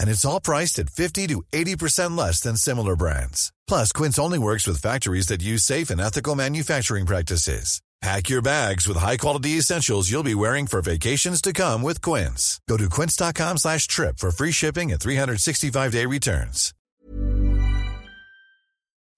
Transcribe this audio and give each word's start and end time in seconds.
And 0.00 0.08
it's 0.08 0.24
all 0.24 0.40
priced 0.40 0.78
at 0.78 0.90
50 0.90 1.28
to 1.28 1.42
80% 1.52 2.16
less 2.16 2.40
than 2.40 2.56
similar 2.56 2.96
brands. 2.96 3.52
Plus, 3.68 3.92
Quince 3.92 4.18
only 4.18 4.38
works 4.38 4.66
with 4.66 4.82
factories 4.82 5.28
that 5.28 5.42
use 5.42 5.62
safe 5.62 5.90
and 5.90 6.00
ethical 6.00 6.34
manufacturing 6.34 7.06
practices. 7.06 7.80
Pack 8.02 8.30
your 8.30 8.42
bags 8.42 8.88
with 8.88 8.96
high-quality 8.96 9.58
essentials 9.58 10.10
you'll 10.10 10.22
be 10.22 10.34
wearing 10.34 10.66
for 10.66 10.80
vacations 10.80 11.42
to 11.42 11.52
come 11.52 11.82
with 11.82 12.00
Quince. 12.00 12.58
Go 12.66 12.78
to 12.78 12.88
quince.com 12.88 13.58
slash 13.58 13.86
trip 13.86 14.18
for 14.18 14.30
free 14.30 14.52
shipping 14.52 14.90
and 14.92 15.00
365-day 15.00 16.06
returns. 16.06 16.72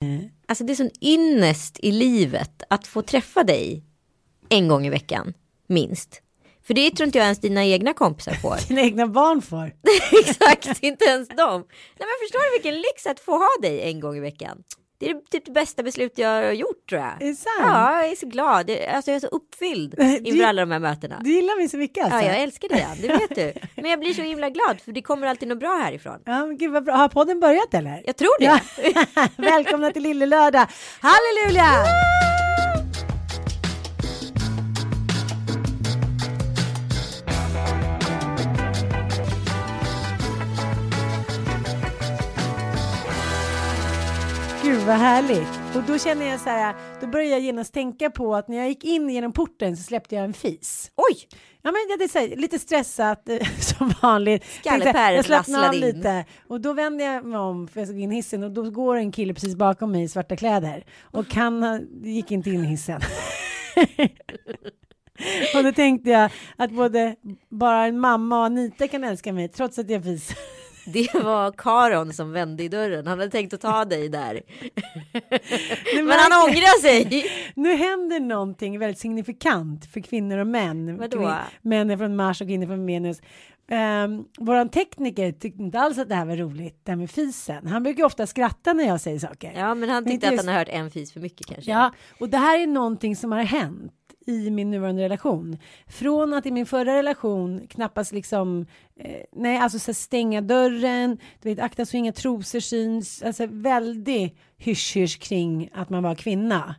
Eh, 0.02 0.20
alltså 0.48 0.64
det 0.64 0.72
är 0.72 0.74
sån 0.74 0.90
ynnest 1.00 1.78
i 1.82 1.92
livet 1.92 2.62
att 2.70 2.86
få 2.86 3.02
träffa 3.02 3.44
dig 3.44 3.84
en 4.48 4.68
gång 4.68 4.86
i 4.86 4.90
veckan, 4.90 5.32
minst. 5.68 6.21
För 6.66 6.74
det 6.74 6.90
tror 6.90 7.06
inte 7.06 7.18
jag 7.18 7.24
ens 7.24 7.40
dina 7.40 7.64
egna 7.64 7.92
kompisar 7.92 8.32
får. 8.32 8.56
Dina 8.68 8.80
egna 8.80 9.06
barn 9.06 9.42
får. 9.42 9.72
Exakt, 10.28 10.82
inte 10.82 11.04
ens 11.04 11.28
dem. 11.28 11.60
Nej 11.98 12.08
men 12.08 12.26
förstår 12.26 12.50
du 12.50 12.62
vilken 12.62 12.74
lyx 12.74 13.06
att 13.06 13.20
få 13.20 13.32
ha 13.32 13.48
dig 13.62 13.82
en 13.82 14.00
gång 14.00 14.16
i 14.16 14.20
veckan? 14.20 14.58
Det 15.00 15.10
är 15.10 15.14
typ 15.30 15.44
det 15.44 15.52
bästa 15.52 15.82
beslut 15.82 16.12
jag 16.18 16.28
har 16.28 16.52
gjort 16.52 16.88
tror 16.88 17.00
jag. 17.00 17.22
Är 17.22 17.26
det 17.26 17.34
sant? 17.34 17.54
Ja, 17.60 18.02
jag 18.02 18.12
är 18.12 18.16
så 18.16 18.26
glad. 18.26 18.70
Alltså 18.70 19.10
jag 19.10 19.16
är 19.16 19.20
så 19.20 19.26
uppfylld 19.26 19.94
inför 20.24 20.44
alla 20.44 20.62
de 20.62 20.70
här 20.70 20.78
mötena. 20.78 21.20
Du 21.24 21.32
gillar 21.32 21.56
mig 21.58 21.68
så 21.68 21.76
mycket 21.76 22.04
alltså? 22.04 22.18
Ja, 22.18 22.26
jag 22.26 22.42
älskar 22.42 22.68
det, 22.68 22.86
det 23.02 23.08
vet 23.08 23.34
du. 23.34 23.52
Men 23.82 23.90
jag 23.90 24.00
blir 24.00 24.14
så 24.14 24.22
himla 24.22 24.50
glad 24.50 24.80
för 24.80 24.92
det 24.92 25.02
kommer 25.02 25.26
alltid 25.26 25.48
något 25.48 25.60
bra 25.60 25.80
härifrån. 25.82 26.18
Ja, 26.24 26.46
men 26.46 26.58
gud 26.58 26.72
vad 26.72 26.84
bra. 26.84 26.94
Har 26.94 27.08
podden 27.08 27.40
börjat 27.40 27.74
eller? 27.74 28.02
Jag 28.06 28.16
tror 28.16 28.40
det. 28.40 28.44
Ja. 28.44 29.28
Välkomna 29.36 29.90
till 29.90 30.02
Lille 30.02 30.26
Lördag. 30.26 30.66
Halleluja! 31.00 31.84
Gud 44.82 44.88
vad 44.88 44.96
härligt. 44.96 45.76
Och 45.76 45.82
då 45.82 45.98
känner 45.98 46.26
jag 46.26 46.40
så 46.40 46.50
här, 46.50 46.74
då 47.00 47.06
börjar 47.06 47.30
jag 47.30 47.40
genast 47.40 47.74
tänka 47.74 48.10
på 48.10 48.34
att 48.34 48.48
när 48.48 48.56
jag 48.56 48.68
gick 48.68 48.84
in 48.84 49.10
genom 49.10 49.32
porten 49.32 49.76
så 49.76 49.82
släppte 49.82 50.14
jag 50.14 50.24
en 50.24 50.32
fis. 50.32 50.90
Oj! 50.96 51.28
Ja 51.62 51.72
men 51.72 51.98
det 51.98 52.04
är 52.04 52.20
här, 52.20 52.36
lite 52.36 52.58
stressat 52.58 53.28
eh, 53.28 53.48
som 53.60 53.92
vanligt. 54.02 54.44
Jag 54.64 54.82
slappnar 54.82 55.18
av 55.18 55.24
rasslade 55.30 55.76
in. 55.76 55.80
lite 55.82 56.24
och 56.48 56.60
då 56.60 56.72
vänder 56.72 57.04
jag 57.04 57.24
mig 57.24 57.38
om 57.38 57.68
för 57.68 57.80
jag 57.80 57.88
gå 57.88 57.94
in 57.94 58.10
hissen 58.10 58.42
och 58.42 58.50
då 58.50 58.70
går 58.70 58.96
en 58.96 59.12
kille 59.12 59.34
precis 59.34 59.56
bakom 59.56 59.92
mig 59.92 60.02
i 60.02 60.08
svarta 60.08 60.36
kläder 60.36 60.84
och 61.00 61.34
han 61.34 61.86
gick 62.02 62.30
inte 62.30 62.50
in 62.50 62.64
i 62.64 62.66
hissen. 62.66 63.00
och 65.56 65.62
då 65.64 65.72
tänkte 65.72 66.10
jag 66.10 66.30
att 66.56 66.70
både 66.70 67.16
bara 67.48 67.86
en 67.86 68.00
mamma 68.00 68.38
och 68.38 68.44
Anita 68.44 68.88
kan 68.88 69.04
älska 69.04 69.32
mig 69.32 69.48
trots 69.48 69.78
att 69.78 69.90
jag 69.90 70.04
fis. 70.04 70.34
Det 70.92 71.14
var 71.14 71.52
Karon 71.52 72.12
som 72.12 72.32
vände 72.32 72.62
i 72.62 72.68
dörren. 72.68 73.06
Han 73.06 73.18
hade 73.18 73.30
tänkt 73.30 73.54
att 73.54 73.60
ta 73.60 73.84
dig 73.84 74.08
där. 74.08 74.40
Men 75.96 76.08
han 76.18 76.32
ångrar 76.48 76.80
sig. 76.80 77.24
Nu 77.54 77.74
händer 77.76 78.20
någonting 78.20 78.78
väldigt 78.78 78.98
signifikant 78.98 79.86
för 79.92 80.00
kvinnor 80.00 80.38
och 80.38 80.46
män. 80.46 80.96
Vadå? 80.98 81.18
Kvin- 81.18 81.34
Män 81.62 81.90
är 81.90 81.96
från 81.96 82.16
Mars 82.16 82.40
och 82.40 82.46
kvinnor 82.46 82.66
från 82.66 82.86
Venus. 82.86 83.20
Um, 83.70 84.24
våran 84.38 84.68
tekniker 84.68 85.32
tyckte 85.32 85.62
inte 85.62 85.78
alls 85.80 85.98
att 85.98 86.08
det 86.08 86.14
här 86.14 86.24
var 86.24 86.36
roligt, 86.36 86.80
det 86.84 86.92
här 86.92 86.96
med 86.96 87.10
fisen. 87.10 87.66
Han 87.66 87.82
brukar 87.82 88.04
ofta 88.04 88.26
skratta 88.26 88.72
när 88.72 88.84
jag 88.84 89.00
säger 89.00 89.18
saker. 89.18 89.52
Ja, 89.56 89.74
men 89.74 89.88
han 89.88 90.04
Men 90.04 90.12
tyckte 90.12 90.12
inte 90.12 90.26
att 90.26 90.30
han 90.30 90.36
just- 90.36 90.48
har 90.48 90.58
hört 90.58 90.68
en 90.68 90.90
fis 90.90 91.12
för 91.12 91.20
mycket 91.20 91.46
kanske. 91.46 91.70
Ja, 91.70 91.92
och 92.20 92.28
det 92.28 92.36
här 92.38 92.58
är 92.60 92.66
någonting 92.66 93.16
som 93.16 93.32
har 93.32 93.42
hänt 93.42 93.92
i 94.26 94.50
min 94.50 94.70
nuvarande 94.70 95.02
relation. 95.02 95.58
Från 95.86 96.34
att 96.34 96.46
i 96.46 96.50
min 96.50 96.66
förra 96.66 96.96
relation 96.96 97.66
knappast 97.66 98.12
liksom, 98.12 98.66
eh, 98.96 99.20
nej 99.32 99.58
alltså 99.58 99.78
så 99.78 99.94
stänga 99.94 100.40
dörren, 100.40 101.18
du 101.42 101.48
vet 101.48 101.58
akta 101.58 101.86
så 101.86 101.96
inga 101.96 102.12
trosor 102.12 102.60
syns, 102.60 103.22
alltså 103.22 103.46
väldigt 103.50 104.38
hysch-hysch 104.58 105.20
kring 105.20 105.70
att 105.72 105.90
man 105.90 106.02
var 106.02 106.14
kvinna. 106.14 106.74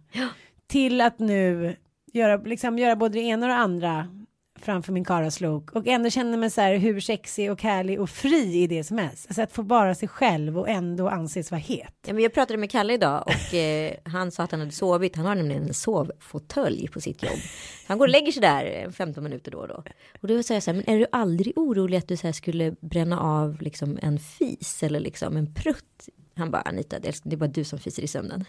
Till 0.67 1.01
att 1.01 1.19
nu 1.19 1.75
göra, 2.13 2.37
liksom, 2.37 2.79
göra 2.79 2.95
både 2.95 3.13
det 3.13 3.23
ena 3.23 3.45
och 3.45 3.49
det 3.49 3.57
andra 3.57 4.22
framför 4.65 4.93
min 4.93 5.05
karaslok 5.05 5.71
och 5.71 5.87
ändå 5.87 6.09
känna 6.09 6.37
mig 6.37 6.49
så 6.49 6.61
här 6.61 6.75
hur 6.75 6.99
sexig 6.99 7.51
och 7.51 7.61
härlig 7.61 8.01
och 8.01 8.09
fri 8.09 8.63
i 8.63 8.67
det 8.67 8.83
som 8.83 8.97
helst. 8.97 9.25
Alltså 9.27 9.41
att 9.41 9.51
få 9.51 9.61
vara 9.61 9.95
sig 9.95 10.07
själv 10.07 10.59
och 10.59 10.69
ändå 10.69 11.09
anses 11.09 11.51
vara 11.51 11.61
het. 11.61 11.93
Ja, 12.07 12.13
men 12.13 12.23
jag 12.23 12.33
pratade 12.33 12.57
med 12.57 12.71
Kalle 12.71 12.93
idag 12.93 13.23
och 13.27 13.53
eh, 13.53 13.93
han 14.03 14.31
sa 14.31 14.43
att 14.43 14.51
han 14.51 14.59
hade 14.59 14.71
sovit. 14.71 15.15
Han 15.15 15.25
har 15.25 15.35
nämligen 15.35 15.63
en 15.63 15.73
sovfåtölj 15.73 16.87
på 16.87 17.01
sitt 17.01 17.23
jobb. 17.23 17.39
Han 17.87 17.97
går 17.97 18.05
och 18.05 18.11
lägger 18.11 18.31
sig 18.31 18.41
där 18.41 18.83
eh, 18.85 18.91
15 18.91 19.23
minuter 19.23 19.51
då 19.51 19.57
och 19.57 19.67
då. 19.67 19.83
Och 20.21 20.27
då 20.27 20.43
säger 20.43 20.55
jag 20.55 20.63
så 20.63 20.71
här, 20.71 20.75
men 20.85 20.95
är 20.95 20.99
du 20.99 21.05
aldrig 21.11 21.57
orolig 21.57 21.97
att 21.97 22.07
du 22.07 22.17
så 22.17 22.27
här 22.27 22.33
skulle 22.33 22.75
bränna 22.81 23.19
av 23.19 23.61
liksom 23.61 23.99
en 24.01 24.19
fis 24.19 24.83
eller 24.83 24.99
liksom 24.99 25.37
en 25.37 25.53
prutt? 25.53 26.09
Han 26.35 26.51
bara, 26.51 26.61
Anita, 26.61 26.99
det 26.99 27.07
är 27.07 27.15
det 27.23 27.35
är 27.35 27.37
bara 27.37 27.47
du 27.47 27.63
som 27.63 27.79
fiser 27.79 28.03
i 28.03 28.07
sömnen. 28.07 28.45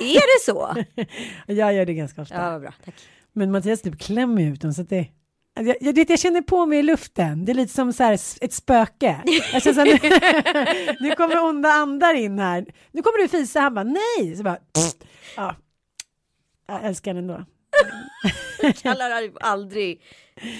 är 0.00 0.38
det 0.38 0.44
så? 0.44 0.84
Jag 1.52 1.74
gör 1.74 1.86
det 1.86 1.94
ganska 1.94 2.22
ofta. 2.22 2.34
Ja, 2.34 2.50
vad 2.50 2.60
bra, 2.60 2.74
tack. 2.84 2.94
Men 3.36 3.50
Mattias 3.50 3.82
typ 3.82 4.00
klämmer 4.00 4.42
ut 4.42 4.60
dem 4.60 4.72
så 4.72 4.82
att 4.82 4.88
det 4.88 5.08
jag, 5.60 5.76
jag, 5.80 5.94
vet, 5.94 6.10
jag 6.10 6.18
känner 6.18 6.42
på 6.42 6.66
mig 6.66 6.78
i 6.78 6.82
luften. 6.82 7.44
Det 7.44 7.52
är 7.52 7.54
lite 7.54 7.72
som 7.74 7.92
så 7.92 8.02
här, 8.02 8.14
ett 8.40 8.52
spöke. 8.52 9.22
Jag 9.52 9.62
känner 9.62 9.74
så 9.74 9.80
här, 9.80 9.86
nu, 9.86 10.96
nu 11.08 11.14
kommer 11.14 11.44
onda 11.44 11.68
andar 11.68 12.14
in 12.14 12.38
här. 12.38 12.66
Nu 12.92 13.02
kommer 13.02 13.22
du 13.22 13.28
fisa. 13.28 13.60
Han 13.60 13.74
bara 13.74 13.84
nej. 13.84 14.36
Så 14.36 14.42
bara, 14.42 14.58
ja. 15.36 15.56
Jag 16.66 16.84
älskar 16.84 17.14
den 17.14 17.30
ändå. 17.30 17.44
Kalle 18.82 19.04
har 19.04 19.32
aldrig 19.40 20.02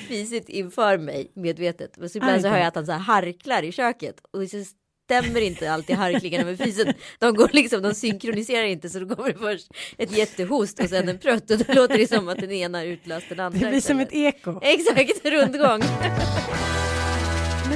fisit 0.08 0.48
inför 0.48 0.98
mig 0.98 1.32
medvetet. 1.34 1.96
Men 1.98 2.10
så 2.10 2.18
ibland 2.18 2.42
så 2.42 2.48
hör 2.48 2.58
jag 2.58 2.66
att 2.66 2.74
han 2.74 2.86
så 2.86 2.92
här 2.92 2.98
harklar 2.98 3.62
i 3.62 3.72
köket. 3.72 4.20
Och 4.30 4.48
så 4.48 4.64
stämmer 5.06 5.40
inte 5.40 5.72
alltid 5.72 5.96
harklingarna 5.96 6.44
med 6.44 6.58
fisen. 6.58 6.92
De 7.18 7.34
går 7.34 7.50
liksom, 7.52 7.82
de 7.82 7.94
synkroniserar 7.94 8.66
inte 8.66 8.88
så 8.88 8.98
då 8.98 9.16
kommer 9.16 9.32
det 9.32 9.38
först 9.38 9.68
ett 9.98 10.16
jättehost 10.16 10.80
och 10.80 10.88
sen 10.88 11.08
en 11.08 11.18
prutt. 11.18 11.50
Och 11.50 11.58
då 11.58 11.72
låter 11.72 11.98
det 11.98 12.08
som 12.08 12.28
att 12.28 12.38
den 12.38 12.52
ena 12.52 12.84
utlöst 12.84 13.26
den 13.28 13.40
andra. 13.40 13.58
Det 13.58 13.70
blir 13.70 13.80
som 13.80 14.00
ett 14.00 14.12
eko. 14.12 14.60
Exakt, 14.62 15.24
rundgång. 15.24 15.82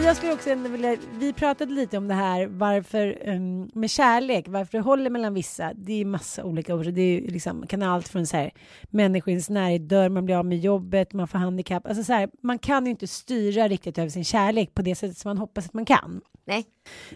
Men 0.00 0.06
jag 0.06 0.16
skulle 0.16 0.32
också 0.32 0.50
ändå 0.50 0.68
vilja, 0.70 0.96
vi 1.18 1.32
pratade 1.32 1.72
lite 1.72 1.98
om 1.98 2.08
det 2.08 2.14
här 2.14 2.46
varför 2.46 3.18
ehm, 3.28 3.70
med 3.74 3.90
kärlek, 3.90 4.44
varför 4.48 4.78
det 4.78 4.84
håller 4.84 5.10
mellan 5.10 5.34
vissa. 5.34 5.72
Det 5.74 5.92
är 6.00 6.04
massa 6.04 6.44
olika 6.44 6.74
orsaker. 6.74 6.92
Det 6.92 7.02
är 7.02 7.20
liksom, 7.30 7.66
kan 7.66 7.82
allt 7.82 8.08
från 8.08 8.26
så 8.26 8.36
här, 8.36 8.50
människor 8.90 9.28
i 9.28 9.32
ens 9.32 9.50
närhet 9.50 9.88
dör, 9.88 10.08
man 10.08 10.24
blir 10.24 10.36
av 10.36 10.44
med 10.46 10.58
jobbet, 10.58 11.12
man 11.12 11.28
får 11.28 11.38
handikapp. 11.38 11.86
Alltså 11.86 12.04
så 12.04 12.12
här, 12.12 12.30
man 12.42 12.58
kan 12.58 12.84
ju 12.84 12.90
inte 12.90 13.06
styra 13.06 13.68
riktigt 13.68 13.98
över 13.98 14.08
sin 14.08 14.24
kärlek 14.24 14.74
på 14.74 14.82
det 14.82 14.94
sättet 14.94 15.18
som 15.18 15.28
man 15.28 15.38
hoppas 15.38 15.66
att 15.66 15.74
man 15.74 15.84
kan. 15.84 16.20
Nej, 16.44 16.64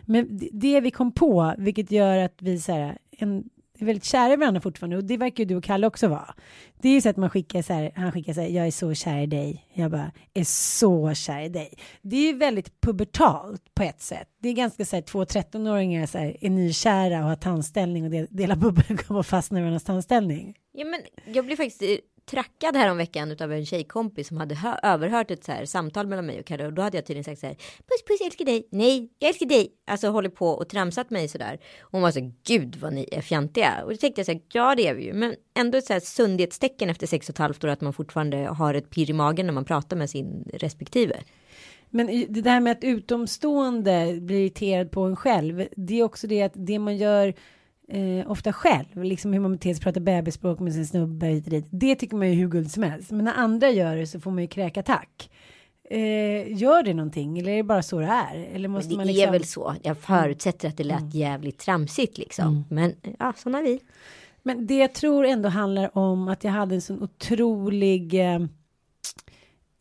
Men 0.07 0.37
det- 0.39 0.49
det 0.53 0.81
vi 0.81 0.91
kom 0.91 1.13
på, 1.13 1.55
vilket 1.59 1.91
gör 1.91 2.19
att 2.19 2.37
vi 2.43 2.59
så 2.59 2.73
här, 2.73 2.99
en, 3.19 3.45
är 3.85 3.87
väldigt 3.87 4.05
kära 4.05 4.33
i 4.33 4.37
varandra 4.37 4.61
fortfarande 4.61 4.97
och 4.97 5.05
det 5.05 5.17
verkar 5.17 5.45
ju 5.45 5.45
du 5.45 5.57
och 5.57 5.65
Kalle 5.65 5.87
också 5.87 6.09
vara. 6.09 6.35
Det 6.83 6.89
är 6.89 6.93
ju 6.93 7.01
så 7.01 7.09
att 7.09 7.17
man 7.17 7.31
skickar 7.31 7.63
så 7.63 7.73
här, 7.73 7.93
han 7.97 8.13
skickar 8.13 8.33
så 8.33 8.41
här, 8.41 8.49
jag 8.49 8.67
är 8.67 8.71
så 8.71 8.95
kär 8.95 9.19
i 9.19 9.27
dig. 9.27 9.67
Jag 9.75 9.91
bara, 9.91 10.13
är 10.35 10.45
så 10.45 11.15
kär 11.15 11.41
i 11.41 11.49
dig. 11.49 11.75
Det 12.03 12.17
är 12.17 12.33
ju 12.33 12.39
väldigt 12.39 12.81
pubertalt 12.81 13.75
på 13.75 13.83
ett 13.83 14.01
sätt. 14.01 14.29
Det 14.43 14.49
är 14.49 14.53
ganska 14.53 14.85
så 14.85 14.97
här, 14.97 15.03
två 15.03 15.25
13-åringar 15.25 16.07
så 16.07 16.19
här, 16.19 16.37
är 16.41 16.51
nykära 16.51 17.19
och 17.19 17.29
har 17.29 17.37
tandställning 17.37 18.05
och 18.05 18.11
del, 18.11 18.27
delar 18.31 18.57
bubbelgum 18.57 19.17
och 19.17 19.27
fastnar 19.27 19.59
i 19.59 19.63
varandras 19.63 19.85
tandställning. 19.85 20.55
Ja, 20.73 20.85
men 20.85 21.01
jag 21.35 21.47
blir 21.47 21.57
faktiskt 21.57 21.83
trackad 22.27 22.77
häromveckan 22.77 23.31
utav 23.31 23.53
en 23.53 23.67
tjejkompis 23.67 24.29
som 24.29 24.37
hade 24.37 24.59
överhört 24.83 25.31
ett 25.31 25.45
så 25.45 25.53
här 25.53 25.65
samtal 25.65 26.07
mellan 26.07 26.27
mig 26.27 26.41
och 26.41 26.47
Kalle 26.47 26.67
och 26.67 26.73
då 26.73 26.83
hade 26.83 26.97
jag 26.97 27.07
tydligen 27.07 27.25
sagt 27.25 27.41
så 27.41 27.47
här 27.47 27.55
puss 27.55 28.05
puss 28.07 28.21
jag 28.21 28.27
älskar 28.27 28.45
dig. 28.45 28.69
Nej 28.71 29.11
jag 29.19 29.29
älskar 29.29 29.47
dig. 29.47 29.69
Alltså 29.87 30.09
håller 30.09 30.29
på 30.29 30.49
och 30.49 30.69
tramsat 30.69 31.11
mig 31.11 31.29
så 31.29 31.39
där. 31.39 31.61
Och 31.81 31.93
hon 31.93 32.03
var 32.03 32.11
så 32.11 32.33
gud 32.47 32.77
vad 32.77 32.93
ni 32.93 33.09
är 33.13 33.21
fjantiga. 33.21 33.83
Och 33.85 33.91
då 33.91 33.97
tänkte 33.97 34.19
jag 34.19 34.27
så 34.27 34.33
här 34.33 34.41
ja 34.53 34.75
det 34.75 34.89
är 34.89 34.95
vi 34.95 35.05
ju. 35.05 35.13
Men 35.13 35.35
ändå 35.55 35.79
ett 35.79 35.87
så 35.87 35.93
här 35.93 36.01
sundhetstecken 36.01 36.91
efter 36.91 37.07
sex 37.07 37.29
och 37.29 37.33
ett 37.35 37.39
halvt 37.39 37.65
år 37.65 37.69
att 37.69 37.81
man 37.81 37.93
fortfarande 37.93 38.37
har 38.37 38.75
ett 38.75 38.91
pirr 38.91 39.11
i 39.11 39.13
magen 39.13 39.47
när 39.47 39.53
man 39.53 39.65
pratar 39.65 39.97
med 39.97 40.11
sin 40.11 40.45
respektive. 40.55 41.17
Men 41.91 42.07
det 42.29 42.41
där 42.41 42.61
med 42.61 42.73
att 42.73 42.85
utomstående 42.85 44.19
blir 44.21 44.41
irriterad 44.41 44.91
på 44.91 45.03
en 45.03 45.17
själv, 45.17 45.69
det 45.77 46.01
är 46.01 46.05
också 46.05 46.27
det 46.27 46.43
att 46.43 46.53
det 46.55 46.79
man 46.79 46.97
gör 46.97 47.35
eh, 47.89 48.31
ofta 48.31 48.53
själv, 48.53 49.05
liksom 49.05 49.33
hur 49.33 49.41
man 49.41 49.53
beter 49.53 49.75
sig, 49.75 49.83
pratar 49.83 50.01
bebisspråk 50.01 50.61
med 50.61 50.73
sin 50.73 50.87
snubbe 50.87 51.27
hit 51.27 51.45
och 51.45 51.51
dit, 51.51 51.67
det 51.71 51.95
tycker 51.95 52.17
man 52.17 52.29
ju 52.29 52.35
hur 52.35 52.49
guld 52.49 52.71
som 52.71 52.83
helst. 52.83 53.11
Men 53.11 53.25
när 53.25 53.35
andra 53.35 53.71
gör 53.71 53.97
det 53.97 54.07
så 54.07 54.21
får 54.21 54.31
man 54.31 54.43
ju 54.43 54.49
kräkattack. 54.49 55.31
Eh, 55.91 56.57
gör 56.57 56.83
det 56.83 56.95
någonting 56.95 57.39
eller 57.39 57.53
är 57.53 57.57
det 57.57 57.63
bara 57.63 57.83
så 57.83 58.01
det 58.01 58.07
är? 58.07 58.49
Eller 58.55 58.69
måste 58.69 58.89
Men 58.89 58.99
det 58.99 59.05
man 59.05 59.09
är 59.09 59.13
liksom... 59.13 59.33
väl 59.33 59.45
så. 59.45 59.75
Jag 59.83 59.99
förutsätter 59.99 60.69
att 60.69 60.77
det 60.77 60.85
lät 60.85 61.15
jävligt 61.15 61.59
tramsigt 61.59 62.19
liksom. 62.19 62.65
Men 62.71 62.95
ja, 63.19 63.33
sådana 63.37 63.59
är 63.59 63.63
vi. 63.63 63.81
Men 64.43 64.67
det 64.67 64.77
jag 64.77 64.93
tror 64.93 65.27
ändå 65.27 65.49
handlar 65.49 65.99
om 65.99 66.29
att 66.29 66.45
jag 66.45 66.53
hade 66.53 66.75
en 66.75 66.81
sån 66.83 67.03
otrolig 67.03 68.15
eh, 68.15 68.41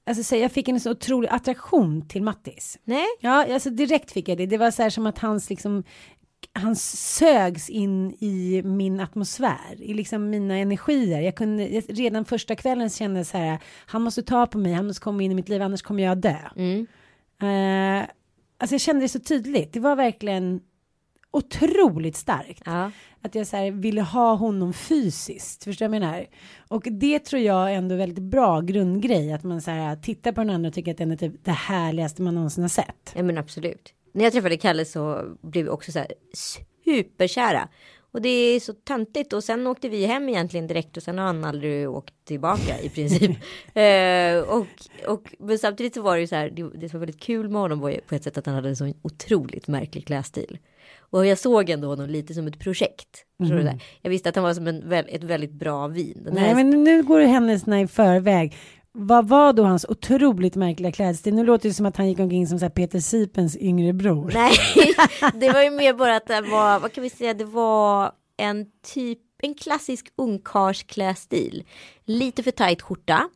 Alltså 0.06 0.23
så 0.23 0.35
jag 0.35 0.51
fick 0.51 0.67
en 0.67 0.79
så 0.79 0.91
otrolig 0.91 1.29
attraktion 1.31 2.07
till 2.07 2.23
Mattis. 2.23 2.79
Nej, 2.83 3.06
Ja, 3.19 3.53
alltså 3.53 3.69
direkt 3.69 4.11
fick 4.11 4.29
jag 4.29 4.38
det. 4.38 4.45
Det 4.45 4.57
var 4.57 4.71
så 4.71 4.81
här 4.81 4.89
som 4.89 5.07
att 5.07 5.19
hans 5.19 5.49
liksom 5.49 5.83
han 6.53 6.75
sögs 6.75 7.69
in 7.69 8.11
i 8.19 8.61
min 8.65 9.00
atmosfär, 9.00 9.75
i 9.81 9.94
liksom 9.94 10.29
mina 10.29 10.57
energier. 10.57 11.21
Jag 11.21 11.35
kunde 11.35 11.65
redan 11.79 12.25
första 12.25 12.55
kvällen 12.55 12.89
kände 12.89 13.19
jag 13.19 13.27
så 13.27 13.38
här, 13.38 13.59
han 13.85 14.01
måste 14.01 14.23
ta 14.23 14.47
på 14.47 14.57
mig, 14.57 14.73
han 14.73 14.88
måste 14.88 15.01
komma 15.01 15.23
in 15.23 15.31
i 15.31 15.35
mitt 15.35 15.50
liv, 15.50 15.61
annars 15.61 15.81
kommer 15.81 16.03
jag 16.03 16.17
dö. 16.17 16.38
Mm. 16.55 16.88
Eh, 17.41 18.09
alltså 18.57 18.73
jag 18.73 18.81
kände 18.81 19.01
det 19.01 19.09
så 19.09 19.19
tydligt. 19.19 19.73
Det 19.73 19.79
var 19.79 19.95
verkligen 19.95 20.61
otroligt 21.31 22.15
starkt. 22.15 22.61
ja. 22.65 22.91
Att 23.21 23.35
jag 23.35 23.47
så 23.47 23.57
här 23.57 23.71
ville 23.71 24.01
ha 24.01 24.33
honom 24.35 24.73
fysiskt. 24.73 25.63
Förstår 25.63 25.85
du 25.85 25.89
vad 25.89 25.95
jag 25.95 26.01
menar? 26.01 26.25
Och 26.67 26.83
det 26.91 27.19
tror 27.19 27.41
jag 27.41 27.71
är 27.71 27.75
ändå 27.75 27.95
väldigt 27.95 28.23
bra 28.23 28.61
grundgrej. 28.61 29.33
Att 29.33 29.44
man 29.44 29.61
så 29.61 29.71
här 29.71 29.95
tittar 29.95 30.31
på 30.31 30.41
den 30.41 30.49
andra 30.49 30.67
och 30.67 30.73
tycker 30.73 30.91
att 30.91 30.97
den 30.97 31.11
är 31.11 31.15
typ 31.15 31.45
det 31.45 31.51
härligaste 31.51 32.21
man 32.21 32.35
någonsin 32.35 32.63
har 32.63 32.69
sett. 32.69 33.13
ja 33.15 33.23
men 33.23 33.38
absolut. 33.38 33.94
När 34.13 34.24
jag 34.24 34.33
träffade 34.33 34.57
Kalle 34.57 34.86
så 34.86 35.36
blev 35.42 35.63
vi 35.63 35.69
också 35.69 35.92
så 35.92 36.00
här 36.00 36.13
superkära. 36.86 37.68
Och 38.13 38.21
det 38.21 38.30
är 38.30 38.60
så 38.60 38.74
töntigt 38.74 39.33
och 39.33 39.44
sen 39.44 39.68
åkte 39.68 39.89
vi 39.89 40.06
hem 40.06 40.30
egentligen 40.30 40.68
direkt 40.68 40.98
och 40.98 41.04
sen 41.04 41.18
har 41.18 41.25
han 41.25 41.44
aldrig 41.44 41.89
åkt 41.89 42.13
tillbaka 42.25 42.80
i 42.81 42.89
princip. 42.89 43.31
eh, 43.74 44.39
och, 44.39 44.68
och 45.07 45.36
men 45.39 45.60
samtidigt 45.60 45.94
så 45.94 46.01
var 46.01 46.15
det 46.15 46.21
ju 46.21 46.27
så 46.27 46.36
här, 46.36 46.50
det, 46.50 46.63
det 46.63 46.94
var 46.94 47.00
väldigt 47.00 47.19
kul 47.19 47.50
med 47.50 47.62
honom 47.62 47.80
på 48.07 48.15
ett 48.15 48.24
sätt 48.24 48.38
att 48.38 48.45
han 48.45 48.56
hade 48.56 48.69
en 48.69 48.75
så 48.75 48.94
otroligt 49.01 49.68
märklig 49.68 50.07
klädstil. 50.07 50.57
Och 51.00 51.25
jag 51.25 51.38
såg 51.38 51.69
ändå 51.69 51.88
honom 51.88 52.09
lite 52.09 52.33
som 52.33 52.48
ett 52.48 52.59
projekt. 52.59 53.25
Det? 53.38 53.80
Jag 54.01 54.09
visste 54.09 54.30
att 54.30 54.36
han 54.36 54.44
var 54.44 54.54
som 54.54 54.68
en, 54.68 54.94
ett 54.94 55.24
väldigt 55.24 55.51
bra 55.51 55.88
vin. 55.88 56.27
Nej 56.31 56.56
men 56.56 56.83
nu 56.83 57.04
går 57.04 57.19
du 57.19 57.25
händelserna 57.25 57.81
i 57.81 57.88
förväg. 57.88 58.56
Vad 58.95 59.28
var 59.28 59.54
då 59.54 59.63
hans 59.63 59.86
otroligt 59.90 60.56
märkliga 60.56 60.92
klädstil? 60.92 61.36
Nu 61.36 61.44
låter 61.44 61.69
det 61.69 61.75
som 61.75 61.86
att 61.86 61.98
han 61.98 62.10
gick 62.10 62.19
omkring 62.19 62.48
som 62.48 62.60
så 62.60 62.69
Peter 62.69 63.00
Sipens 63.00 63.57
yngre 63.57 63.94
bror. 63.94 64.31
Nej, 64.34 64.54
det 65.34 65.54
var 65.54 65.63
ju 65.63 65.72
mer 65.72 65.94
bara 65.94 66.16
att 66.16 66.28
det 66.28 66.42
var, 66.42 66.80
vad 66.80 66.92
kan 66.94 67.04
vi 67.04 67.10
säga, 67.10 67.34
det 67.34 67.45
var 67.45 68.12
en 68.38 68.66
typ, 68.94 69.19
en 69.42 69.56
klassisk 69.56 70.13
ungkarlsklädstil. 70.16 71.63
Lite 72.06 72.44
för 72.44 72.51
tajt 72.51 72.81
skjorta. 72.81 73.30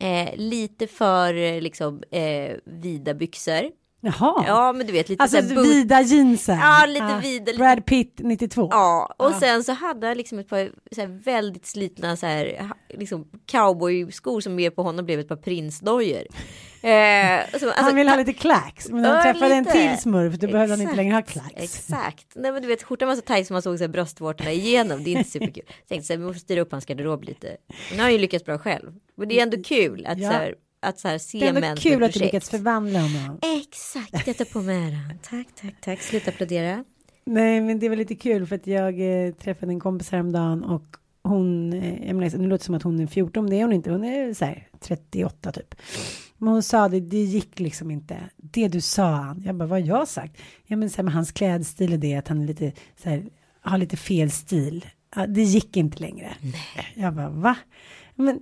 Eh, 0.00 0.36
lite 0.36 0.86
för 0.86 1.34
eh, 1.34 1.60
liksom 1.60 2.02
eh, 2.10 2.56
vida 2.64 3.14
byxor. 3.14 3.79
Jaha. 4.00 4.44
Ja, 4.46 4.72
men 4.72 4.86
du 4.86 4.92
vet 4.92 5.08
lite 5.08 5.22
alltså 5.22 5.42
så 5.42 5.62
vida 5.62 6.00
jeansen. 6.02 6.58
Ja, 6.58 6.86
lite 6.86 7.18
vida, 7.22 7.44
lite- 7.52 7.58
Brad 7.58 7.86
Pitt 7.86 8.14
92. 8.18 8.68
Ja, 8.70 9.14
och 9.16 9.32
sen 9.32 9.64
så 9.64 9.72
hade 9.72 10.06
han 10.06 10.16
liksom 10.16 10.38
ett 10.38 10.48
par 10.48 10.70
så 10.92 11.06
väldigt 11.24 11.66
slitna 11.66 12.16
så 12.16 12.26
här, 12.26 12.70
liksom 12.88 13.26
cowboyskor 13.46 14.40
som 14.40 14.54
mer 14.54 14.70
på 14.70 14.82
honom 14.82 15.04
blev 15.04 15.20
ett 15.20 15.28
par 15.28 15.36
prinsdojor. 15.36 16.22
Eh, 16.82 17.40
så, 17.50 17.52
alltså, 17.52 17.82
han 17.84 17.96
vill 17.96 18.08
ha 18.08 18.16
lite 18.16 18.32
klacks. 18.32 18.88
Men 18.88 19.04
han 19.04 19.22
träffade 19.22 19.54
en 19.54 19.64
lite. 19.64 19.72
till 19.72 19.98
smurf 19.98 20.34
då 20.34 20.46
behövde 20.46 20.72
han 20.74 20.80
inte 20.82 20.94
längre 20.96 21.14
ha 21.14 21.22
klacks. 21.22 21.52
Exakt. 21.56 22.26
Nej 22.34 22.52
men 22.52 22.62
du 22.62 22.68
vet 22.68 22.82
skjortan 22.82 23.08
var 23.08 23.14
så 23.16 23.20
tajt 23.20 23.46
som 23.46 23.54
man 23.54 23.62
såg 23.62 23.78
så 23.78 23.84
här 23.84 23.88
bröstvårtorna 23.88 24.52
igenom. 24.52 25.04
Det 25.04 25.10
är 25.14 25.18
inte 25.18 25.30
superkul. 25.30 25.64
Tänkte 25.88 26.06
så 26.06 26.12
här, 26.12 26.18
vi 26.18 26.26
måste 26.26 26.40
styra 26.40 26.60
upp 26.60 26.72
hans 26.72 26.86
garderob 26.86 27.24
lite. 27.24 27.46
Men 27.66 27.76
nu 27.90 27.96
har 27.96 28.02
han 28.02 28.12
ju 28.12 28.18
lyckats 28.18 28.44
bra 28.44 28.58
själv. 28.58 28.92
Men 29.16 29.28
det 29.28 29.38
är 29.38 29.42
ändå 29.42 29.56
kul 29.62 30.06
att 30.06 30.18
Ja. 30.18 30.30
så 30.30 30.36
här, 30.36 30.54
att 30.80 30.98
så 30.98 31.08
här 31.08 31.18
se 31.18 31.38
Det 31.38 31.46
är 31.46 31.52
män 31.52 31.64
ändå 31.64 31.80
som 31.80 31.90
kul 31.90 32.02
att 32.02 32.12
du 32.12 32.20
lyckats 32.20 32.50
förvandla 32.50 33.00
honom. 33.00 33.38
Exakt, 33.62 34.26
jag 34.26 34.36
tar 34.36 34.44
på 34.44 34.60
mig 34.62 34.76
äran. 34.76 35.18
Tack, 35.22 35.46
tack, 35.60 35.74
tack. 35.80 36.00
Sluta 36.02 36.30
applådera. 36.30 36.84
Nej, 37.24 37.60
men 37.60 37.78
det 37.78 37.88
var 37.88 37.96
lite 37.96 38.14
kul 38.14 38.46
för 38.46 38.56
att 38.56 38.66
jag 38.66 39.26
eh, 39.26 39.32
träffade 39.34 39.72
en 39.72 39.80
kompis 39.80 40.10
häromdagen 40.10 40.64
och 40.64 40.96
hon, 41.22 41.72
eh, 41.72 42.06
jag 42.06 42.16
menar, 42.16 42.38
nu 42.38 42.48
låter 42.48 42.58
det 42.58 42.64
som 42.64 42.74
att 42.74 42.82
hon 42.82 43.00
är 43.00 43.06
14, 43.06 43.44
men 43.44 43.50
det 43.50 43.56
är 43.56 43.62
hon 43.62 43.72
inte, 43.72 43.90
hon 43.90 44.04
är 44.04 44.34
så 44.34 44.44
här 44.44 44.68
38 44.80 45.52
typ. 45.52 45.74
Men 46.38 46.48
hon 46.48 46.62
sa 46.62 46.88
det, 46.88 47.00
det 47.00 47.22
gick 47.22 47.58
liksom 47.58 47.90
inte. 47.90 48.16
Det 48.36 48.68
du 48.68 48.80
sa 48.80 49.10
han, 49.10 49.42
jag 49.46 49.54
bara, 49.54 49.66
vad 49.68 49.80
har 49.80 49.86
jag 49.86 50.08
sagt? 50.08 50.36
Ja 50.66 50.76
men 50.76 50.90
så 50.90 50.96
här 50.96 51.02
med 51.02 51.14
hans 51.14 51.32
klädstil 51.32 51.92
och 51.92 51.98
det, 51.98 52.16
att 52.16 52.28
han 52.28 52.42
är 52.42 52.46
lite 52.46 52.72
så 53.02 53.08
här, 53.08 53.24
har 53.60 53.78
lite 53.78 53.96
fel 53.96 54.30
stil. 54.30 54.86
Ja, 55.16 55.26
det 55.26 55.42
gick 55.42 55.76
inte 55.76 55.98
längre. 55.98 56.34
Jag 56.94 57.14
bara, 57.14 57.30
va? 57.30 57.56
Men 58.14 58.40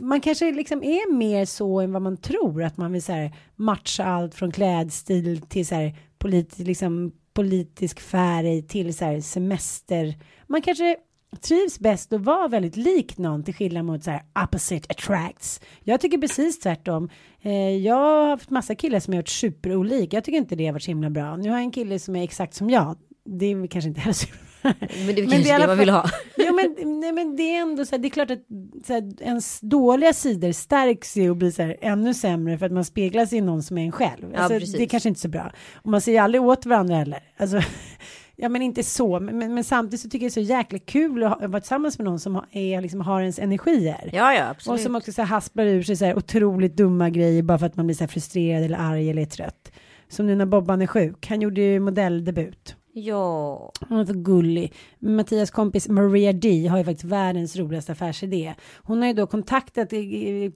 man 0.00 0.20
kanske 0.20 0.52
liksom 0.52 0.82
är 0.82 1.12
mer 1.12 1.44
så 1.44 1.80
än 1.80 1.92
vad 1.92 2.02
man 2.02 2.16
tror, 2.16 2.62
att 2.62 2.76
man 2.76 2.92
vill 2.92 3.02
så 3.02 3.12
här 3.12 3.36
matcha 3.56 4.04
allt 4.04 4.34
från 4.34 4.52
klädstil 4.52 5.40
till 5.40 5.66
så 5.66 5.74
här 5.74 5.96
polit, 6.18 6.58
liksom, 6.58 7.12
politisk 7.32 8.00
färg 8.00 8.62
till 8.62 8.94
så 8.94 9.04
här 9.04 9.20
semester. 9.20 10.14
Man 10.46 10.62
kanske 10.62 10.96
trivs 11.40 11.78
bäst 11.78 12.12
att 12.12 12.20
vara 12.20 12.48
väldigt 12.48 12.76
lik 12.76 13.18
någon 13.18 13.44
till 13.44 13.54
skillnad 13.54 13.84
mot 13.84 14.04
så 14.04 14.10
här 14.10 14.22
opposite 14.44 14.86
attracts. 14.90 15.60
Jag 15.80 16.00
tycker 16.00 16.18
precis 16.18 16.58
tvärtom. 16.58 17.08
Eh, 17.42 17.76
jag 17.76 17.94
har 17.94 18.28
haft 18.28 18.50
massa 18.50 18.74
killar 18.74 19.00
som 19.00 19.12
har 19.12 19.16
gjort 19.16 19.28
superolik. 19.28 20.12
Jag 20.12 20.24
tycker 20.24 20.38
inte 20.38 20.56
det 20.56 20.66
har 20.66 20.72
varit 20.72 20.82
så 20.82 20.90
himla 20.90 21.10
bra. 21.10 21.36
Nu 21.36 21.48
har 21.48 21.56
jag 21.56 21.64
en 21.64 21.70
kille 21.70 21.98
som 21.98 22.16
är 22.16 22.24
exakt 22.24 22.54
som 22.54 22.70
jag. 22.70 22.96
Det 23.24 23.46
är 23.46 23.66
kanske 23.66 23.88
inte 23.88 24.00
heller 24.00 24.14
så 24.14 24.26
men 24.62 24.74
det 24.80 25.22
är 25.22 25.28
Men 25.28 25.42
det 25.42 25.58
det, 25.58 25.66
man 25.66 25.78
vill 25.78 25.90
ha. 25.90 26.10
Jo 26.36 26.54
men, 26.54 27.00
nej, 27.00 27.12
men 27.12 27.36
det 27.36 27.42
är 27.56 27.60
ändå 27.62 27.84
så 27.84 27.90
här, 27.90 27.98
det 28.02 28.08
är 28.08 28.10
klart 28.10 28.30
att 28.30 28.42
så 28.86 28.92
här, 28.92 29.22
ens 29.22 29.60
dåliga 29.60 30.12
sidor 30.12 30.52
stärks 30.52 31.16
ju 31.16 31.30
och 31.30 31.36
blir 31.36 31.50
så 31.50 31.62
här, 31.62 31.76
ännu 31.80 32.14
sämre 32.14 32.58
för 32.58 32.66
att 32.66 32.72
man 32.72 32.84
speglas 32.84 33.32
i 33.32 33.40
någon 33.40 33.62
som 33.62 33.78
är 33.78 33.84
en 33.84 33.92
själv. 33.92 34.34
Alltså, 34.36 34.58
precis. 34.58 34.76
det 34.76 34.82
är 34.82 34.86
kanske 34.88 35.08
inte 35.08 35.20
så 35.20 35.28
bra. 35.28 35.52
Och 35.74 35.90
man 35.90 36.00
ser 36.00 36.12
ju 36.12 36.18
aldrig 36.18 36.42
åt 36.42 36.66
varandra 36.66 36.96
heller. 36.96 37.20
Alltså, 37.36 37.60
ja 38.36 38.48
men 38.48 38.62
inte 38.62 38.82
så, 38.82 39.20
men, 39.20 39.38
men, 39.38 39.54
men 39.54 39.64
samtidigt 39.64 40.00
så 40.00 40.08
tycker 40.08 40.26
jag 40.26 40.32
det 40.34 40.40
är 40.40 40.44
så 40.44 40.50
jäkla 40.52 40.78
kul 40.78 41.22
att 41.24 41.40
ha- 41.40 41.48
vara 41.48 41.60
tillsammans 41.60 41.98
med 41.98 42.04
någon 42.04 42.20
som 42.20 42.34
har, 42.34 42.46
är, 42.50 42.80
liksom, 42.80 43.00
har 43.00 43.20
ens 43.20 43.38
energier. 43.38 44.10
Ja, 44.12 44.34
ja, 44.34 44.44
Och 44.44 44.50
absolut. 44.50 44.80
som 44.82 44.96
också 44.96 45.12
så 45.12 45.22
här 45.22 45.28
hasplar 45.28 45.64
ur 45.66 45.82
sig 45.82 45.96
så 45.96 46.04
här 46.04 46.16
otroligt 46.18 46.76
dumma 46.76 47.10
grejer 47.10 47.42
bara 47.42 47.58
för 47.58 47.66
att 47.66 47.76
man 47.76 47.86
blir 47.86 47.96
så 47.96 48.04
här 48.04 48.08
frustrerad 48.08 48.64
eller 48.64 48.78
arg 48.78 49.10
eller 49.10 49.24
trött. 49.24 49.72
Som 50.08 50.26
nu 50.26 50.34
när 50.36 50.46
Bobban 50.46 50.82
är 50.82 50.86
sjuk. 50.86 51.26
Han 51.26 51.40
gjorde 51.40 51.60
ju 51.60 51.80
modelldebut. 51.80 52.76
Ja, 52.92 53.72
Hon 53.88 53.98
är 53.98 54.04
så 54.04 54.12
gullig. 54.12 54.74
Mattias 54.98 55.50
kompis 55.50 55.88
Maria 55.88 56.32
D 56.32 56.66
har 56.66 56.78
ju 56.78 56.84
faktiskt 56.84 57.04
världens 57.04 57.56
roligaste 57.56 57.92
affärsidé. 57.92 58.54
Hon 58.82 59.00
har 59.00 59.08
ju 59.08 59.14
då 59.14 59.26
kontaktat 59.26 59.90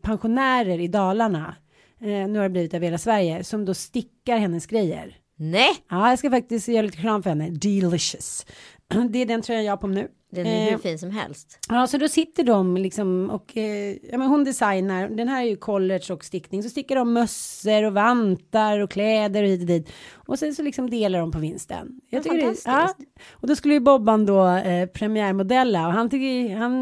pensionärer 0.03 0.81
i 0.81 0.89
Dalarna. 0.89 1.55
Eh, 2.01 2.29
nu 2.29 2.39
har 2.39 2.43
det 2.43 2.51
blivit 2.51 2.75
över 2.75 2.87
hela 2.87 2.99
Sverige. 2.99 3.45
Som 3.45 3.65
då 3.65 3.75
stickar 3.75 4.39
hennes 4.39 4.67
grejer 4.67 5.17
nej, 5.37 5.71
Ja, 5.91 6.11
jag 6.11 6.19
ska 6.19 6.31
faktiskt 6.31 6.69
göra 6.69 6.83
lite 6.83 6.97
reklam 6.99 7.23
för 7.23 7.31
henne. 7.31 7.51
Delicious. 7.51 8.47
Det 9.11 9.19
är 9.19 9.27
den 9.27 9.43
tröjan 9.43 9.65
jag 9.65 9.73
har 9.73 9.77
på 9.77 9.87
mig 9.87 10.03
nu. 10.03 10.09
den 10.33 10.47
är 10.47 10.65
hur 10.65 10.73
Eh, 10.73 10.79
fin 10.79 10.99
som 10.99 11.11
helst. 11.11 11.59
Ja, 11.69 11.87
så 11.87 11.99
då 11.99 12.09
sitter 12.09 12.45
de 12.45 12.77
liksom 12.77 13.31
och 13.31 13.57
eh, 13.57 13.97
ja, 14.11 14.19
men 14.19 14.23
hon 14.29 14.45
designar. 14.45 15.09
Den 15.09 15.29
här 15.29 15.43
är 15.43 15.47
ju 15.47 15.57
college 15.57 16.13
och 16.13 16.25
stickning. 16.25 16.63
Så 16.63 16.69
stickar 16.71 16.97
de 16.97 17.13
mössor 17.13 17.83
och 17.85 17.93
vantar 17.95 18.79
och 18.81 18.91
kläder 18.91 19.43
och 19.43 19.49
hit 19.49 19.61
och 19.61 19.67
dit. 19.67 19.93
Och 20.15 20.39
sen 20.39 20.55
så 20.55 20.63
liksom 20.63 20.91
delar 20.91 21.19
de 21.19 21.31
på 21.33 21.39
vinsten. 21.39 22.01
Jag 22.11 22.19
Ja, 22.19 22.23
tycker 22.23 22.47
det, 22.51 22.57
ja, 22.65 22.95
och 23.33 23.49
då 23.49 23.57
skulle 23.57 23.75
ju 23.75 23.81
Bobban 23.81 24.27
då 24.27 24.47
eh, 24.49 24.87
premiärmodella 24.87 25.87
och 25.87 25.93
han 25.93 26.11
tycker 26.11 26.57
han, 26.57 26.73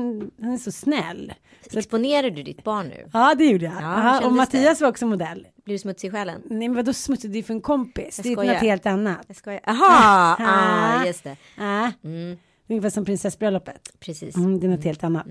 han 0.40 0.52
är 0.52 0.58
så 0.58 0.72
snäll. 0.72 1.32
Så 1.70 1.78
Exponerar 1.78 2.30
du 2.30 2.42
ditt 2.42 2.64
barn 2.64 2.86
nu? 2.88 3.08
ja, 3.12 3.34
det 3.38 3.44
gjorde 3.44 3.64
jag. 3.64 3.74
Ja, 3.74 3.78
hur 3.78 3.84
Aha, 3.86 4.26
och 4.26 4.32
Mattias 4.32 4.80
var 4.80 4.88
också 4.88 5.06
modell. 5.06 5.46
Blir 5.64 5.74
du 5.74 5.78
smutsig 5.78 6.08
i 6.08 6.10
själen? 6.10 6.42
Nej, 6.44 6.68
men 6.68 6.76
vadå 6.76 6.92
smutsigt? 6.92 7.32
Det 7.32 7.38
är 7.38 7.42
för 7.42 7.54
en 7.54 7.60
kompis. 7.60 8.20
Jag 8.24 8.36
det 8.36 8.42
är 8.42 8.52
något 8.52 8.62
helt 8.62 8.86
annat. 8.86 9.24
Jag 9.26 9.36
skojar. 9.36 9.60
Jaha, 9.66 10.36
ah, 10.38 11.06
just 11.06 11.24
det. 11.24 11.36
Ah, 11.58 11.90
Mm, 12.04 12.36
ungefär 12.68 12.90
som 12.90 13.04
prinsessbröllopet. 13.04 13.92
precis. 14.00 14.36
Mm, 14.36 14.60
det 14.60 14.66
är 14.66 14.70
något 14.70 14.84
helt 14.84 15.04
annat. 15.04 15.26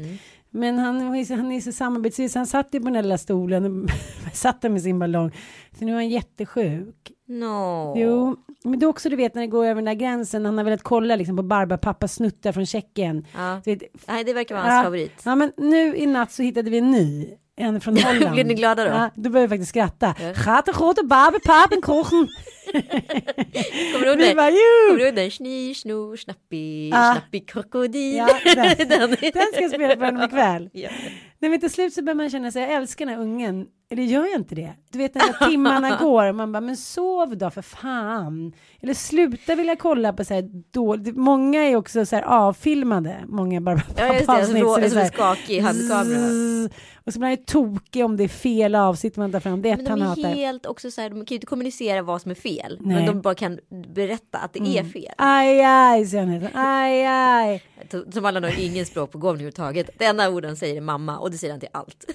Men 0.49 0.79
han, 0.79 1.01
han 1.29 1.51
är 1.51 1.61
så 1.61 1.71
samarbetsvis. 1.71 2.35
Han 2.35 2.47
satt 2.47 2.67
ju 2.71 2.79
på 2.79 2.83
den 2.83 2.93
där 2.93 3.03
lilla 3.03 3.17
stolen 3.17 3.65
och 3.83 3.89
satt 4.33 4.61
där 4.61 4.69
med 4.69 4.81
sin 4.81 4.99
ballong. 4.99 5.31
Så 5.79 5.85
nu 5.85 5.91
är 5.91 5.95
han 5.95 6.09
jättesjuk. 6.09 7.11
No. 7.27 7.93
Jo, 7.97 8.35
men 8.63 8.79
det 8.79 8.85
är 8.85 8.87
också 8.87 9.09
du 9.09 9.15
vet 9.15 9.35
när 9.35 9.41
det 9.41 9.47
går 9.47 9.65
över 9.65 9.75
den 9.75 9.85
där 9.85 9.93
gränsen. 9.93 10.45
Han 10.45 10.57
har 10.57 10.65
velat 10.65 10.83
kolla 10.83 11.15
liksom 11.15 11.37
på 11.37 11.43
Barbapappas 11.43 12.13
snuttar 12.13 12.51
från 12.51 12.65
Tjeckien. 12.65 13.25
Ja. 13.35 13.61
Vet, 13.65 13.83
Nej, 14.07 14.23
det 14.23 14.33
verkar 14.33 14.55
vara 14.55 14.65
hans 14.65 14.79
ja, 14.79 14.83
favorit. 14.83 15.21
Ja, 15.25 15.35
men 15.35 15.51
nu 15.57 15.95
i 15.95 16.05
natt 16.05 16.31
så 16.31 16.43
hittade 16.43 16.69
vi 16.69 16.77
en 16.77 16.91
ny. 16.91 17.29
En 17.57 17.81
från 17.81 17.97
Holland. 18.03 18.31
Blev 18.33 18.45
ni 18.45 18.53
glada 18.53 18.83
då? 18.83 18.89
Ja, 18.89 19.09
då 19.15 19.29
började 19.29 19.47
vi 19.47 19.51
faktiskt 19.57 19.69
skratta. 19.69 20.15
Schatte, 20.35 20.71
kochen. 21.81 22.27
Kommer 23.93 24.05
du 24.05 24.07
ihåg 24.07 24.17
den? 24.19 24.35
Kommer 24.35 24.97
du 24.97 25.05
ihåg 25.05 25.15
den? 25.15 25.31
Sni, 25.31 25.73
snor, 25.75 26.15
snappi, 26.17 26.89
Ja. 26.89 27.13
snappi 27.13 27.39
krokodil. 27.39 28.15
Ja, 28.17 28.39
den. 28.55 28.77
den. 28.89 29.09
Den 29.09 29.47
ska 29.53 29.61
jag 29.61 29.71
spela 29.71 29.95
för 29.95 30.05
honom 30.05 30.23
ikväll. 30.23 30.69
Ja. 30.73 30.89
Nej 31.41 31.51
men 31.51 31.59
till 31.59 31.69
slut 31.69 31.93
så 31.93 32.01
börjar 32.03 32.15
man 32.15 32.29
känna 32.29 32.51
sig, 32.51 32.61
jag 32.61 32.71
älskar 32.71 33.05
den 33.05 33.15
här 33.15 33.21
ungen. 33.21 33.67
Eller 33.89 34.03
gör 34.03 34.25
jag 34.25 34.35
inte 34.35 34.55
det? 34.55 34.73
Du 34.91 34.97
vet 34.97 35.15
när 35.15 35.47
timmarna 35.49 35.97
går 36.01 36.29
och 36.29 36.35
man 36.35 36.51
bara, 36.51 36.61
men 36.61 36.77
sov 36.77 37.37
då 37.37 37.49
för 37.49 37.61
fan. 37.61 38.53
Eller 38.81 38.93
sluta 38.93 39.55
vilja 39.55 39.75
kolla 39.75 40.13
på 40.13 40.25
så 40.25 40.33
här 40.33 40.49
dåligt. 40.71 41.15
Många 41.15 41.63
är 41.63 41.75
också 41.75 42.05
så 42.05 42.15
här 42.15 42.23
avfilmade. 42.23 43.15
Många 43.27 43.61
bara 43.61 43.81
Ja, 43.97 44.13
just 44.13 44.25
det, 44.25 44.31
alltså, 44.31 44.31
avsnitt, 44.31 44.63
rå, 44.63 44.75
så 44.75 44.81
så 44.81 44.89
så 44.89 44.99
här, 44.99 45.05
skakig 45.07 45.59
handkamera. 45.59 46.69
Och 47.05 47.13
så 47.13 47.19
blir 47.19 47.27
man 47.27 47.31
ju 47.31 47.37
tokig 47.37 48.05
om 48.05 48.17
det 48.17 48.23
är 48.23 48.27
fel 48.27 48.75
avsnitt 48.75 49.17
man 49.17 49.31
tar 49.31 49.39
fram. 49.39 49.61
Det 49.61 49.69
är 49.69 49.75
Men 49.77 49.85
ett 49.85 49.89
han 49.89 49.99
de 49.99 50.05
är 50.05 50.09
hatar. 50.09 50.29
helt 50.29 50.65
också 50.65 50.91
så 50.91 51.01
här, 51.01 51.09
de 51.09 51.15
kan 51.15 51.25
ju 51.29 51.35
inte 51.35 51.47
kommunicera 51.47 52.01
vad 52.01 52.21
som 52.21 52.31
är 52.31 52.35
fel. 52.35 52.77
Nej. 52.81 52.93
Mm. 52.95 53.05
Men 53.05 53.15
de 53.15 53.21
bara 53.21 53.35
kan 53.35 53.59
berätta 53.95 54.37
att 54.37 54.53
det 54.53 54.77
är 54.77 54.83
fel. 54.83 55.13
Aj, 55.17 55.61
aj, 55.61 56.05
säger 56.05 56.25
han. 56.53 56.65
Aj, 56.65 57.05
aj. 57.05 57.63
Som 58.13 58.25
alla 58.25 58.39
har 58.39 58.59
ingen 58.59 58.85
språkbegåvning 58.85 59.33
överhuvudtaget. 59.33 59.89
Det 59.97 60.05
enda 60.05 60.29
ord 60.29 60.45
han 60.45 60.55
säger 60.55 60.77
är 60.77 60.81
mamma 60.81 61.17
och 61.19 61.30
säger 61.37 61.53
han 61.53 61.59
till 61.59 61.69
allt. 61.71 62.05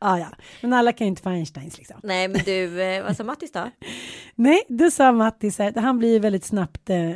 Ja, 0.00 0.18
ja. 0.18 0.28
Men 0.60 0.72
alla 0.72 0.92
kan 0.92 1.06
ju 1.06 1.08
inte 1.08 1.22
få 1.22 1.28
Einsteins 1.28 1.78
liksom. 1.78 2.00
Nej 2.02 2.28
men 2.28 2.40
du, 2.44 2.82
eh, 2.82 3.02
vad 3.02 3.16
sa 3.16 3.24
Mattis 3.24 3.52
då? 3.52 3.70
Nej, 4.34 4.62
då 4.68 4.90
sa 4.90 5.12
Matti 5.12 5.50
så 5.50 5.62
här, 5.62 5.72
han 5.80 5.98
blir 5.98 6.12
ju 6.12 6.18
väldigt 6.18 6.44
snabbt, 6.44 6.90
eh, 6.90 6.96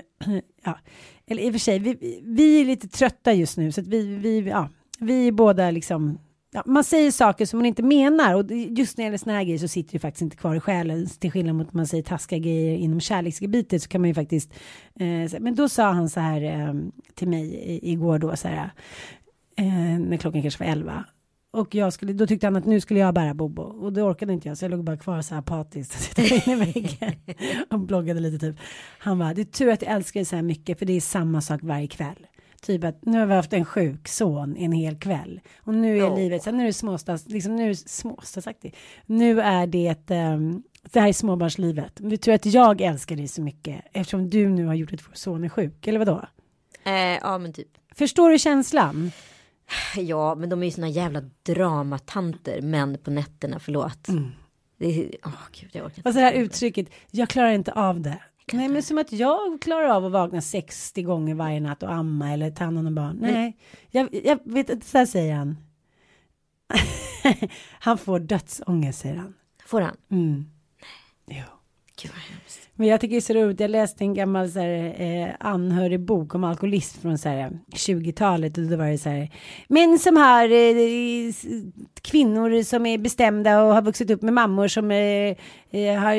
ja, 0.65 0.79
eller 1.27 1.43
i 1.43 1.49
och 1.49 1.53
för 1.53 1.59
sig, 1.59 1.79
vi, 1.79 2.21
vi 2.25 2.61
är 2.61 2.65
lite 2.65 2.89
trötta 2.89 3.33
just 3.33 3.57
nu 3.57 3.73
så 3.73 3.81
att 3.81 3.87
vi, 3.87 4.17
vi, 4.17 4.41
ja, 4.41 4.69
vi 4.99 5.29
är 5.29 5.33
båda 5.33 5.71
liksom, 5.71 6.19
ja, 6.53 6.63
man 6.67 6.85
säger 6.85 7.11
saker 7.11 7.47
som 7.47 7.59
man 7.59 7.67
inte 7.67 7.83
menar 7.83 8.35
och 8.35 8.51
just 8.51 8.99
när 8.99 9.05
det 9.05 9.07
gäller 9.07 9.19
såna 9.19 9.33
här 9.33 9.45
grejer 9.45 9.59
så 9.59 9.69
sitter 9.69 9.93
det 9.93 9.99
faktiskt 9.99 10.23
inte 10.23 10.37
kvar 10.37 10.55
i 10.55 10.61
själen 10.61 11.07
till 11.07 11.31
skillnad 11.31 11.55
mot 11.55 11.69
att 11.69 11.75
man 11.75 11.87
säger 11.87 12.03
taskiga 12.03 12.39
grejer 12.39 12.77
inom 12.77 13.01
kärleksgebitet 13.01 13.83
så 13.83 13.89
kan 13.89 14.01
man 14.01 14.09
ju 14.09 14.15
faktiskt, 14.15 14.53
eh, 15.01 15.41
men 15.41 15.55
då 15.55 15.69
sa 15.69 15.91
han 15.91 16.09
så 16.09 16.21
här 16.21 16.43
eh, 16.43 16.75
till 17.15 17.29
mig 17.29 17.79
igår 17.83 18.19
då 18.19 18.37
så 18.37 18.49
här, 18.49 18.71
eh, 19.57 19.99
när 19.99 20.17
klockan 20.17 20.43
kanske 20.43 20.65
var 20.65 20.71
elva. 20.73 21.05
Och 21.51 21.75
jag 21.75 21.93
skulle, 21.93 22.13
då 22.13 22.27
tyckte 22.27 22.47
han 22.47 22.57
att 22.57 22.67
nu 22.67 22.81
skulle 22.81 23.01
jag 23.01 23.15
bära 23.15 23.35
Bobo 23.35 23.63
och 23.63 23.93
det 23.93 24.03
orkade 24.03 24.33
inte 24.33 24.49
jag 24.49 24.59
så 24.59 24.65
jag 24.65 24.71
låg 24.71 24.85
bara 24.85 24.97
kvar 24.97 25.23
så 25.23 25.35
här 25.35 25.41
apatiskt 25.41 25.95
och 25.95 26.01
tittade 26.17 26.51
in 26.51 26.59
i 26.59 26.73
väggen 26.73 27.15
och 27.71 27.81
bloggade 27.81 28.21
lite 28.21 28.39
typ. 28.39 28.57
Han 28.99 29.19
bara, 29.19 29.35
det 29.35 29.41
är 29.43 29.45
tur 29.45 29.69
att 29.73 29.83
jag 29.83 29.93
älskar 29.93 30.21
dig 30.21 30.25
så 30.25 30.37
här 30.37 30.43
mycket 30.43 30.79
för 30.79 30.87
det 30.87 30.93
är 30.93 31.01
samma 31.01 31.41
sak 31.41 31.61
varje 31.63 31.87
kväll. 31.87 32.27
Typ 32.63 32.85
att 32.85 33.05
nu 33.05 33.19
har 33.19 33.27
vi 33.27 33.35
haft 33.35 33.53
en 33.53 33.65
sjuk 33.65 34.09
son 34.09 34.57
en 34.57 34.73
hel 34.73 34.97
kväll 34.97 35.41
och 35.63 35.75
nu 35.75 35.93
är 35.97 36.01
Ja. 36.01 36.17
livet, 36.17 36.43
så 36.43 36.51
här, 36.51 36.57
nu 36.57 36.63
är 36.63 36.67
det 36.67 36.73
småstads, 36.73 37.29
liksom 37.29 37.57
nu 37.57 37.71
är 37.71 37.75
småstadsaktigt. 37.75 38.77
Nu 39.07 39.41
är 39.41 39.67
det, 39.67 40.11
um, 40.11 40.63
det 40.93 41.01
här 41.01 41.09
är 41.09 41.13
småbarnslivet. 41.13 42.01
Men 42.01 42.09
det 42.09 42.15
är 42.15 42.17
tur 42.17 42.33
att 42.33 42.47
jag 42.47 42.81
älskar 42.81 43.17
dig 43.17 43.29
så 43.29 43.43
mycket 43.43 43.81
eftersom 43.93 44.31
du 44.31 44.49
nu 44.49 44.67
har 44.67 44.75
gjort 44.75 44.93
att 44.93 45.09
vår 45.09 45.15
son 45.15 45.45
är 45.45 45.49
sjuk, 45.49 45.87
eller 45.87 45.99
vadå? 45.99 46.25
Eh, 46.85 46.93
ja 47.23 47.39
men 47.39 47.53
typ. 47.53 47.69
Förstår 47.95 48.31
du 48.31 48.39
känslan? 48.39 49.11
Ja 49.97 50.35
men 50.35 50.49
de 50.49 50.63
är 50.63 50.67
ju 50.67 50.73
såna 50.73 50.89
jävla 50.89 51.23
dramatanter 51.43 52.63
män 52.63 52.99
på 52.99 53.11
nätterna, 53.11 53.59
förlåt. 53.59 54.09
Det 54.77 54.87
är, 54.87 55.11
åh 55.25 55.33
gud 55.53 55.71
jag 55.73 55.87
orkar 55.87 55.97
inte. 55.99 56.09
Och 56.09 56.15
så 56.15 56.21
det 56.21 56.25
här 56.25 56.33
uttrycket, 56.33 56.89
jag 57.11 57.29
klarar 57.29 57.51
inte 57.51 57.73
av 57.73 58.01
det. 58.01 58.19
Nej 58.53 58.69
men 58.69 58.83
som 58.83 58.99
att 58.99 59.13
jag 59.13 59.63
klarar 59.63 59.89
av 59.89 60.05
att 60.05 60.13
vakna 60.13 60.41
60 60.41 61.03
gånger 61.03 61.35
varje 61.35 61.61
natt 61.61 61.83
och 61.83 61.93
amma 61.93 62.33
eller 62.33 62.51
ta 62.51 62.65
hand 62.65 62.79
om 62.79 62.95
barn. 62.95 63.19
Nej, 63.21 63.57
jag, 63.91 64.09
jag 64.25 64.39
vet 64.45 64.71
inte, 64.71 64.87
så 64.87 64.99
här 64.99 65.07
säger 65.07 65.35
han. 65.35 65.57
han 67.81 67.99
får 67.99 68.19
dödsångest 68.19 69.01
säger 69.01 69.17
han. 69.17 69.35
Får 69.67 69.81
han? 69.81 69.97
Mm. 70.11 70.51
Jo. 71.27 71.54
Men 72.77 72.87
jag 72.89 73.01
tycker 73.01 73.15
det 73.15 73.19
är 73.19 73.21
så 73.21 73.33
roligt, 73.35 73.61
jag 73.61 73.71
läste 73.71 74.05
en 74.05 74.15
gammal 74.15 74.51
så 74.51 74.59
här, 74.61 74.95
eh, 75.03 75.29
anhörig 75.41 76.01
bok 76.01 76.35
om 76.35 76.45
alkoholism 76.45 77.01
från 77.01 77.19
så 77.19 77.29
här, 77.29 77.59
20-talet 77.75 78.59
och 78.59 78.65
då 78.65 78.77
var 78.77 78.87
det 78.87 78.99
så 78.99 79.09
här, 79.09 79.31
män 79.69 79.99
som 79.99 80.17
har 80.17 80.45
eh, 80.45 81.33
kvinnor 82.03 82.63
som 82.63 82.87
är 82.87 82.99
bestämda 82.99 83.63
och 83.63 83.75
har 83.75 83.83
vuxit 83.83 84.11
upp 84.11 84.23
med 84.23 84.33
mammor 84.35 84.69
som 84.69 84.91
eh, 84.91 85.37
eh, 85.71 85.99
har 86.01 86.15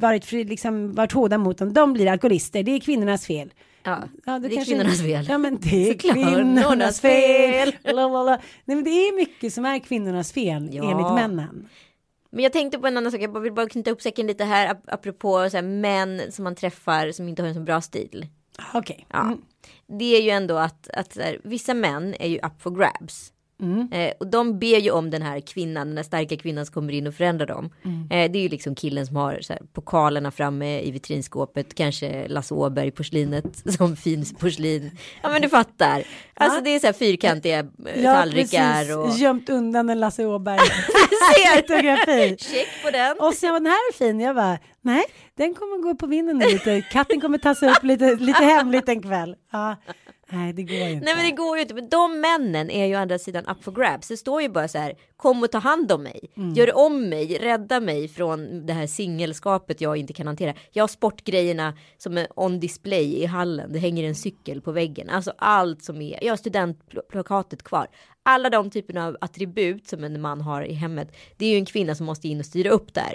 varit, 0.00 0.32
liksom, 0.32 0.92
varit 0.92 1.12
hårda 1.12 1.38
mot 1.38 1.58
dem, 1.58 1.72
de 1.72 1.92
blir 1.92 2.06
alkoholister, 2.08 2.62
det 2.62 2.72
är 2.72 2.80
kvinnornas 2.80 3.26
fel. 3.26 3.52
Ja, 3.84 3.98
Ja, 4.26 4.38
det 4.38 4.46
är 4.48 4.54
kanske- 4.54 4.72
kvinnornas 4.72 5.00
fel. 5.02 5.26
Ja, 5.28 5.38
men 5.38 5.58
det 5.60 5.88
är 5.88 5.92
Såklart, 5.92 6.14
kvinnornas 6.14 7.00
fel. 7.00 7.72
Nej, 7.84 8.76
men 8.76 8.84
det 8.84 8.90
är 8.90 9.16
mycket 9.16 9.52
som 9.54 9.64
är 9.64 9.78
kvinnornas 9.78 10.32
fel 10.32 10.68
Ja. 10.72 10.90
enligt 10.90 11.14
männen. 11.14 11.68
Men 12.30 12.42
jag 12.42 12.52
tänkte 12.52 12.78
på 12.78 12.86
en 12.86 12.96
annan 12.96 13.12
sak, 13.12 13.20
jag 13.20 13.40
vill 13.40 13.52
bara 13.52 13.68
knyta 13.68 13.90
upp 13.90 14.02
säcken 14.02 14.26
lite 14.26 14.44
här 14.44 14.74
ap- 14.74 14.84
apropå 14.86 15.50
så 15.50 15.56
här, 15.56 15.62
män 15.64 16.22
som 16.32 16.44
man 16.44 16.54
träffar 16.54 17.12
som 17.12 17.28
inte 17.28 17.42
har 17.42 17.48
en 17.48 17.54
så 17.54 17.60
bra 17.60 17.80
stil. 17.80 18.26
Okej. 18.74 19.06
Ja. 19.10 19.22
Mm. 19.22 19.38
Det 19.98 20.16
är 20.16 20.22
ju 20.22 20.30
ändå 20.30 20.56
att, 20.56 20.90
att 20.90 21.16
här, 21.16 21.40
vissa 21.44 21.74
män 21.74 22.14
är 22.20 22.28
ju 22.28 22.36
up 22.38 22.62
for 22.62 22.70
grabs. 22.70 23.32
Mm. 23.60 23.88
Eh, 23.92 24.12
och 24.20 24.26
de 24.26 24.58
ber 24.58 24.78
ju 24.78 24.90
om 24.90 25.10
den 25.10 25.22
här 25.22 25.40
kvinnan, 25.40 25.86
den 25.88 25.96
här 25.96 26.04
starka 26.04 26.36
kvinnan 26.36 26.66
som 26.66 26.72
kommer 26.72 26.92
in 26.92 27.06
och 27.06 27.14
förändrar 27.14 27.46
dem. 27.46 27.70
Mm. 27.84 28.02
Eh, 28.10 28.32
det 28.32 28.38
är 28.38 28.42
ju 28.42 28.48
liksom 28.48 28.74
killen 28.74 29.06
som 29.06 29.16
har 29.16 29.38
så 29.40 29.52
här, 29.52 29.62
pokalerna 29.72 30.30
framme 30.30 30.80
i 30.80 30.90
vitrinskåpet, 30.90 31.74
kanske 31.74 32.28
Lasse 32.28 32.54
Åberg 32.54 32.90
porslinet 32.90 33.62
som 33.76 33.96
fin 33.96 34.24
porslin. 34.38 34.90
Ja 35.22 35.28
men 35.28 35.42
du 35.42 35.48
fattar. 35.48 36.02
Alltså 36.34 36.58
Ja. 36.58 36.64
det 36.64 36.70
är 36.70 36.78
så 36.78 36.86
här 36.86 36.92
fyrkantiga 36.92 37.58
eh, 37.58 38.02
Ja, 38.02 38.14
tallrikar 38.14 38.74
precis. 38.74 38.96
och... 38.96 39.18
Gömt 39.18 39.48
undan 39.48 39.90
en 39.90 40.00
Lasse 40.00 40.26
Åberg. 40.26 40.58
Fotografi. 41.56 42.36
Check 42.38 42.68
på 42.84 42.90
den. 42.90 43.16
Och 43.20 43.34
sen 43.34 43.50
var 43.52 43.60
den 43.60 43.66
här 43.66 43.88
är 43.92 43.92
fin. 43.92 44.20
Jag 44.20 44.36
bara, 44.36 44.58
nej, 44.82 45.04
den 45.36 45.54
kommer 45.54 45.82
gå 45.82 45.94
på 45.94 46.06
vinden 46.06 46.38
lite. 46.38 46.80
Katten 46.92 47.20
kommer 47.20 47.38
ta 47.38 47.54
sig 47.54 47.70
upp 47.70 47.82
lite, 47.82 48.14
lite 48.14 48.44
hemligt 48.44 48.88
en 48.88 49.02
kväll. 49.02 49.36
Ja, 49.52 49.76
nej, 50.30 50.52
det 50.52 50.62
går 50.62 50.76
ju 50.76 50.90
inte. 50.90 51.04
Nej 51.04 51.14
men 51.16 51.24
det 51.24 51.30
går 51.30 51.56
ju 51.56 51.62
inte. 51.62 51.74
Men 51.74 51.88
de 51.88 52.20
männen 52.20 52.70
är 52.70 52.86
ju 52.86 52.96
å 52.96 52.98
andra 52.98 53.18
sidan 53.18 53.46
up 53.46 53.64
for 53.64 53.72
grabs. 53.72 54.08
Det 54.08 54.16
står 54.16 54.42
ju 54.42 54.48
bara 54.48 54.68
så 54.68 54.78
här. 54.78 54.94
Kom 55.16 55.42
och 55.42 55.50
ta 55.50 55.58
hand 55.58 55.92
om 55.92 56.02
mig. 56.02 56.20
Mm. 56.36 56.54
Gör 56.54 56.76
om 56.76 57.08
mig. 57.08 57.38
Rädda 57.38 57.80
mig 57.80 58.08
från 58.08 58.66
det 58.66 58.72
här 58.72 58.86
singelskapet 58.86 59.80
jag 59.80 59.96
inte 59.96 60.12
kan 60.12 60.26
hantera. 60.26 60.54
Jag 60.70 60.82
har 60.82 60.88
sportgrejerna 60.88 61.74
som 61.98 62.18
är 62.18 62.26
on 62.36 62.60
display 62.60 63.22
i 63.22 63.26
hallen. 63.26 63.72
Det 63.72 63.78
hänger 63.78 64.04
en 64.04 64.14
cykel 64.14 64.60
på 64.60 64.72
väggen. 64.72 65.10
Alltså 65.10 65.32
allt 65.38 65.84
som 65.84 66.02
är. 66.02 66.24
Jag 66.24 66.32
har 66.32 66.36
studentplakatet 66.36 67.62
kvar. 67.62 67.86
Alla 68.22 68.50
de 68.50 68.70
typerna 68.70 69.06
av 69.06 69.16
attribut 69.20 69.88
som 69.88 70.04
en 70.04 70.20
man 70.20 70.40
har 70.40 70.62
i 70.62 70.72
hemmet. 70.72 71.16
Det 71.36 71.46
är 71.46 71.50
ju 71.50 71.56
en 71.56 71.66
kvinna 71.66 71.94
som 71.94 72.06
måste 72.06 72.28
in 72.28 72.40
och 72.40 72.46
styra 72.46 72.70
upp 72.70 72.94
där. 72.94 73.14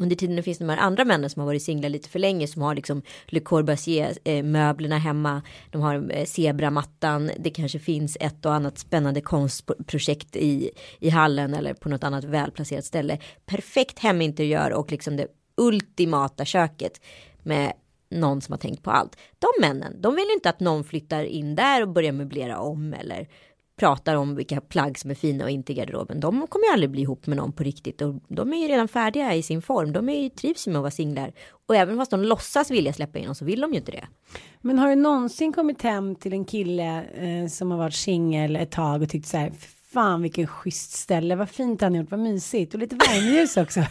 Under 0.00 0.16
tiden 0.16 0.36
det 0.36 0.42
finns 0.42 0.58
de 0.58 0.68
här 0.68 0.76
andra 0.76 1.04
männen 1.04 1.30
som 1.30 1.40
har 1.40 1.46
varit 1.46 1.62
singlar 1.62 1.88
lite 1.88 2.08
för 2.08 2.18
länge 2.18 2.46
som 2.46 2.62
har 2.62 2.74
liksom 2.74 3.02
Le 3.26 3.40
Corbusier 3.40 4.18
eh, 4.24 4.42
möblerna 4.42 4.98
hemma. 4.98 5.42
De 5.70 5.82
har 5.82 6.10
eh, 6.10 6.24
zebramattan. 6.24 7.30
Det 7.38 7.50
kanske 7.50 7.78
finns 7.78 8.16
ett 8.20 8.46
och 8.46 8.54
annat 8.54 8.78
spännande 8.78 9.20
konstprojekt 9.20 10.36
i, 10.36 10.70
i 10.98 11.10
hallen 11.10 11.54
eller 11.54 11.74
på 11.74 11.88
något 11.88 12.04
annat 12.04 12.24
välplacerat 12.24 12.84
ställe. 12.84 13.18
Perfekt 13.46 13.98
heminteriör 13.98 14.70
och 14.70 14.90
liksom 14.92 15.16
det 15.16 15.26
ultimata 15.56 16.44
köket 16.44 17.00
med 17.42 17.72
någon 18.10 18.40
som 18.40 18.52
har 18.52 18.58
tänkt 18.58 18.82
på 18.82 18.90
allt. 18.90 19.16
De 19.38 19.48
männen, 19.60 20.00
de 20.00 20.14
vill 20.14 20.26
ju 20.28 20.34
inte 20.34 20.50
att 20.50 20.60
någon 20.60 20.84
flyttar 20.84 21.24
in 21.24 21.54
där 21.54 21.82
och 21.82 21.88
börjar 21.88 22.12
möblera 22.12 22.58
om 22.58 22.94
eller 22.94 23.28
pratar 23.78 24.14
om 24.14 24.36
vilka 24.36 24.60
plagg 24.60 24.98
som 24.98 25.10
är 25.10 25.14
fina 25.14 25.44
och 25.44 25.50
inte 25.50 25.72
i 25.72 25.74
garderoben. 25.74 26.20
De 26.20 26.46
kommer 26.46 26.66
ju 26.66 26.72
aldrig 26.72 26.90
bli 26.90 27.02
ihop 27.02 27.26
med 27.26 27.36
någon 27.36 27.52
på 27.52 27.62
riktigt 27.62 28.02
och 28.02 28.14
de 28.28 28.52
är 28.52 28.56
ju 28.56 28.68
redan 28.68 28.88
färdiga 28.88 29.34
i 29.34 29.42
sin 29.42 29.62
form. 29.62 29.92
De 29.92 30.08
är 30.08 30.22
ju, 30.22 30.28
trivs 30.28 30.66
med 30.66 30.76
att 30.76 30.82
vara 30.82 30.90
singlar 30.90 31.32
och 31.66 31.76
även 31.76 31.96
fast 31.96 32.10
de 32.10 32.22
låtsas 32.22 32.70
vilja 32.70 32.92
släppa 32.92 33.18
in 33.18 33.24
dem 33.24 33.34
så 33.34 33.44
vill 33.44 33.60
de 33.60 33.72
ju 33.72 33.78
inte 33.78 33.92
det. 33.92 34.06
Men 34.60 34.78
har 34.78 34.88
du 34.88 34.94
någonsin 34.94 35.52
kommit 35.52 35.82
hem 35.82 36.14
till 36.14 36.32
en 36.32 36.44
kille 36.44 37.04
eh, 37.04 37.48
som 37.48 37.70
har 37.70 37.78
varit 37.78 37.94
singel 37.94 38.56
ett 38.56 38.70
tag 38.70 39.02
och 39.02 39.08
tyckt 39.08 39.26
så 39.26 39.36
här, 39.36 39.52
fan 39.92 40.22
vilken 40.22 40.46
schysst 40.46 40.92
ställe, 40.92 41.36
vad 41.36 41.50
fint 41.50 41.80
han 41.80 41.94
gjort, 41.94 42.10
vad 42.10 42.20
mysigt 42.20 42.74
och 42.74 42.80
lite 42.80 42.96
värmeljus 42.96 43.56
också. 43.56 43.80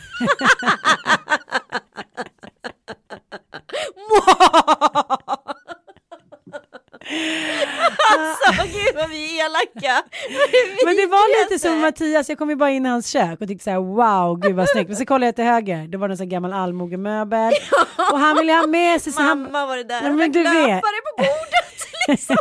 alltså 8.17 8.63
gud 8.63 8.95
vad 8.95 9.09
vi 9.09 9.39
är 9.39 9.45
elaka. 9.45 10.03
Men 10.85 10.95
det 10.95 11.05
var 11.05 11.43
lite 11.43 11.59
som 11.59 11.81
Mattias, 11.81 12.29
jag 12.29 12.37
kom 12.37 12.49
ju 12.49 12.55
bara 12.55 12.71
in 12.71 12.85
i 12.85 12.89
hans 12.89 13.07
kök 13.09 13.41
och 13.41 13.47
tyckte 13.47 13.63
så 13.63 13.69
här 13.69 13.77
wow, 13.77 14.39
gud 14.39 14.55
vad 14.55 14.69
snyggt. 14.69 14.87
Men 14.87 14.97
så 14.97 15.05
kollade 15.05 15.25
jag 15.25 15.35
till 15.35 15.45
höger, 15.45 15.87
det 15.87 15.97
var 15.97 16.09
en 16.09 16.17
sån 16.17 16.29
gammal 16.29 16.53
allmogemöbel 16.53 17.53
och 18.11 18.19
han 18.19 18.37
ville 18.37 18.53
ha 18.53 18.67
med 18.67 19.01
sig 19.01 19.13
så 19.13 19.21
han, 19.21 19.41
Mamma 19.41 19.65
var 19.65 19.77
det 19.77 19.83
där. 19.83 20.03
Ja, 20.03 20.11
men 20.11 20.31
du 20.31 20.43
vet. 20.43 20.81
på 20.81 20.87
bordet. 21.17 21.87
Liksom. 22.07 22.37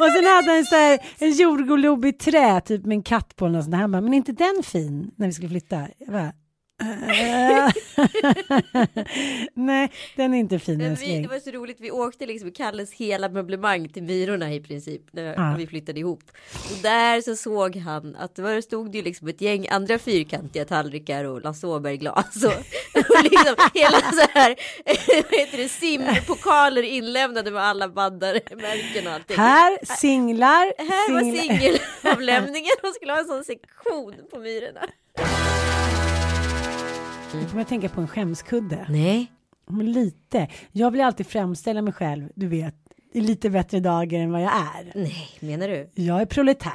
och 0.00 0.12
sen 0.16 0.26
hade 0.26 0.52
han 0.52 0.64
så 0.64 0.74
här, 0.76 0.98
en 1.18 1.32
jordglob 1.32 2.04
i 2.04 2.12
trä 2.12 2.60
typ 2.60 2.84
med 2.84 2.94
en 2.94 3.02
katt 3.02 3.36
på. 3.36 3.44
Och 3.44 3.52
sånt 3.52 3.70
där. 3.70 3.78
Han 3.78 3.92
bara, 3.92 4.00
men 4.00 4.12
är 4.12 4.16
inte 4.16 4.32
den 4.32 4.62
fin 4.62 5.10
när 5.16 5.26
vi 5.26 5.32
skulle 5.32 5.48
flytta? 5.48 5.76
Jag 5.98 6.12
bara, 6.12 6.32
Nej, 9.54 9.92
den 10.16 10.34
är 10.34 10.38
inte 10.38 10.58
fin 10.58 10.80
älskling. 10.80 11.22
det 11.22 11.28
var 11.28 11.38
så 11.38 11.50
roligt, 11.50 11.76
vi 11.80 11.90
åkte 11.90 12.26
liksom 12.26 12.50
Kalles 12.52 12.92
hela 12.92 13.28
möblemang 13.28 13.88
till 13.88 14.02
Myrorna 14.02 14.54
i 14.54 14.60
princip 14.60 15.02
när 15.12 15.34
Ja. 15.34 15.54
vi 15.58 15.66
flyttade 15.66 16.00
ihop. 16.00 16.22
Och 16.70 16.76
där 16.82 17.20
så 17.20 17.36
såg 17.36 17.76
han 17.76 18.16
att 18.16 18.34
det 18.34 18.42
var, 18.42 18.60
stod 18.60 18.92
det 18.92 18.98
ju 18.98 19.04
liksom 19.04 19.28
ett 19.28 19.40
gäng 19.40 19.68
andra 19.68 19.98
fyrkantiga 19.98 20.64
tallrikar 20.64 21.24
och 21.24 21.42
Lasse 21.42 21.66
Åberg-glas 21.66 22.44
och, 22.44 22.52
och 22.94 23.24
liksom 23.24 23.54
hela 23.74 23.98
så 24.00 24.26
här, 24.30 24.56
vad 25.30 25.40
heter 25.40 25.58
det, 25.58 25.68
simpokaler 25.68 26.82
inlämnade 26.82 27.50
med 27.50 27.62
alla 27.62 27.88
bandar-märken 27.88 29.06
och 29.06 29.12
allting. 29.12 29.36
Här 29.36 29.78
singlar. 29.96 30.72
Här 30.78 31.12
var 31.12 31.20
singlar. 31.20 31.42
singelavlämningen 31.42 32.72
och 32.82 32.88
skulle 32.94 33.12
ha 33.12 33.18
en 33.20 33.26
sån 33.26 33.44
sektion 33.44 34.14
på 34.30 34.38
Myrorna. 34.38 34.80
Nu 37.34 37.44
kommer 37.46 37.60
jag 37.60 37.68
tänka 37.68 37.88
på 37.88 38.00
en 38.00 38.08
skämskudde. 38.08 38.86
Nej. 38.88 39.32
Men 39.66 39.92
lite. 39.92 40.48
Jag 40.72 40.90
vill 40.90 41.00
alltid 41.00 41.26
framställa 41.26 41.82
mig 41.82 41.92
själv, 41.92 42.28
du 42.34 42.46
vet, 42.48 42.74
i 43.12 43.20
lite 43.20 43.50
bättre 43.50 43.80
dagar 43.80 44.20
än 44.20 44.32
vad 44.32 44.42
jag 44.42 44.52
är. 44.52 44.92
Nej, 44.94 45.28
menar 45.40 45.68
du? 45.68 45.90
Jag 45.94 46.20
är 46.20 46.26
proletär. 46.26 46.72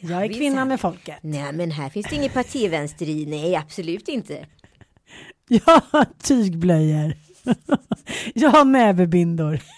Jag 0.00 0.24
är 0.24 0.28
visst. 0.28 0.40
kvinnan 0.40 0.68
med 0.68 0.80
folket. 0.80 1.16
Nej, 1.20 1.52
men 1.52 1.70
här 1.70 1.88
finns 1.90 2.06
det 2.06 2.16
inget 2.16 2.34
partivänster 2.34 3.08
i. 3.08 3.26
Nej, 3.26 3.56
absolut 3.56 4.08
inte. 4.08 4.46
Jag 5.48 5.82
har 5.90 6.06
tygblöjor. 6.22 7.12
Jag 8.34 8.50
har 8.50 8.64
näverbindor. 8.64 9.60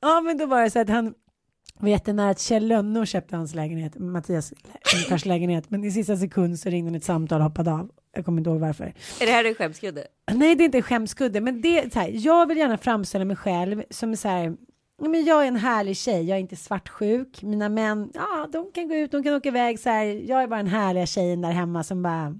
Ja, 0.00 0.20
men 0.20 0.38
då 0.38 0.46
var 0.46 0.62
det 0.62 0.70
så 0.70 0.78
att 0.80 0.88
han 0.88 1.14
var 1.82 1.88
jättenära 1.88 2.30
att 2.30 2.40
Kjell 2.40 2.66
Lönnå 2.66 3.06
köpte 3.06 3.36
hans 3.36 3.54
lägenhet, 3.54 3.98
Mattias 3.98 4.52
ungefärs 4.94 5.24
lägenhet, 5.24 5.70
men 5.70 5.84
i 5.84 5.90
sista 5.90 6.16
sekund 6.16 6.58
så 6.58 6.68
ringde 6.68 6.90
han 6.90 6.96
ett 6.96 7.04
samtal 7.04 7.40
och 7.40 7.44
hoppade 7.44 7.72
av. 7.72 7.90
Jag 8.14 8.24
kommer 8.24 8.38
inte 8.40 8.50
ihåg 8.50 8.60
varför. 8.60 8.84
Är 9.20 9.26
det 9.26 9.32
här 9.32 9.44
en 9.44 9.54
skämskudde? 9.54 10.06
Nej, 10.32 10.54
det 10.54 10.62
är 10.62 10.64
inte 10.64 10.78
en 10.78 10.82
skämskudde, 10.82 11.40
men 11.40 11.60
det 11.60 11.92
så 11.92 11.98
här, 11.98 12.10
jag 12.12 12.46
vill 12.46 12.58
gärna 12.58 12.78
framställa 12.78 13.24
mig 13.24 13.36
själv 13.36 13.82
som 13.90 14.16
så 14.16 14.28
här, 14.28 14.56
men 15.02 15.24
jag 15.24 15.42
är 15.42 15.48
en 15.48 15.56
härlig 15.56 15.96
tjej, 15.96 16.28
jag 16.28 16.36
är 16.36 16.40
inte 16.40 16.56
svartsjuk, 16.56 17.42
mina 17.42 17.68
män, 17.68 18.10
ja, 18.14 18.48
de 18.52 18.72
kan 18.72 18.88
gå 18.88 18.94
ut, 18.94 19.10
de 19.10 19.22
kan 19.22 19.34
åka 19.34 19.48
iväg 19.48 19.78
så 19.80 19.88
här, 19.88 20.04
jag 20.04 20.42
är 20.42 20.46
bara 20.46 20.60
en 20.60 20.66
härliga 20.66 21.06
tjejen 21.06 21.40
där 21.40 21.50
hemma 21.50 21.82
som 21.82 22.02
bara 22.02 22.34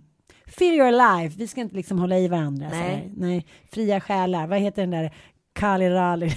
feel 0.47 0.75
your 0.75 1.23
life, 1.23 1.39
vi 1.39 1.49
ska 1.49 1.61
inte 1.61 1.77
liksom 1.77 1.99
hålla 1.99 2.19
i 2.19 2.29
varandra. 2.29 2.69
Nej. 2.71 3.13
Nej, 3.17 3.47
fria 3.71 4.01
själar, 4.01 4.47
vad 4.47 4.59
heter 4.59 4.83
den 4.83 4.91
där 4.91 5.15
Kali 5.53 5.91
Rali. 5.91 6.31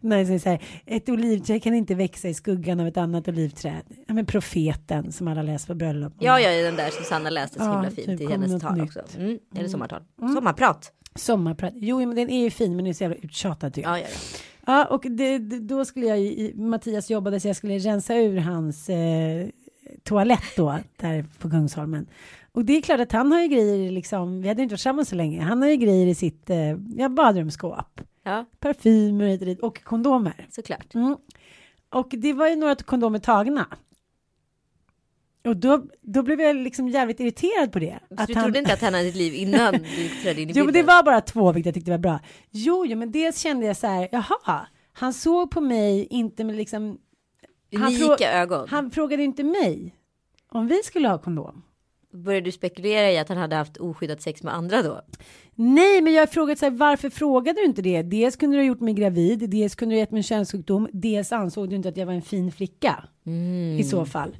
Nej, 0.00 0.38
så 0.40 0.48
här, 0.48 0.62
ett 0.86 1.08
olivträd 1.08 1.62
kan 1.62 1.74
inte 1.74 1.94
växa 1.94 2.28
i 2.28 2.34
skuggan 2.34 2.80
av 2.80 2.86
ett 2.86 2.96
annat 2.96 3.28
olivträd. 3.28 3.82
Ja, 4.06 4.14
men 4.14 4.26
profeten 4.26 5.12
som 5.12 5.28
alla 5.28 5.42
läser 5.42 5.66
på 5.66 5.74
bröllop. 5.74 6.12
Ja, 6.18 6.40
är 6.40 6.62
den 6.64 6.76
där 6.76 6.90
som 6.90 7.04
Sanna 7.04 7.30
läste 7.30 7.58
så 7.58 7.64
Ja, 7.64 7.72
himla 7.72 7.90
fint 7.90 8.06
typ, 8.06 8.20
i 8.20 8.26
hennes 8.26 8.62
tal 8.62 8.74
nytt. 8.76 8.84
också. 8.84 9.00
Mm, 9.18 9.38
eller 9.56 9.68
sommartal. 9.68 10.02
Sommarprat. 10.34 10.92
Sommarprat. 11.14 11.72
Jo, 11.76 11.98
men 11.98 12.16
den 12.16 12.30
är 12.30 12.42
ju 12.42 12.50
fin, 12.50 12.76
men 12.76 12.84
den 12.84 12.90
är 12.90 12.94
så 12.94 13.04
jävla 13.04 13.16
uttjatad 13.16 13.74
tycker 13.74 13.88
jag. 13.88 13.98
Ja, 13.98 14.02
ja, 14.02 14.08
ja. 14.12 14.38
Ja, 14.66 14.84
och 14.84 15.02
det, 15.10 15.38
det, 15.38 15.58
då 15.60 15.84
skulle 15.84 16.06
jag, 16.06 16.20
i- 16.20 16.52
Mattias 16.56 17.10
jobbade 17.10 17.40
så 17.40 17.48
jag 17.48 17.56
skulle 17.56 17.78
rensa 17.78 18.14
ur 18.16 18.36
hans 18.38 18.88
eh, 18.88 19.46
toalett 20.04 20.56
då, 20.56 20.78
där 20.96 21.24
på 21.38 21.50
Kungsholmen. 21.50 22.06
Och 22.52 22.64
det 22.64 22.76
är 22.76 22.82
klart 22.82 23.00
att 23.00 23.12
han 23.12 23.32
har 23.32 23.40
ju 23.42 23.48
grejer, 23.48 23.90
liksom, 23.90 24.42
vi 24.42 24.48
hade 24.48 24.62
inte 24.62 24.72
varit 24.72 24.78
tillsammans 24.80 25.08
så 25.08 25.14
länge, 25.14 25.42
han 25.42 25.62
har 25.62 25.68
ju 25.68 25.76
grejer 25.76 26.06
i 26.06 26.14
sitt 26.14 26.50
eh, 26.50 26.56
ja, 26.96 27.08
badrumsskåp. 27.08 28.00
ja, 28.22 28.44
Parfymer 28.60 29.56
och 29.58 29.64
och 29.68 29.84
kondomer. 29.84 30.46
såklart. 30.50 30.94
Mm. 30.94 31.16
Och 31.88 32.08
det 32.10 32.32
var 32.32 32.48
ju 32.48 32.56
några 32.56 32.74
kondomer 32.74 33.18
tagna. 33.18 33.66
Och 35.44 35.56
då, 35.56 35.82
då 36.00 36.22
blev 36.22 36.40
jag 36.40 36.56
liksom 36.56 36.88
jävligt 36.88 37.20
irriterad 37.20 37.72
på 37.72 37.78
det. 37.78 37.98
Så 38.18 38.24
du 38.26 38.34
trodde 38.34 38.58
inte 38.58 38.72
att 38.72 38.80
han 38.80 38.94
hade 38.94 39.08
ett 39.08 39.14
liv 39.16 39.34
innan 39.34 39.72
du 39.96 40.08
trädde 40.22 40.42
in 40.42 40.50
i 40.50 40.52
Jo, 40.54 40.64
men 40.64 40.66
det 40.66 40.72
bilden? 40.72 40.86
var 40.86 41.02
bara 41.02 41.20
två, 41.20 41.52
vilket 41.52 41.66
jag 41.66 41.74
tyckte 41.74 41.90
var 41.90 41.98
bra. 41.98 42.20
Jo, 42.50 42.86
jo, 42.86 42.98
men 42.98 43.12
dels 43.12 43.38
kände 43.40 43.66
jag 43.66 43.76
så 43.76 43.86
här, 43.86 44.08
jaha, 44.12 44.66
han 44.92 45.12
såg 45.12 45.50
på 45.50 45.60
mig 45.60 46.06
inte 46.10 46.44
med 46.44 46.56
liksom... 46.56 46.98
han 47.76 47.94
Unika 47.94 48.32
ögon. 48.32 48.68
Han 48.68 48.90
frågade 48.90 49.22
inte 49.22 49.44
mig 49.44 49.94
om 50.48 50.66
vi 50.66 50.82
skulle 50.82 51.08
ha 51.08 51.18
kondom. 51.18 51.62
Började 52.12 52.44
du 52.44 52.52
spekulera 52.52 53.10
i 53.10 53.18
att 53.18 53.28
han 53.28 53.38
hade 53.38 53.56
haft 53.56 53.76
oskyddat 53.76 54.22
sex 54.22 54.42
med 54.42 54.54
andra 54.54 54.82
då? 54.82 55.00
Nej, 55.54 56.02
men 56.02 56.12
jag 56.12 56.22
har 56.22 56.26
frågat 56.26 56.58
så 56.58 56.64
här, 56.64 56.70
varför 56.70 57.10
frågade 57.10 57.60
du 57.60 57.64
inte 57.64 57.82
det? 57.82 58.02
Dels 58.02 58.36
kunde 58.36 58.56
du 58.56 58.60
ha 58.60 58.66
gjort 58.66 58.80
mig 58.80 58.94
gravid, 58.94 59.50
dels 59.50 59.74
kunde 59.74 59.94
du 59.94 59.96
ha 59.96 60.00
gett 60.00 60.10
mig 60.10 60.18
en 60.18 60.22
könssjukdom, 60.22 60.88
dels 60.92 61.32
ansåg 61.32 61.70
du 61.70 61.76
inte 61.76 61.88
att 61.88 61.96
jag 61.96 62.06
var 62.06 62.12
en 62.12 62.22
fin 62.22 62.52
flicka. 62.52 63.04
I 63.78 63.84
så 63.84 64.04
fall. 64.04 64.36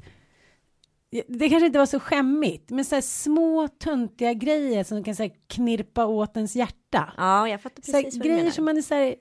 Det 1.27 1.49
kanske 1.49 1.65
inte 1.65 1.79
var 1.79 1.85
så 1.85 1.99
skämmigt, 1.99 2.69
men 2.69 2.85
så 2.85 2.95
här 2.95 3.01
små 3.01 3.67
töntiga 3.67 4.33
grejer 4.33 4.83
som 4.83 5.03
kan 5.03 5.15
så 5.15 5.23
här, 5.23 5.31
knirpa 5.47 6.05
åt 6.05 6.35
ens 6.35 6.55
hjärta. 6.55 7.13
Ja, 7.17 7.49
jag 7.49 7.61
fattar 7.61 7.83
så 7.83 7.91
här, 7.91 8.03
precis 8.03 8.17
vad 8.19 8.23
du 8.23 8.29
grejer 8.29 8.43
menar. 8.43 8.51
som 8.51 8.65
man 8.65 8.77
är 8.77 8.81
så 8.81 8.95
här, 8.95 9.15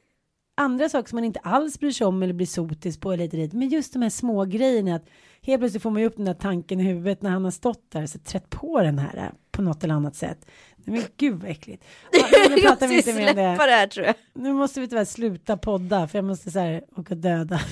andra 0.55 0.88
saker 0.88 1.09
som 1.09 1.17
man 1.17 1.25
inte 1.25 1.40
alls 1.40 1.79
bryr 1.81 1.90
sig 1.90 2.07
om 2.07 2.23
eller 2.23 2.33
blir 2.35 2.47
sotis 2.47 2.99
på 3.01 3.12
eller 3.12 3.29
dit. 3.29 3.53
Men 3.53 3.69
just 3.69 3.93
de 3.93 4.03
här 4.03 4.11
små 4.11 4.45
grejerna 4.45 4.95
att 4.95 5.09
helt 5.43 5.61
plötsligt 5.61 5.83
får 5.83 5.90
man 5.90 6.03
ju 6.03 6.09
upp 6.09 6.17
den 6.17 6.25
där 6.25 6.35
tanken 6.35 6.81
i 6.81 6.83
huvudet 6.83 7.23
när 7.23 7.31
han 7.31 7.45
har 7.45 7.51
stått 7.51 7.90
där 7.90 8.03
och 8.03 8.09
så 8.09 8.19
trätt 8.19 8.51
på 8.51 8.81
den 8.83 8.99
här 8.99 9.17
eh, 9.17 9.25
på 9.51 9.62
något 9.62 9.85
eller 9.85 9.95
annat 9.95 10.17
sätt. 10.17 10.47
Men 10.77 11.03
gud 11.17 11.40
vad 11.40 11.51
äckligt. 11.51 11.85
Ja, 12.12 12.27
nu 12.51 12.57
pratar 12.62 12.88
vi 12.88 12.97
inte 12.97 13.14
mer 13.14 13.31
om 13.31 13.37
det. 13.37 13.43
det 13.43 13.57
här 13.57 13.87
tror 13.87 14.07
jag. 14.07 14.14
Nu 14.35 14.53
måste 14.53 14.81
vi 14.81 14.88
tyvärr 14.88 15.05
sluta 15.05 15.57
podda 15.57 16.09
för 16.09 16.19
jag 16.19 16.25
måste 16.25 16.51
så 16.51 16.59
här 16.59 16.85
åka 16.97 17.14
och 17.14 17.21
döda. 17.21 17.61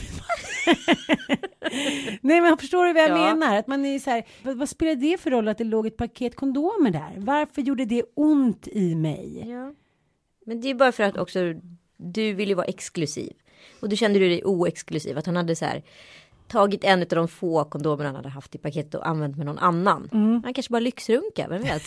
Nej 2.20 2.40
men 2.40 2.58
förstår 2.58 2.84
du 2.86 2.92
vad 2.92 3.02
jag 3.02 3.10
Ja. 3.10 3.34
menar? 3.34 3.56
Att 3.56 3.66
man 3.66 3.84
är 3.84 3.98
så 3.98 4.10
här, 4.10 4.24
vad, 4.42 4.56
vad 4.56 4.68
spelar 4.68 4.94
det 4.94 5.20
för 5.20 5.30
roll 5.30 5.48
att 5.48 5.58
det 5.58 5.64
låg 5.64 5.86
ett 5.86 5.96
paket 5.96 6.36
kondomer 6.36 6.90
där? 6.90 7.14
Varför 7.16 7.62
gjorde 7.62 7.84
det 7.84 8.02
ont 8.14 8.68
i 8.68 8.94
mig? 8.94 9.44
Ja. 9.50 9.74
Men 10.46 10.60
det 10.60 10.70
är 10.70 10.74
bara 10.74 10.92
för 10.92 11.02
att 11.02 11.16
också 11.16 11.38
du 12.02 12.32
vill 12.32 12.48
ju 12.48 12.54
vara 12.54 12.66
exklusiv. 12.66 13.32
Och 13.80 13.88
du 13.88 13.96
kände 13.96 14.18
du 14.18 14.28
dig 14.28 14.44
oexklusiv. 14.44 15.18
Att 15.18 15.26
han 15.26 15.36
hade 15.36 15.56
så 15.56 15.64
här 15.64 15.82
tagit 16.48 16.84
en 16.84 17.00
av 17.00 17.06
de 17.08 17.28
få 17.28 17.64
kondomer 17.64 18.04
han 18.04 18.14
hade 18.14 18.28
haft 18.28 18.54
i 18.54 18.58
paketet 18.58 18.94
och 18.94 19.08
använt 19.08 19.36
med 19.36 19.46
någon 19.46 19.58
annan. 19.58 20.08
Mm. 20.12 20.42
Han 20.44 20.54
kanske 20.54 20.70
bara 20.72 20.80
lyxrunka, 20.80 21.46
vem 21.48 21.62
vet? 21.62 21.82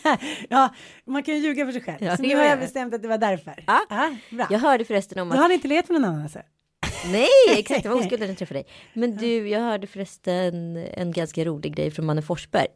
Ja, 0.48 0.74
man 1.04 1.22
kan 1.22 1.34
ju 1.34 1.40
ljuga 1.40 1.64
för 1.64 1.72
sig 1.72 1.82
själv. 1.82 1.98
Ja, 2.00 2.16
så 2.16 2.22
nu 2.22 2.36
har 2.36 2.44
jag 2.44 2.58
bestämt 2.58 2.94
att 2.94 3.02
det 3.02 3.08
var 3.08 3.18
därför. 3.18 3.64
Ja. 3.66 4.16
bra. 4.30 4.46
Jag 4.50 4.58
hörde 4.58 4.84
förresten 4.84 5.18
om 5.18 5.28
Du 5.28 5.34
att... 5.34 5.40
har 5.40 5.50
inte 5.50 5.68
letat 5.68 5.90
med 5.90 6.00
någon 6.00 6.10
annan 6.10 6.22
alltså? 6.22 6.38
Nej, 7.12 7.28
exakt, 7.58 7.82
det 7.82 7.88
var 7.88 7.96
oskuld 8.00 8.20
när 8.20 8.28
jag 8.28 8.38
träffade 8.38 8.60
dig. 8.60 8.68
Men 8.94 9.16
du, 9.16 9.48
jag 9.48 9.60
hörde 9.60 9.86
förresten 9.86 10.76
en 10.76 11.12
ganska 11.12 11.44
rolig 11.44 11.76
grej 11.76 11.90
från 11.90 12.06
Manne 12.06 12.22
Forsberg. 12.22 12.66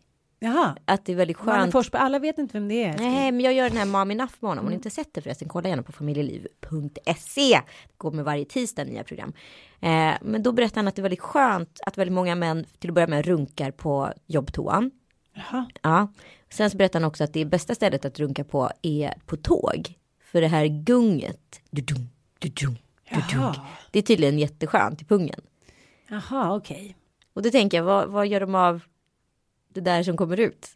Jaha. 0.42 0.76
Att 0.85 1.05
det 1.05 1.12
är 1.12 1.16
väldigt 1.16 1.37
skönt. 1.37 1.72
Forsberg, 1.72 2.03
alla 2.03 2.18
vet 2.18 2.38
inte 2.38 2.53
vem 2.53 2.68
det 2.68 2.85
är. 2.85 2.98
Nej, 2.98 3.33
men 3.33 3.40
jag 3.40 3.55
gör 3.55 3.68
den 3.68 3.79
här 3.79 3.85
Mami 3.85 4.14
Enough 4.14 4.33
med 4.40 4.48
honom. 4.50 4.64
Om 4.64 4.68
ni 4.70 4.74
inte 4.74 4.90
sett 4.90 5.14
det 5.14 5.20
förresten, 5.20 5.48
kolla 5.48 5.68
gärna 5.68 5.83
på 5.83 5.92
familjeliv.se. 5.92 7.61
Det 7.88 7.96
går 7.96 8.11
med 8.11 8.24
varje 8.24 8.44
tisdag 8.44 8.85
nya 8.85 9.05
program. 9.05 9.33
Eh, 9.81 10.12
men 10.22 10.42
då 10.42 10.53
berättar 10.53 10.76
han 10.76 10.88
att 10.88 10.96
det 10.96 11.00
är 11.00 11.03
väldigt 11.03 11.20
skönt 11.20 11.81
att 11.87 11.98
väldigt 11.98 12.14
många 12.14 12.35
män 12.35 12.64
till 12.79 12.90
att 12.90 12.94
börja 12.94 13.07
med 13.07 13.26
runkar 13.26 13.70
på 13.70 14.12
jobbtoan. 14.26 14.90
Jaha. 15.35 15.66
Ja. 15.83 16.12
Sen 16.50 16.70
så 16.70 16.76
berättar 16.76 17.00
han 17.00 17.09
också 17.09 17.24
att 17.24 17.33
det 17.33 17.44
bästa 17.44 17.74
stället 17.74 18.05
att 18.05 18.18
runka 18.18 18.44
på 18.44 18.70
är 18.83 19.14
på 19.26 19.37
tåg. 19.37 19.94
För 20.24 20.40
det 20.40 20.48
här 20.48 20.66
gunget. 20.66 21.61
Du-dum, 21.70 22.09
du-dum, 22.38 22.76
du-dum. 23.11 23.40
Jaha. 23.40 23.55
Det 23.90 23.98
är 23.98 24.03
tydligen 24.03 24.38
jätteskönt 24.38 25.03
i 25.03 25.05
pungen. 25.05 25.40
Jaha, 26.09 26.57
okej. 26.57 26.96
Och 27.35 27.42
då 27.42 27.50
tänker 27.50 27.76
jag, 27.76 27.85
vad, 27.85 28.09
vad 28.09 28.26
gör 28.26 28.40
de 28.40 28.55
av 28.55 28.83
det 29.74 29.80
där 29.80 30.02
som 30.02 30.16
kommer 30.16 30.40
ut? 30.40 30.68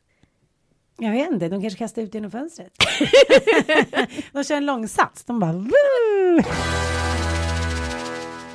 Jag 0.98 1.12
vet 1.12 1.32
inte, 1.32 1.48
de 1.48 1.60
kanske 1.60 1.78
kastar 1.78 2.02
ut 2.02 2.14
genom 2.14 2.30
fönstret. 2.30 2.72
de 4.32 4.44
kör 4.44 4.56
en 4.56 4.66
långsats, 4.66 5.24
de 5.24 5.40
bara 5.40 5.52
Woo! 5.52 6.42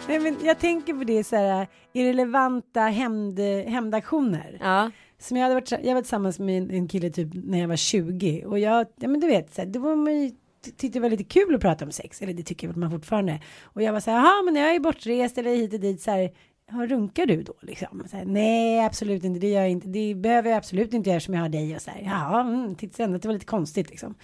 Nej, 0.07 0.19
men 0.19 0.37
jag 0.43 0.59
tänker 0.59 0.93
på 0.93 1.03
det 1.03 1.23
så 1.23 1.35
här 1.35 1.67
irrelevanta 1.93 2.81
hämnd, 2.81 3.39
hämndaktioner. 3.67 4.57
Ja, 4.61 4.91
Som 5.19 5.37
jag 5.37 5.43
hade 5.43 5.55
varit, 5.55 5.71
jag 5.71 5.93
var 5.95 6.01
tillsammans 6.01 6.39
med 6.39 6.57
en, 6.57 6.71
en 6.71 6.87
kille 6.87 7.09
typ 7.09 7.29
när 7.33 7.59
jag 7.59 7.67
var 7.67 7.75
20 7.75 8.45
och 8.45 8.59
jag, 8.59 8.87
ja 8.95 9.07
men 9.07 9.19
du 9.19 9.27
vet, 9.27 9.53
så 9.53 9.61
här, 9.61 9.69
det 9.69 9.79
var 9.79 9.95
man 9.95 10.21
ju 10.21 10.31
tyckte 10.61 10.87
det 10.87 10.99
var 10.99 11.09
lite 11.09 11.23
kul 11.23 11.55
att 11.55 11.61
prata 11.61 11.85
om 11.85 11.91
sex, 11.91 12.21
eller 12.21 12.33
det 12.33 12.43
tycker 12.43 12.67
man 12.67 12.91
fortfarande. 12.91 13.41
Och 13.63 13.81
jag 13.81 13.93
var 13.93 13.99
så 13.99 14.11
här, 14.11 14.17
jaha 14.17 14.41
men 14.41 14.55
jag 14.55 14.75
är 14.75 14.79
bortrest 14.79 15.37
eller 15.37 15.55
hit 15.55 15.73
och 15.73 15.79
dit 15.79 16.01
så 16.01 16.11
här, 16.11 16.31
ja, 16.71 16.85
runkar 16.85 17.25
du 17.25 17.43
då 17.43 17.53
liksom? 17.61 18.03
Så 18.11 18.17
här, 18.17 18.25
Nej, 18.25 18.85
absolut 18.85 19.23
inte, 19.23 19.39
det 19.39 19.49
gör 19.49 19.61
jag 19.61 19.69
inte, 19.69 19.87
det 19.87 20.15
behöver 20.15 20.49
jag 20.49 20.57
absolut 20.57 20.93
inte 20.93 21.09
göra 21.09 21.17
eftersom 21.17 21.33
jag 21.33 21.41
har 21.41 21.49
dig 21.49 21.75
och 21.75 21.81
så 21.81 21.91
här, 21.91 22.01
ja, 22.05 22.41
mm, 22.41 22.75
titta 22.75 23.03
ändå, 23.03 23.17
det 23.17 23.27
var 23.27 23.33
lite 23.33 23.45
konstigt 23.45 23.89
liksom. 23.89 24.15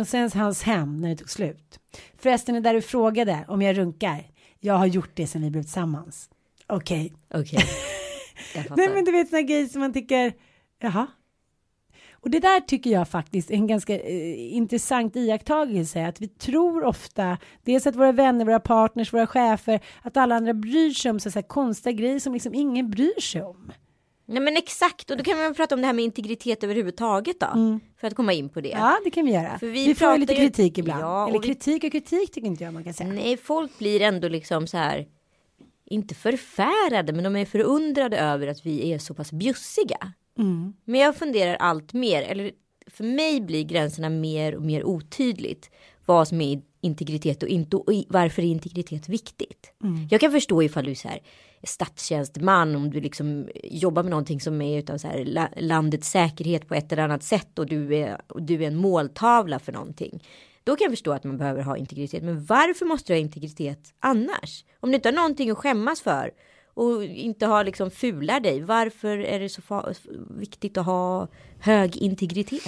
och 0.00 0.06
sen 0.06 0.30
hans 0.34 0.62
hem 0.62 1.00
när 1.00 1.08
det 1.08 1.16
tog 1.16 1.30
slut. 1.30 1.78
Förresten, 2.18 2.54
det 2.54 2.60
där 2.60 2.74
du 2.74 2.82
frågade 2.82 3.44
om 3.48 3.62
jag 3.62 3.78
runkar, 3.78 4.26
jag 4.60 4.74
har 4.74 4.86
gjort 4.86 5.10
det 5.14 5.26
sen 5.26 5.42
vi 5.42 5.50
blev 5.50 5.62
tillsammans. 5.62 6.30
Okej. 6.66 7.12
okej. 7.34 7.64
Jag 8.54 8.64
fattar. 8.64 8.76
Nej 8.76 8.88
men 8.94 9.04
du 9.04 9.12
vet 9.12 9.28
såna 9.28 9.42
grejer 9.42 9.66
som 9.66 9.80
man 9.80 9.92
tycker, 9.92 10.32
jaha. 10.80 11.06
Och 12.22 12.30
det 12.30 12.38
där 12.40 12.60
tycker 12.60 12.90
jag 12.90 13.08
faktiskt 13.08 13.50
är 13.50 13.54
en 13.54 13.66
ganska 13.66 13.94
eh, 13.98 14.54
intressant 14.56 15.16
iakttagelse. 15.16 16.06
Att 16.06 16.20
vi 16.20 16.28
tror 16.28 16.84
ofta, 16.84 17.38
dels 17.62 17.86
att 17.86 17.96
våra 17.96 18.12
vänner, 18.12 18.44
våra 18.44 18.60
partners, 18.60 19.12
våra 19.12 19.26
chefer, 19.26 19.80
att 20.02 20.16
alla 20.16 20.34
andra 20.34 20.54
bryr 20.54 20.90
sig 20.90 21.10
om 21.10 21.20
så 21.20 21.30
här 21.30 21.42
konstiga 21.42 21.92
grejer 21.92 22.18
som 22.18 22.32
liksom 22.32 22.54
ingen 22.54 22.90
bryr 22.90 23.20
sig 23.20 23.42
om. 23.42 23.72
Nej 24.26 24.40
men 24.42 24.56
exakt 24.56 25.10
och 25.10 25.16
då 25.16 25.24
kan 25.24 25.38
man 25.38 25.54
prata 25.54 25.74
om 25.74 25.80
det 25.80 25.86
här 25.86 25.94
med 25.94 26.04
integritet 26.04 26.64
överhuvudtaget 26.64 27.40
då. 27.40 27.46
För 28.00 28.06
att 28.06 28.14
komma 28.14 28.32
in 28.32 28.48
på 28.48 28.60
det. 28.60 28.68
Ja, 28.68 28.98
det 29.04 29.10
kan 29.10 29.26
vi 29.26 29.32
göra. 29.32 29.58
För 29.58 29.66
vi, 29.66 29.86
vi 29.86 29.94
får 29.94 30.12
ju 30.12 30.18
lite 30.18 30.32
ju- 30.32 30.38
kritik 30.38 30.78
ibland. 30.78 31.02
Ja, 31.02 31.22
och 31.22 31.28
Eller 31.28 31.40
vi- 31.40 31.46
kritik 31.46 31.84
och 31.84 31.92
kritik 31.92 32.32
tycker 32.32 32.46
inte 32.48 32.64
jag 32.64 32.74
man 32.74 32.84
kan 32.84 32.94
säga. 32.94 33.12
Nej, 33.12 33.36
folk 33.36 33.78
blir 33.78 34.00
ändå 34.02 34.28
liksom 34.28 34.66
så 34.66 34.76
här. 34.76 35.06
Inte 35.86 36.14
förfärade, 36.14 37.12
men 37.12 37.24
de 37.24 37.36
är 37.36 37.44
förundrade 37.44 38.18
över 38.18 38.46
att 38.46 38.66
vi 38.66 38.92
är 38.92 38.98
så 38.98 39.14
pass 39.14 39.32
bjussiga. 39.32 40.12
Mm. 40.38 40.72
Men 40.84 41.00
jag 41.00 41.16
funderar 41.16 41.54
allt 41.54 41.92
mer, 41.92 42.22
eller 42.22 42.52
för 42.86 43.04
mig 43.04 43.40
blir 43.40 43.64
gränserna 43.64 44.08
mer 44.10 44.54
och 44.54 44.62
mer 44.62 44.84
otydligt. 44.84 45.70
Vad 46.06 46.28
som 46.28 46.40
är 46.40 46.62
integritet 46.80 47.42
och 47.42 47.48
inte 47.48 47.76
och 47.76 47.92
varför 48.08 48.42
är 48.42 48.46
integritet 48.46 49.08
viktigt. 49.08 49.72
Mm. 49.82 50.08
Jag 50.10 50.20
kan 50.20 50.32
förstå 50.32 50.62
ifall 50.62 50.84
du 50.84 50.90
är 50.90 50.94
så 50.94 51.08
här 51.08 51.20
statstjänsteman 51.62 52.76
om 52.76 52.90
du 52.90 53.00
liksom 53.00 53.48
jobbar 53.64 54.02
med 54.02 54.10
någonting 54.10 54.40
som 54.40 54.62
är 54.62 54.78
utav 54.78 54.98
så 54.98 55.08
här 55.08 55.24
la, 55.24 55.48
landets 55.56 56.10
säkerhet 56.10 56.68
på 56.68 56.74
ett 56.74 56.92
eller 56.92 57.02
annat 57.02 57.22
sätt 57.22 57.58
och 57.58 57.66
du 57.66 57.96
är, 57.96 58.20
och 58.28 58.42
du 58.42 58.54
är 58.54 58.66
en 58.66 58.76
måltavla 58.76 59.58
för 59.58 59.72
någonting. 59.72 60.24
Då 60.64 60.76
kan 60.76 60.84
jag 60.84 60.92
förstå 60.92 61.12
att 61.12 61.24
man 61.24 61.38
behöver 61.38 61.62
ha 61.62 61.76
integritet. 61.76 62.22
Men 62.22 62.44
varför 62.44 62.86
måste 62.86 63.12
du 63.12 63.16
ha 63.16 63.20
integritet 63.20 63.94
annars? 64.00 64.64
Om 64.80 64.90
du 64.90 64.94
inte 64.94 65.08
har 65.08 65.14
någonting 65.14 65.50
att 65.50 65.58
skämmas 65.58 66.00
för 66.00 66.30
och 66.74 67.04
inte 67.04 67.46
har 67.46 67.64
liksom 67.64 67.90
fular 67.90 68.40
dig. 68.40 68.62
Varför 68.62 69.18
är 69.18 69.40
det 69.40 69.48
så 69.48 69.62
viktigt 70.30 70.78
att 70.78 70.86
ha 70.86 71.28
hög 71.60 71.96
integritet? 71.96 72.62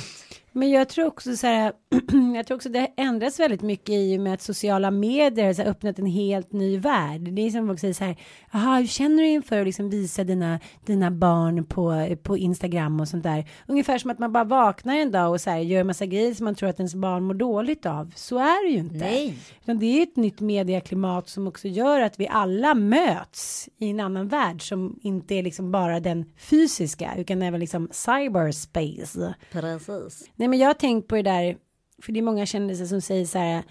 Men 0.57 0.71
jag 0.71 0.89
tror 0.89 1.07
också 1.07 1.37
så 1.37 1.47
här, 1.47 1.73
jag 2.37 2.47
tror 2.47 2.57
också 2.57 2.69
det 2.69 2.93
ändras 2.97 3.41
väldigt 3.41 3.63
mycket 3.63 3.95
i 3.95 4.17
och 4.17 4.21
med 4.21 4.35
att 4.35 4.43
sociala 4.43 4.91
medier 4.91 5.65
har 5.65 5.71
öppnat 5.71 5.99
en 5.99 6.07
helt 6.07 6.53
ny 6.53 6.79
värld. 6.79 7.21
Det 7.21 7.43
är 7.43 7.51
som 7.51 7.67
folk 7.67 7.81
säger 7.81 7.95
så 7.95 8.05
här, 8.05 8.17
jaha, 8.53 8.79
hur 8.79 8.87
känner 8.87 9.23
du 9.23 9.29
inför 9.29 9.61
att 9.61 9.67
liksom 9.67 9.91
visa 9.91 10.25
dina, 10.25 10.61
dina 10.87 11.11
barn 11.11 11.65
på, 11.65 12.17
på 12.23 12.37
Instagram 12.37 13.01
och 13.01 13.09
sånt 13.09 13.23
där? 13.23 13.49
Ungefär 13.67 13.99
som 13.99 14.11
att 14.11 14.19
man 14.19 14.33
bara 14.33 14.45
vaknar 14.45 14.97
en 14.97 15.13
dag 15.13 15.31
och 15.33 15.41
så 15.41 15.51
här 15.51 15.59
gör 15.59 15.81
en 15.81 15.87
massa 15.87 16.07
grejer 16.07 16.35
som 16.35 16.45
man 16.45 16.55
tror 16.55 16.69
att 16.69 16.79
ens 16.79 16.95
barn 16.95 17.25
mår 17.25 17.35
dåligt 17.35 17.87
av. 17.87 18.13
Så 18.17 18.39
är 18.39 18.67
det 18.67 18.73
ju 18.73 18.79
inte. 18.79 18.97
Nej. 18.97 19.39
Utan 19.63 19.79
det 19.79 19.87
är 19.87 20.03
ett 20.03 20.17
nytt 20.17 20.41
medieklimat 20.41 21.29
som 21.29 21.47
också 21.47 21.69
gör 21.69 22.01
att 22.01 22.21
vi 22.21 22.29
alla 22.29 22.75
möts 22.75 23.69
i 23.79 23.91
en 23.91 24.01
annan 24.01 24.29
värld 24.29 24.69
som 24.69 24.99
inte 25.03 25.35
är 25.35 25.43
liksom 25.43 25.73
bara 25.73 26.01
den 26.01 26.25
fysiska 26.39 27.15
utan 27.17 27.43
även 27.43 27.61
liksom 27.61 27.89
cyberspace. 27.93 29.35
Precis. 29.53 30.31
Nej 30.45 30.49
men 30.49 30.59
jag 30.59 30.69
har 30.69 30.75
tänkt 30.75 31.09
på 31.09 31.17
det 31.17 31.23
där, 31.23 31.57
för 32.03 32.13
det 32.13 32.21
är 32.21 32.23
många 32.23 32.47
kändisar 32.47 32.85
som 32.85 33.01
säger 33.01 33.25
så 33.27 33.39
här, 33.39 33.63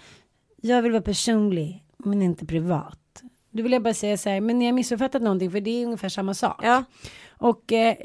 jag 0.62 0.82
vill 0.82 0.92
vara 0.92 1.02
personlig 1.02 1.84
men 1.98 2.22
inte 2.22 2.46
privat. 2.46 3.22
Då 3.50 3.62
vill 3.62 3.72
jag 3.72 3.82
bara 3.82 3.94
säga 3.94 4.16
så 4.16 4.28
här, 4.28 4.40
men 4.40 4.58
ni 4.58 4.66
har 4.66 4.72
missuppfattat 4.72 5.22
någonting 5.22 5.50
för 5.50 5.60
det 5.60 5.70
är 5.70 5.84
ungefär 5.84 6.08
samma 6.08 6.34
sak. 6.34 6.60
Ja. 6.62 6.84
Och 7.28 7.72
eh, 7.72 7.96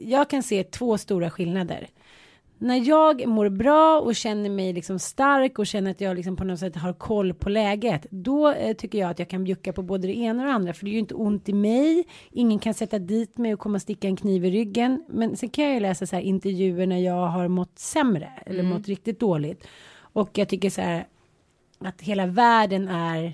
jag 0.00 0.30
kan 0.30 0.42
se 0.42 0.64
två 0.64 0.98
stora 0.98 1.30
skillnader. 1.30 1.88
När 2.58 2.88
jag 2.88 3.28
mår 3.28 3.48
bra 3.48 4.00
och 4.00 4.14
känner 4.14 4.50
mig 4.50 4.72
liksom 4.72 4.98
stark 4.98 5.58
och 5.58 5.66
känner 5.66 5.90
att 5.90 6.00
jag 6.00 6.16
liksom 6.16 6.36
på 6.36 6.44
något 6.44 6.58
sätt 6.58 6.76
har 6.76 6.92
koll 6.92 7.34
på 7.34 7.48
läget. 7.48 8.06
Då 8.10 8.52
eh, 8.52 8.76
tycker 8.76 8.98
jag 8.98 9.10
att 9.10 9.18
jag 9.18 9.28
kan 9.28 9.44
bjucka 9.44 9.72
på 9.72 9.82
både 9.82 10.06
det 10.06 10.16
ena 10.16 10.42
och 10.42 10.48
det 10.48 10.54
andra. 10.54 10.72
För 10.72 10.84
det 10.84 10.90
är 10.90 10.92
ju 10.92 10.98
inte 10.98 11.14
ont 11.14 11.48
i 11.48 11.52
mig. 11.52 12.04
Ingen 12.30 12.58
kan 12.58 12.74
sätta 12.74 12.98
dit 12.98 13.38
mig 13.38 13.54
och 13.54 13.60
komma 13.60 13.74
och 13.74 13.82
sticka 13.82 14.08
en 14.08 14.16
kniv 14.16 14.44
i 14.44 14.50
ryggen. 14.50 15.04
Men 15.08 15.36
sen 15.36 15.48
kan 15.48 15.64
jag 15.64 15.74
ju 15.74 15.80
läsa 15.80 16.06
så 16.06 16.16
här 16.16 16.22
intervjuer 16.22 16.86
när 16.86 16.98
jag 16.98 17.26
har 17.26 17.48
mått 17.48 17.78
sämre. 17.78 18.30
Eller 18.46 18.62
mått 18.62 18.88
riktigt 18.88 19.20
dåligt. 19.20 19.66
Och 19.98 20.38
jag 20.38 20.48
tycker 20.48 20.70
så 20.70 20.80
här 20.80 21.06
att 21.78 22.02
hela 22.02 22.26
världen 22.26 22.88
är 22.88 23.32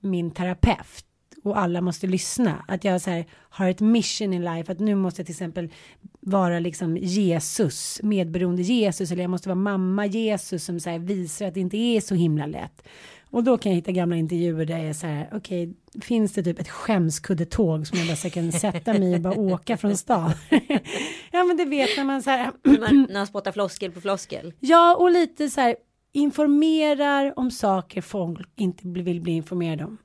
min 0.00 0.30
terapeut 0.30 1.07
och 1.44 1.58
alla 1.58 1.80
måste 1.80 2.06
lyssna. 2.06 2.64
Att 2.68 2.84
jag 2.84 3.00
så 3.00 3.10
här, 3.10 3.26
har 3.32 3.68
ett 3.68 3.80
mission 3.80 4.32
in 4.32 4.44
life, 4.44 4.72
att 4.72 4.80
nu 4.80 4.94
måste 4.94 5.20
jag 5.20 5.26
till 5.26 5.32
exempel 5.32 5.72
vara 6.20 6.58
liksom 6.58 6.96
Jesus, 6.96 8.00
medberoende 8.02 8.62
Jesus, 8.62 9.10
eller 9.10 9.22
jag 9.22 9.30
måste 9.30 9.48
vara 9.48 9.56
mamma 9.56 10.06
Jesus 10.06 10.64
som 10.64 10.80
så 10.80 10.90
här 10.90 10.98
visar 10.98 11.46
att 11.46 11.54
det 11.54 11.60
inte 11.60 11.76
är 11.76 12.00
så 12.00 12.14
himla 12.14 12.46
lätt. 12.46 12.82
Och 13.30 13.44
då 13.44 13.58
kan 13.58 13.72
jag 13.72 13.76
hitta 13.76 13.92
gamla 13.92 14.16
intervjuer 14.16 14.64
där 14.64 14.78
jag 14.78 14.88
är 14.88 14.92
så 14.92 15.06
här, 15.06 15.28
okej, 15.32 15.74
finns 16.02 16.32
det 16.32 16.42
typ 16.42 16.58
ett 16.58 16.68
skämskuddetåg 16.68 17.86
som 17.86 17.98
jag 17.98 18.06
bara 18.06 18.16
så 18.16 18.30
kan 18.30 18.52
sätta 18.60 18.92
mig 18.92 19.14
och 19.14 19.20
bara 19.20 19.38
åka 19.38 19.76
från 19.76 19.96
stan? 19.96 20.30
ja, 21.32 21.44
men 21.44 21.56
det 21.56 21.64
vet 21.64 21.96
när 21.96 22.04
man 22.04 22.22
så 22.22 22.30
här, 22.30 22.52
Man, 22.64 22.78
när 23.08 23.18
man 23.18 23.26
spottar 23.26 23.52
floskel 23.52 23.92
på 23.92 24.00
floskel. 24.00 24.52
Ja, 24.60 24.96
och 24.96 25.10
lite 25.10 25.50
så 25.50 25.60
här 25.60 25.76
informerar 26.12 27.38
om 27.38 27.50
saker 27.50 28.00
folk 28.00 28.48
inte 28.56 28.88
vill 28.88 29.20
bli 29.20 29.32
informerade 29.32 29.84
om. 29.84 29.98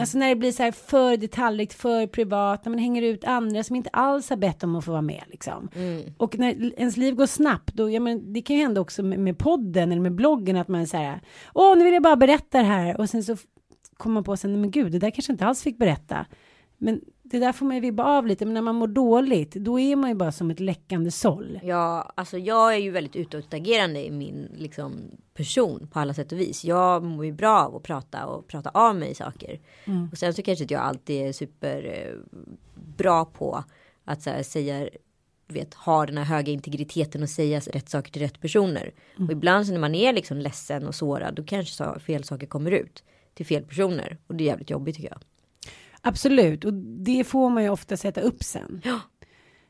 Alltså 0.00 0.18
när 0.18 0.28
det 0.28 0.36
blir 0.36 0.52
så 0.52 0.62
här 0.62 0.72
för 0.72 1.16
detaljrikt, 1.16 1.74
för 1.74 2.06
privat, 2.06 2.64
när 2.64 2.70
man 2.70 2.78
hänger 2.78 3.02
ut 3.02 3.24
andra 3.24 3.64
som 3.64 3.76
inte 3.76 3.90
alls 3.90 4.30
har 4.30 4.36
bett 4.36 4.64
om 4.64 4.76
att 4.76 4.84
få 4.84 4.90
vara 4.90 5.02
med 5.02 5.22
liksom. 5.26 5.68
Och 6.16 6.38
när 6.38 6.80
ens 6.80 6.96
liv 6.96 7.14
går 7.14 7.26
snabbt, 7.26 7.74
då, 7.74 7.90
ja 7.90 8.00
men 8.00 8.32
det 8.32 8.42
kan 8.42 8.56
ju 8.56 8.62
hända 8.62 8.80
också 8.80 9.02
med, 9.02 9.18
med 9.18 9.38
podden 9.38 9.92
eller 9.92 10.02
med 10.02 10.14
bloggen 10.14 10.56
att 10.56 10.68
man 10.68 10.86
säger 10.86 11.20
åh 11.54 11.76
nu 11.78 11.84
vill 11.84 11.94
jag 11.94 12.02
bara 12.02 12.16
berätta 12.16 12.58
det 12.58 12.64
här 12.64 13.00
och 13.00 13.10
sen 13.10 13.24
så 13.24 13.36
kommer 13.96 14.14
man 14.14 14.24
på 14.24 14.36
sen, 14.36 14.60
men 14.60 14.70
gud 14.70 14.92
det 14.92 14.98
där 14.98 15.10
kanske 15.10 15.32
inte 15.32 15.46
alls 15.46 15.62
fick 15.62 15.78
berätta. 15.78 16.26
Men 16.78 17.00
det 17.26 17.38
där 17.38 17.52
får 17.52 17.66
man 17.66 17.74
ju 17.74 17.80
vibba 17.80 18.04
av 18.04 18.26
lite, 18.26 18.44
men 18.44 18.54
när 18.54 18.62
man 18.62 18.74
mår 18.74 18.86
dåligt, 18.86 19.54
då 19.54 19.80
är 19.80 19.96
man 19.96 20.10
ju 20.10 20.16
bara 20.16 20.32
som 20.32 20.50
ett 20.50 20.60
läckande 20.60 21.10
såll. 21.10 21.60
Ja, 21.62 22.12
alltså 22.14 22.38
jag 22.38 22.74
är 22.74 22.78
ju 22.78 22.90
väldigt 22.90 23.16
utåtagerande 23.16 24.06
i 24.06 24.10
min 24.10 24.48
liksom, 24.56 25.10
person 25.34 25.88
på 25.92 25.98
alla 25.98 26.14
sätt 26.14 26.32
och 26.32 26.40
vis. 26.40 26.64
Jag 26.64 27.04
mår 27.04 27.24
ju 27.24 27.32
bra 27.32 27.60
av 27.60 27.76
att 27.76 27.82
prata 27.82 28.26
och 28.26 28.46
prata 28.46 28.70
av 28.70 28.96
mig 28.96 29.14
saker. 29.14 29.60
Och 30.12 30.18
sen 30.18 30.34
så 30.34 30.42
kanske 30.42 30.64
inte 30.64 30.74
jag 30.74 30.82
alltid 30.82 31.26
är 31.26 31.32
super 31.32 32.14
eh, 32.96 33.24
på 33.24 33.64
att 34.04 34.26
här, 34.26 34.42
säga 34.42 34.88
vet, 35.46 35.74
ha 35.74 36.06
den 36.06 36.18
här 36.18 36.24
höga 36.24 36.52
integriteten 36.52 37.22
och 37.22 37.30
säga 37.30 37.60
rätt 37.60 37.88
saker 37.88 38.12
till 38.12 38.22
rätt 38.22 38.40
personer. 38.40 38.92
Och 39.18 39.32
ibland 39.32 39.66
så 39.66 39.72
när 39.72 39.80
man 39.80 39.94
är 39.94 40.12
liksom 40.12 40.38
ledsen 40.38 40.86
och 40.86 40.94
sårad 40.94 41.34
då 41.34 41.44
kanske 41.44 42.00
fel 42.00 42.24
saker 42.24 42.46
kommer 42.46 42.70
ut 42.70 43.04
till 43.34 43.46
fel 43.46 43.64
personer. 43.64 44.18
Och 44.26 44.34
det 44.34 44.44
är 44.44 44.46
jävligt 44.46 44.70
jobbigt 44.70 44.96
tycker 44.96 45.10
jag. 45.10 45.20
Absolut, 46.04 46.64
och 46.64 46.74
det 46.74 47.24
får 47.24 47.50
man 47.50 47.62
ju 47.62 47.68
ofta 47.68 47.96
sätta 47.96 48.20
upp 48.20 48.42
sen. 48.42 48.80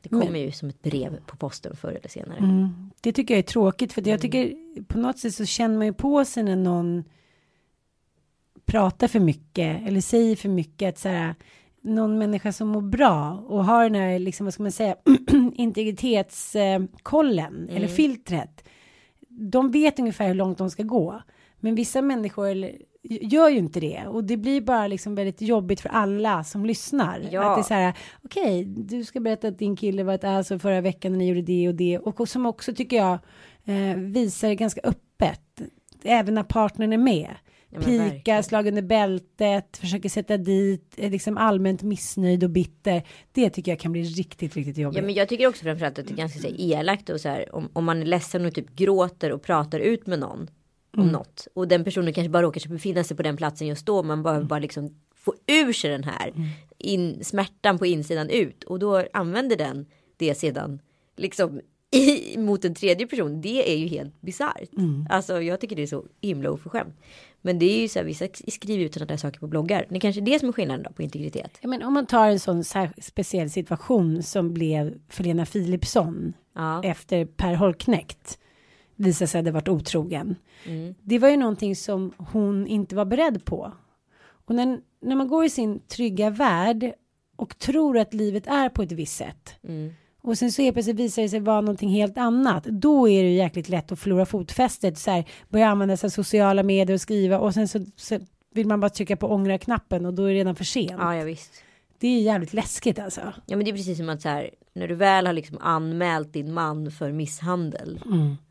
Det 0.01 0.09
kommer 0.09 0.39
ju 0.39 0.51
som 0.51 0.69
ett 0.69 0.81
brev 0.81 1.19
på 1.25 1.37
posten 1.37 1.75
förr 1.75 1.91
eller 1.91 2.09
senare. 2.09 2.37
Mm. 2.37 2.91
Det 3.01 3.11
tycker 3.11 3.33
jag 3.33 3.39
är 3.39 3.43
tråkigt 3.43 3.93
för 3.93 4.01
att 4.01 4.07
jag 4.07 4.21
tycker 4.21 4.53
på 4.83 4.97
något 4.97 5.19
sätt 5.19 5.35
så 5.35 5.45
känner 5.45 5.77
man 5.77 5.85
ju 5.85 5.93
på 5.93 6.25
sig 6.25 6.43
när 6.43 6.55
någon 6.55 7.03
pratar 8.65 9.07
för 9.07 9.19
mycket 9.19 9.87
eller 9.87 10.01
säger 10.01 10.35
för 10.35 10.49
mycket 10.49 10.89
att 10.89 10.99
så 10.99 11.09
här 11.09 11.35
någon 11.81 12.17
människa 12.17 12.51
som 12.51 12.67
mår 12.67 12.81
bra 12.81 13.45
och 13.47 13.65
har 13.65 13.83
den 13.83 13.95
här 13.95 14.19
liksom 14.19 14.45
vad 14.45 14.53
ska 14.53 14.63
man 14.63 14.71
säga 14.71 14.95
integritetskollen 15.53 17.69
eller 17.69 17.87
filtret. 17.87 18.67
De 19.29 19.71
vet 19.71 19.99
ungefär 19.99 20.27
hur 20.27 20.35
långt 20.35 20.57
de 20.57 20.69
ska 20.69 20.83
gå. 20.83 21.21
Men 21.59 21.75
vissa 21.75 22.01
människor 22.01 22.47
eller, 22.47 22.75
gör 23.09 23.49
ju 23.49 23.57
inte 23.57 23.79
det 23.79 24.03
och 24.07 24.23
det 24.23 24.37
blir 24.37 24.61
bara 24.61 24.87
liksom 24.87 25.15
väldigt 25.15 25.41
jobbigt 25.41 25.81
för 25.81 25.89
alla 25.89 26.43
som 26.43 26.65
lyssnar. 26.65 27.27
Ja. 27.31 27.49
Att 27.49 27.57
det 27.57 27.61
är 27.61 27.63
så 27.63 27.73
här, 27.73 27.93
okej, 28.23 28.65
du 28.65 29.03
ska 29.03 29.19
berätta 29.19 29.47
att 29.47 29.59
din 29.59 29.75
kille 29.75 30.03
var 30.03 30.13
ett 30.13 30.23
alltså 30.23 30.59
förra 30.59 30.81
veckan 30.81 31.11
när 31.11 31.19
ni 31.19 31.27
gjorde 31.27 31.41
det 31.41 31.67
och 31.67 31.75
det 31.75 31.99
och 31.99 32.29
som 32.29 32.45
också 32.45 32.73
tycker 32.73 32.97
jag 32.97 33.19
eh, 33.65 33.97
visar 33.97 34.47
det 34.47 34.55
ganska 34.55 34.81
öppet, 34.83 35.61
även 36.03 36.33
när 36.35 36.43
partnern 36.43 36.93
är 36.93 36.97
med. 36.97 37.35
Ja, 37.69 37.81
Pika, 37.81 38.43
slag 38.43 38.67
under 38.67 38.81
bältet, 38.81 39.77
försöker 39.77 40.09
sätta 40.09 40.37
dit, 40.37 40.93
är 40.97 41.09
liksom 41.09 41.37
allmänt 41.37 41.83
missnöjd 41.83 42.43
och 42.43 42.49
bitter. 42.49 43.03
Det 43.31 43.49
tycker 43.49 43.71
jag 43.71 43.79
kan 43.79 43.91
bli 43.91 44.03
riktigt, 44.03 44.55
riktigt 44.55 44.77
jobbigt. 44.77 44.97
Ja 44.97 45.05
men 45.05 45.15
jag 45.15 45.29
tycker 45.29 45.47
också 45.47 45.63
framförallt 45.63 45.99
att 45.99 46.07
det 46.07 46.13
är 46.13 46.17
ganska 46.17 46.39
så 46.39 46.47
elakt 46.47 47.09
och 47.09 47.21
så 47.21 47.29
här 47.29 47.55
om, 47.55 47.69
om 47.73 47.85
man 47.85 48.01
är 48.01 48.05
ledsen 48.05 48.45
och 48.45 48.53
typ 48.53 48.75
gråter 48.75 49.31
och 49.31 49.43
pratar 49.43 49.79
ut 49.79 50.07
med 50.07 50.19
någon 50.19 50.47
om 50.97 51.07
något 51.07 51.47
och 51.53 51.67
den 51.67 51.83
personen 51.83 52.13
kanske 52.13 52.29
bara 52.29 52.43
råkar 52.43 52.69
befinna 52.69 53.03
sig 53.03 53.17
på 53.17 53.23
den 53.23 53.37
platsen 53.37 53.67
just 53.67 53.85
då 53.85 54.03
man 54.03 54.23
behöver 54.23 54.45
bara 54.45 54.59
liksom 54.59 54.95
få 55.15 55.33
ur 55.47 55.73
sig 55.73 55.91
den 55.91 56.03
här 56.03 56.33
in, 56.77 57.23
smärtan 57.23 57.77
på 57.77 57.85
insidan 57.85 58.29
ut 58.29 58.63
och 58.63 58.79
då 58.79 59.03
använder 59.13 59.55
den 59.55 59.85
det 60.17 60.35
sedan 60.35 60.79
liksom 61.17 61.61
i, 61.91 62.37
mot 62.37 62.65
en 62.65 62.75
tredje 62.75 63.07
person. 63.07 63.41
Det 63.41 63.71
är 63.73 63.77
ju 63.77 63.87
helt 63.87 64.21
bisarrt. 64.21 64.69
Alltså 65.09 65.41
jag 65.41 65.59
tycker 65.61 65.75
det 65.75 65.81
är 65.83 65.87
så 65.87 66.05
himla 66.21 66.51
oförskämt. 66.51 66.95
Men 67.41 67.59
det 67.59 67.65
är 67.65 67.81
ju 67.81 67.87
så 67.87 67.99
här 67.99 68.05
vissa 68.05 68.27
skriver 68.47 68.83
ut 68.85 68.93
sådana 68.93 69.07
där 69.07 69.17
saker 69.17 69.39
på 69.39 69.47
bloggar. 69.47 69.85
Det 69.89 69.95
är 69.95 69.99
kanske 69.99 70.21
är 70.21 70.25
det 70.25 70.39
som 70.39 70.49
är 70.49 70.53
skillnaden 70.53 70.83
då 70.83 70.91
på 70.93 71.01
integritet. 71.03 71.57
Ja, 71.61 71.67
men 71.69 71.83
om 71.83 71.93
man 71.93 72.05
tar 72.05 72.27
en 72.27 72.39
sån 72.39 72.63
speciell 73.01 73.49
situation 73.49 74.23
som 74.23 74.53
blev 74.53 74.93
för 75.09 75.23
Lena 75.23 75.45
Philipsson 75.45 76.33
Ja. 76.55 76.83
efter 76.83 77.25
Per 77.25 77.53
Holknekt 77.53 78.39
visade 78.95 79.27
sig 79.27 79.39
hade 79.39 79.51
varit 79.51 79.67
otrogen. 79.67 80.35
Det 81.01 81.19
var 81.19 81.29
ju 81.29 81.37
någonting 81.37 81.75
som 81.75 82.13
hon 82.17 82.67
inte 82.67 82.95
var 82.95 83.05
beredd 83.05 83.45
på. 83.45 83.71
Och 84.47 84.55
när, 84.55 84.79
när 85.01 85.15
man 85.15 85.27
går 85.27 85.45
i 85.45 85.49
sin 85.49 85.79
trygga 85.79 86.29
värld 86.29 86.93
och 87.35 87.59
tror 87.59 87.97
att 87.97 88.13
livet 88.13 88.47
är 88.47 88.69
på 88.69 88.81
ett 88.81 88.91
visst 88.91 89.17
sätt. 89.17 89.55
och 90.21 90.37
sen 90.37 90.51
så 90.51 90.61
helt 90.61 90.75
plötsligt 90.75 90.95
visar 90.99 91.21
det 91.21 91.29
sig 91.29 91.39
vara 91.39 91.61
någonting 91.61 91.89
helt 91.89 92.17
annat. 92.17 92.63
Då 92.63 93.09
är 93.09 93.23
det 93.23 93.29
ju 93.29 93.35
jäkligt 93.35 93.69
lätt 93.69 93.91
att 93.91 93.99
förlora 93.99 94.25
fotfästet, 94.25 94.97
så 94.97 95.11
här, 95.11 95.25
börja 95.49 95.67
använda 95.67 95.97
sig 95.97 96.07
av 96.07 96.11
sociala 96.11 96.63
medier 96.63 96.93
och 96.93 97.01
skriva 97.01 97.39
och 97.39 97.53
sen 97.53 97.67
så, 97.67 97.79
så 97.95 98.19
vill 98.53 98.67
man 98.67 98.79
bara 98.79 98.89
trycka 98.89 99.15
på 99.17 99.27
ångra-knappen 99.27 100.05
och 100.05 100.13
då 100.13 100.23
är 100.23 100.27
det 100.27 100.39
redan 100.39 100.55
för 100.55 100.63
sent. 100.63 100.91
Ja, 100.99 101.15
ja 101.15 101.23
visst. 101.23 101.63
Det 101.99 102.07
är 102.07 102.21
jävligt 102.21 102.53
läskigt 102.53 102.99
alltså. 102.99 103.21
Ja 103.45 103.55
men 103.57 103.65
det 103.65 103.71
är 103.71 103.75
precis 103.75 103.97
som 103.97 104.09
att 104.09 104.21
så 104.21 104.29
här, 104.29 104.49
när 104.73 104.87
du 104.87 104.95
väl 104.95 105.25
har 105.25 105.33
liksom 105.33 105.57
anmält 105.61 106.33
din 106.33 106.53
man 106.53 106.91
för 106.91 107.11
misshandel. 107.11 107.99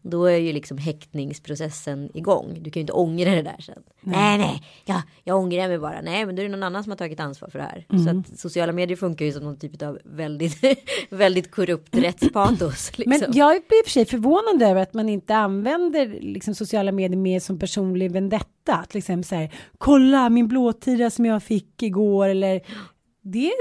Då 0.03 0.25
är 0.25 0.37
ju 0.37 0.53
liksom 0.53 0.79
häktningsprocessen 0.79 2.11
igång. 2.15 2.59
Du 2.61 2.71
kan 2.71 2.81
ju 2.81 2.83
inte 2.83 2.93
ångra 2.93 3.31
det 3.35 3.43
där 3.43 3.61
sen. 3.61 3.83
Nej 4.01 4.39
nej, 4.39 4.63
ja, 4.85 5.03
jag 5.25 5.39
ångrar 5.39 5.69
mig 5.69 5.79
bara. 5.79 6.01
Nej 6.01 6.27
men 6.27 6.37
då 6.37 6.43
är 6.43 6.47
det 6.47 6.51
någon 6.53 6.63
annan 6.63 6.83
som 6.83 6.91
har 6.91 6.97
tagit 6.97 7.21
ansvar 7.21 7.49
för 7.49 7.59
det 7.59 7.65
här. 7.65 8.05
Så 8.05 8.11
att 8.11 8.39
sociala 8.39 8.73
medier 8.73 8.97
funkar 8.97 9.25
ju 9.25 9.33
som 9.33 9.45
någon 9.45 9.59
typ 9.59 9.83
av 9.83 9.99
väldigt, 10.05 10.59
väldigt 11.11 11.51
korrupt 11.51 11.97
rättspatos. 11.97 12.99
Liksom. 12.99 13.27
Men 13.29 13.33
jag 13.39 13.53
är 13.53 13.57
i 13.57 13.61
och 13.61 13.85
för 13.85 13.91
sig 13.91 14.05
förvånad 14.05 14.63
över 14.63 14.83
att 14.83 14.95
man 14.95 15.09
inte 15.09 15.37
använder 15.37 16.07
liksom, 16.07 16.55
sociala 16.55 16.93
medier 16.93 17.19
mer 17.19 17.41
som 17.41 17.59
personlig 17.59 18.13
vendetta. 18.13 18.85
Till 18.89 18.99
exempel 18.99 19.25
så 19.25 19.35
här, 19.35 19.55
kolla 19.79 20.29
min 20.29 20.49
blåtira 20.49 21.11
som 21.11 21.27
jag 21.27 21.43
fick 21.43 21.83
igår 21.83 22.29
eller 22.29 22.61
det, 23.25 23.53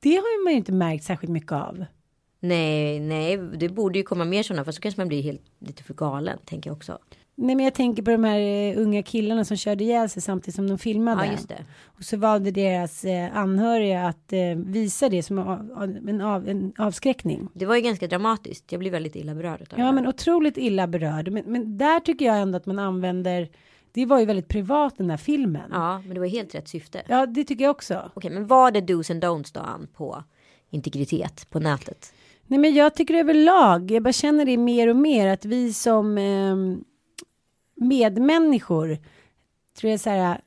det 0.00 0.16
har 0.16 0.44
man 0.44 0.52
ju 0.52 0.56
inte 0.56 0.72
märkt 0.72 1.04
särskilt 1.04 1.32
mycket 1.32 1.52
av. 1.52 1.84
Nej, 2.40 3.00
nej, 3.00 3.36
det 3.36 3.68
borde 3.68 3.98
ju 3.98 4.04
komma 4.04 4.24
mer 4.24 4.42
sådana. 4.42 4.64
För 4.64 4.72
så 4.72 4.80
kanske 4.80 5.00
man 5.00 5.08
blir 5.08 5.22
helt 5.22 5.42
lite 5.58 5.82
för 5.82 5.94
galen, 5.94 6.38
tänker 6.44 6.70
jag 6.70 6.76
också. 6.76 6.98
Nej 7.38 7.56
men 7.56 7.64
jag 7.64 7.74
tänker 7.74 8.02
på 8.02 8.10
de 8.10 8.24
här 8.24 8.40
eh, 8.40 8.82
unga 8.82 9.02
killarna 9.02 9.44
som 9.44 9.56
körde 9.56 9.84
ihjäl 9.84 10.08
sig 10.08 10.22
samtidigt 10.22 10.54
som 10.54 10.68
de 10.68 10.78
filmade. 10.78 11.26
Ja, 11.26 11.32
just 11.32 11.48
det. 11.48 11.64
Och 11.84 12.04
så 12.04 12.16
valde 12.16 12.50
deras 12.50 13.04
eh, 13.04 13.36
anhöriga 13.36 14.06
att 14.06 14.32
eh, 14.32 14.40
visa 14.56 15.08
det 15.08 15.22
som 15.22 15.38
en, 16.08 16.20
av, 16.20 16.48
en 16.48 16.72
avskräckning. 16.78 17.48
Det 17.54 17.66
var 17.66 17.76
ju 17.76 17.82
ganska 17.82 18.06
dramatiskt. 18.06 18.72
Jag 18.72 18.78
blir 18.78 18.90
väldigt 18.90 19.16
illa 19.16 19.34
berörd 19.34 19.66
Ja 19.76 19.86
det. 19.86 19.92
men 19.92 20.06
otroligt 20.06 20.58
illa 20.58 20.86
berörd. 20.86 21.32
Men, 21.32 21.44
men 21.46 21.78
där 21.78 22.00
tycker 22.00 22.24
jag 22.24 22.38
ändå 22.38 22.56
att 22.56 22.66
man 22.66 22.78
använder, 22.78 23.48
det 23.96 24.06
var 24.06 24.18
ju 24.18 24.24
väldigt 24.24 24.48
privat 24.48 24.96
den 24.96 25.08
där 25.08 25.16
filmen. 25.16 25.70
Ja, 25.72 25.98
men 25.98 26.14
det 26.14 26.20
var 26.20 26.26
helt 26.26 26.54
rätt 26.54 26.68
syfte. 26.68 27.02
Ja 27.08 27.26
det 27.26 27.44
tycker 27.44 27.64
jag 27.64 27.70
också. 27.70 28.10
Okej, 28.14 28.30
men 28.30 28.46
vad 28.46 28.76
är 28.76 28.80
dos 28.80 29.10
and 29.10 29.24
don'ts 29.24 29.54
då 29.54 29.60
Ann 29.60 29.88
på 29.94 30.24
integritet 30.70 31.50
på 31.50 31.60
nätet? 31.60 32.12
Nej 32.46 32.58
men 32.58 32.74
jag 32.74 32.94
tycker 32.94 33.14
överlag, 33.14 33.90
jag 33.90 34.02
bara 34.02 34.12
känner 34.12 34.44
det 34.44 34.56
mer 34.56 34.88
och 34.88 34.96
mer 34.96 35.26
att 35.26 35.44
vi 35.44 35.72
som 35.72 36.18
eh, 36.18 36.56
medmänniskor 37.74 38.98
tror 39.78 39.90
jag 39.90 40.00
så 40.00 40.10
här 40.10 40.40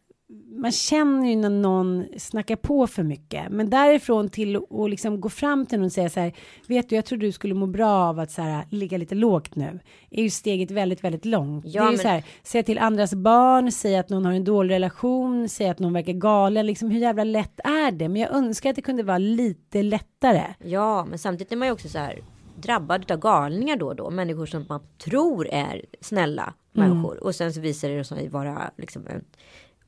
man 0.61 0.71
känner 0.71 1.29
ju 1.29 1.35
när 1.35 1.49
någon 1.49 2.05
snackar 2.17 2.55
på 2.55 2.87
för 2.87 3.03
mycket. 3.03 3.49
Men 3.49 3.69
därifrån 3.69 4.29
till 4.29 4.55
att 4.55 4.89
liksom 4.89 5.21
gå 5.21 5.29
fram 5.29 5.65
till 5.65 5.79
någon 5.79 5.85
och 5.85 5.91
säga 5.91 6.09
så 6.09 6.19
här 6.19 6.33
vet 6.67 6.89
du 6.89 6.95
jag 6.95 7.05
tror 7.05 7.19
du 7.19 7.31
skulle 7.31 7.53
må 7.53 7.65
bra 7.67 7.89
av 7.89 8.19
att 8.19 8.31
så 8.31 8.41
här 8.41 8.65
ligga 8.69 8.97
lite 8.97 9.15
lågt 9.15 9.55
nu. 9.55 9.79
Är 10.09 10.23
ju 10.23 10.29
steget 10.29 10.71
väldigt 10.71 11.03
väldigt 11.03 11.25
långt. 11.25 11.65
Ja, 11.67 11.81
det 11.81 11.87
är 11.87 11.91
men- 11.91 11.99
så 11.99 12.07
här 12.07 12.23
säga 12.43 12.63
till 12.63 12.79
andras 12.79 13.13
barn 13.13 13.71
säga 13.71 13.99
att 13.99 14.09
någon 14.09 14.25
har 14.25 14.33
en 14.33 14.43
dålig 14.43 14.75
relation 14.75 15.49
säga 15.49 15.71
att 15.71 15.79
någon 15.79 15.93
verkar 15.93 16.13
galen. 16.13 16.65
Liksom 16.65 16.91
hur 16.91 16.99
jävla 16.99 17.23
lätt 17.23 17.59
är 17.63 17.91
det? 17.91 18.09
Men 18.09 18.21
jag 18.21 18.31
önskar 18.31 18.69
att 18.69 18.75
det 18.75 18.81
kunde 18.81 19.03
vara 19.03 19.17
lite 19.17 19.83
lättare. 19.83 20.43
Ja, 20.63 21.05
men 21.05 21.19
samtidigt 21.19 21.51
är 21.51 21.55
man 21.55 21.67
ju 21.67 21.71
också 21.71 21.89
så 21.89 21.97
här 21.97 22.19
drabbad 22.55 23.11
av 23.11 23.19
galningar 23.19 23.75
då 23.75 23.87
och 23.87 23.95
då. 23.95 24.09
Människor 24.09 24.45
som 24.45 24.65
man 24.69 24.81
tror 24.97 25.47
är 25.47 25.85
snälla 26.01 26.53
människor. 26.71 27.23
Och 27.23 27.35
sen 27.35 27.53
så 27.53 27.61
visar 27.61 27.89
det 27.89 28.03
sig 28.03 28.27
vara 28.27 28.71
liksom 28.77 29.07
en 29.07 29.25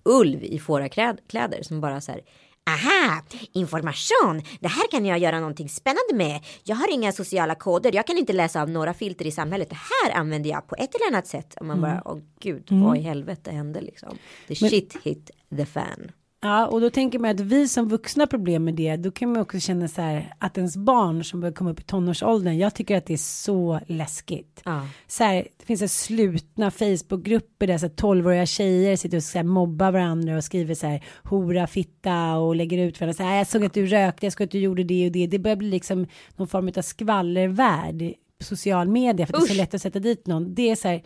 ulv 0.06 0.44
i 0.44 0.60
fårakläder 0.60 1.64
som 1.64 1.82
bara 1.82 2.02
så 2.02 2.12
här. 2.12 2.22
Aha, 2.70 3.22
information. 3.54 4.42
Det 4.60 4.68
här 4.68 4.92
kan 4.92 5.06
jag 5.06 5.20
göra 5.20 5.40
någonting 5.40 5.70
spännande 5.70 6.14
med. 6.14 6.46
Jag 6.64 6.76
har 6.76 6.94
inga 6.94 7.12
sociala 7.12 7.56
koder. 7.56 7.96
Jag 7.96 8.08
kan 8.08 8.18
inte 8.18 8.34
läsa 8.34 8.62
av 8.62 8.70
några 8.70 8.94
filter 8.94 9.28
i 9.28 9.32
samhället. 9.32 9.70
Det 9.70 9.80
här 10.06 10.20
använder 10.20 10.50
jag 10.50 10.68
på 10.68 10.76
ett 10.76 10.96
eller 10.96 11.08
annat 11.08 11.28
sätt. 11.28 11.56
Och 11.60 11.66
man 11.66 11.82
bara, 11.82 12.02
åh 12.06 12.20
gud, 12.40 12.68
vad 12.70 12.98
i 12.98 13.02
helvete 13.02 13.52
hände 13.52 13.82
liksom? 13.82 14.18
The 14.48 14.56
shit 14.56 14.98
hit 15.04 15.32
the 15.58 15.66
fan. 15.66 16.12
Ja, 16.44 16.68
och 16.68 16.82
då 16.82 16.90
tänker 16.90 17.20
man 17.20 17.32
att 17.32 17.40
vi 17.40 17.68
som 17.68 17.90
vuxna 17.90 18.22
har 18.22 18.28
problem 18.28 18.64
med 18.64 18.76
det, 18.76 18.96
då 18.96 19.12
kan 19.12 19.32
man 19.32 19.42
också 19.42 19.60
känna 19.60 19.88
så 19.88 20.02
här 20.02 20.34
att 20.40 20.58
ens 20.58 20.78
barn 20.78 21.24
som 21.24 21.40
börjar 21.40 21.54
komma 21.54 21.72
upp 21.72 21.80
i 21.80 21.84
tonårsåldern, 21.84 22.58
jag 22.58 22.76
tycker 22.76 22.98
att 22.98 23.06
det 23.06 23.14
är 23.14 23.18
så 23.18 23.80
läskigt. 23.88 24.62
Ja. 24.66 24.88
Så 25.08 25.24
här, 25.24 25.48
det 25.58 25.66
finns 25.66 25.80
så 25.80 25.88
slutna 25.88 26.72
Facebookgrupper 26.72 27.68
där 27.68 27.78
så 27.78 27.86
här 27.86 27.94
12-åriga 27.94 28.46
tjejer 28.46 28.96
sitter 28.96 29.18
och 29.18 29.24
så 29.24 29.38
här 29.38 29.44
mobbar 29.44 29.92
varandra 29.92 30.38
och 30.38 30.44
skriver 30.44 30.76
så 30.76 30.88
här 30.88 31.04
hora, 31.24 31.68
fitta 31.68 32.38
och 32.38 32.56
lägger 32.56 32.78
ut 32.78 33.00
varandra. 33.00 33.14
Så 33.18 33.24
här, 33.24 33.38
jag 33.38 33.48
såg 33.48 33.66
att 33.66 33.74
du 33.74 33.86
rökte, 33.86 34.26
jag 34.26 34.34
såg 34.34 34.44
att 34.44 34.52
du 34.52 34.60
gjorde 34.60 34.84
det 34.84 35.06
och 35.06 35.12
det. 35.12 35.28
Det 35.28 35.40
börjar 35.40 35.58
bli 35.58 35.70
liksom 35.70 36.08
någon 36.36 36.48
form 36.48 36.72
av 36.78 36.82
skvallervärld 36.82 38.14
på 38.38 38.44
social 38.46 38.88
media 38.88 39.28
för 39.28 39.34
att 39.34 39.40
det 39.40 39.46
är 39.46 39.48
så 39.48 39.54
Usch. 39.54 39.58
lätt 39.58 39.74
att 39.74 39.82
sätta 39.82 40.00
dit 40.00 40.28
någon. 40.28 40.56
Det 40.56 40.70
är 40.70 40.76
så 40.76 40.88
här, 40.88 41.02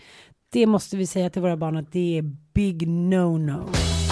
det 0.50 0.66
måste 0.66 0.98
vi 0.98 1.08
säga 1.08 1.30
till 1.30 1.42
våra 1.42 1.58
barn 1.58 1.78
att 1.78 1.92
det 1.92 2.18
är 2.18 2.22
big 2.54 2.88
no-no. 2.88 3.62
Om 3.62 4.05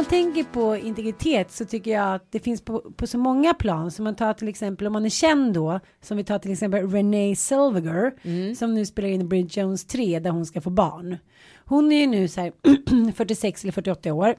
man 0.00 0.04
tänker 0.04 0.44
på 0.44 0.76
integritet 0.76 1.50
så 1.50 1.64
tycker 1.64 1.90
jag 1.90 2.14
att 2.14 2.32
det 2.32 2.40
finns 2.40 2.60
på, 2.60 2.80
på 2.96 3.06
så 3.06 3.18
många 3.18 3.54
plan. 3.54 3.90
Så 3.90 4.02
man 4.02 4.14
tar 4.14 4.34
till 4.34 4.48
exempel 4.48 4.86
om 4.86 4.92
man 4.92 5.04
är 5.04 5.10
känd 5.10 5.54
då. 5.54 5.80
Som 6.00 6.16
vi 6.16 6.24
tar 6.24 6.38
till 6.38 6.52
exempel 6.52 6.90
Renee 6.90 7.36
Zellweger. 7.36 8.12
Som 8.54 8.74
nu 8.74 8.86
spelar 8.86 9.08
in 9.08 9.28
Bridget 9.28 9.56
Jones 9.56 9.84
3 9.84 10.20
där 10.20 10.30
hon 10.30 10.46
ska 10.46 10.60
få 10.60 10.70
barn. 10.70 11.16
Hon 11.64 11.92
är 11.92 12.00
ju 12.00 12.06
nu 12.06 12.28
så 12.28 12.40
här 12.40 12.52
46 13.12 13.62
eller 13.62 13.72
48 13.72 14.12
år. 14.12 14.34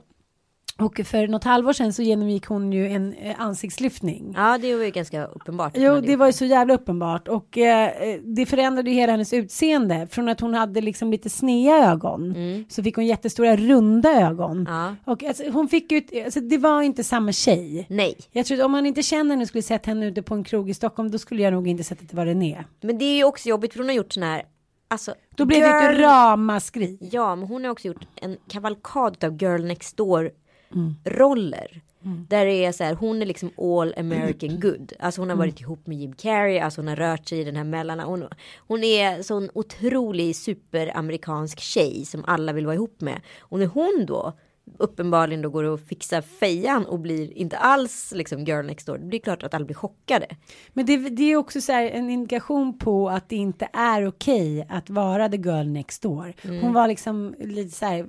Och 0.78 1.02
för 1.06 1.28
något 1.28 1.44
halvår 1.44 1.74
sedan 1.74 1.94
så 1.94 2.02
genomgick 2.02 2.46
hon 2.46 2.74
ju 2.74 2.88
en 2.88 3.14
eh, 3.14 3.42
ansiktslyftning. 3.42 4.34
Ja, 4.38 4.58
det 4.58 4.76
var 4.76 4.84
ju 4.84 4.92
ganska 4.92 5.26
uppenbart. 5.26 5.72
Jo, 5.76 6.02
det 6.02 6.16
var 6.16 6.26
ju 6.28 6.34
så 6.34 6.46
jävla 6.46 6.74
uppenbart 6.74 7.28
och 7.28 7.58
eh, 7.58 7.92
det 8.24 8.46
förändrade 8.46 8.90
ju 8.90 8.96
hela 8.96 9.12
hennes 9.12 9.34
utseende. 9.34 10.08
Från 10.12 10.30
att 10.30 10.40
hon 10.40 10.54
hade 10.54 10.82
liksom 10.82 11.12
lite 11.12 11.30
snea 11.30 11.92
ögon 11.92 12.36
så 12.70 12.84
fick 12.84 12.96
hon 12.96 13.06
jättestora 13.06 13.56
runda 13.56 14.10
ögon. 14.22 14.66
Ja. 14.70 14.96
Och 15.06 15.24
alltså, 15.24 15.50
hon 15.50 15.68
fick 15.68 15.92
ju, 15.92 16.24
alltså, 16.26 16.40
det 16.40 16.58
var 16.58 16.82
inte 16.82 17.04
samma 17.04 17.32
tjej. 17.32 17.86
Nej, 17.90 18.16
Jag 18.32 18.46
tror 18.46 18.60
att 18.60 18.66
om 18.66 18.72
man 18.72 18.86
inte 18.86 19.04
känner 19.04 19.30
henne 19.30 19.42
och 19.42 19.48
skulle 19.48 19.62
sett 19.62 19.86
henne 19.86 20.06
ute 20.06 20.22
på 20.22 20.34
en 20.36 20.44
krog 20.44 20.70
i 20.70 20.74
Stockholm 20.74 21.12
då 21.12 21.18
skulle 21.18 21.42
jag 21.44 21.54
nog 21.54 21.68
inte 21.68 21.84
sett 21.84 22.02
att 22.02 22.10
det 22.10 22.18
var 22.18 22.26
René. 22.26 22.64
men 22.82 22.98
det 22.98 23.06
är 23.06 23.18
ju 23.18 23.24
också 23.24 23.50
jobbigt 23.50 23.74
för 23.74 23.80
hon 23.80 23.88
har 23.90 23.96
gjort 23.96 24.14
sån 24.14 24.24
här. 24.24 24.44
Alltså, 24.88 25.14
Då 25.36 25.46
blev 25.46 25.60
det 25.62 25.68
ett 25.68 25.92
girl- 25.96 26.02
ramaskri. 26.02 26.98
Ja, 27.12 27.36
men 27.36 27.48
hon 27.48 27.64
har 27.64 27.72
också 27.72 27.88
gjort 27.88 28.08
en 28.16 28.38
kavalkad 28.50 29.24
av 29.24 29.42
girl 29.42 29.66
next 29.66 29.98
door 29.98 30.32
Mm. 30.74 30.96
roller. 31.06 31.82
Där 32.04 32.46
det 32.46 32.66
är 32.66 32.72
så 32.72 32.84
här, 32.84 32.94
hon 32.94 33.22
är 33.22 33.26
liksom 33.26 33.52
all 33.58 33.94
American 33.98 34.60
good. 34.60 34.94
Alltså 35.00 35.22
hon 35.22 35.30
har 35.30 35.38
varit 35.38 35.62
ihop 35.62 35.88
med 35.88 35.98
Jim 35.98 36.14
Carrey, 36.14 36.60
alltså 36.60 36.82
hon 36.82 36.88
har 36.88 36.96
rört 36.96 37.28
sig 37.28 37.40
i 37.40 37.44
den 37.44 37.56
här 37.56 37.64
mellan. 37.64 38.00
Hon, 38.00 38.28
hon 38.58 38.84
är 38.84 39.22
sån 39.22 39.50
otrolig 39.54 40.36
superamerikansk 40.36 41.60
tjej 41.60 42.06
som 42.06 42.24
alla 42.28 42.54
vill 42.54 42.66
vara 42.66 42.76
ihop 42.76 43.02
med. 43.02 43.22
Och 43.40 43.60
när 43.60 43.66
hon 43.66 44.06
då 44.08 44.34
uppenbarligen 44.78 45.42
då 45.42 45.50
går 45.50 45.64
och 45.64 45.80
fixar 45.80 46.22
fejan 46.22 46.86
och 46.86 47.00
blir 47.00 47.38
inte 47.38 47.58
alls 47.58 48.14
liksom 48.16 48.44
girl 48.44 48.66
next 48.66 48.88
door. 48.88 48.98
Det 48.98 49.06
blir 49.06 49.20
klart 49.20 49.44
att 49.44 49.54
alla 49.54 49.66
blir 49.66 49.76
chockade. 49.76 50.28
Men 50.74 50.86
det, 50.86 50.98
det 50.98 51.24
är 51.24 51.36
också 51.36 51.62
så 51.62 51.72
här 51.72 51.90
en 51.90 52.10
indikation 52.10 52.78
på 52.78 53.10
att 53.10 53.30
det 53.30 53.36
inte 53.36 53.68
är 53.74 54.08
okej 54.08 54.68
att 54.70 54.90
vara 54.90 55.30
the 55.30 55.38
girl 55.38 55.68
next 55.68 56.02
door. 56.02 56.34
Hon 56.62 56.74
var 56.74 56.88
liksom 56.88 57.36
lite 57.40 57.76
så 57.76 57.86
här 57.86 58.08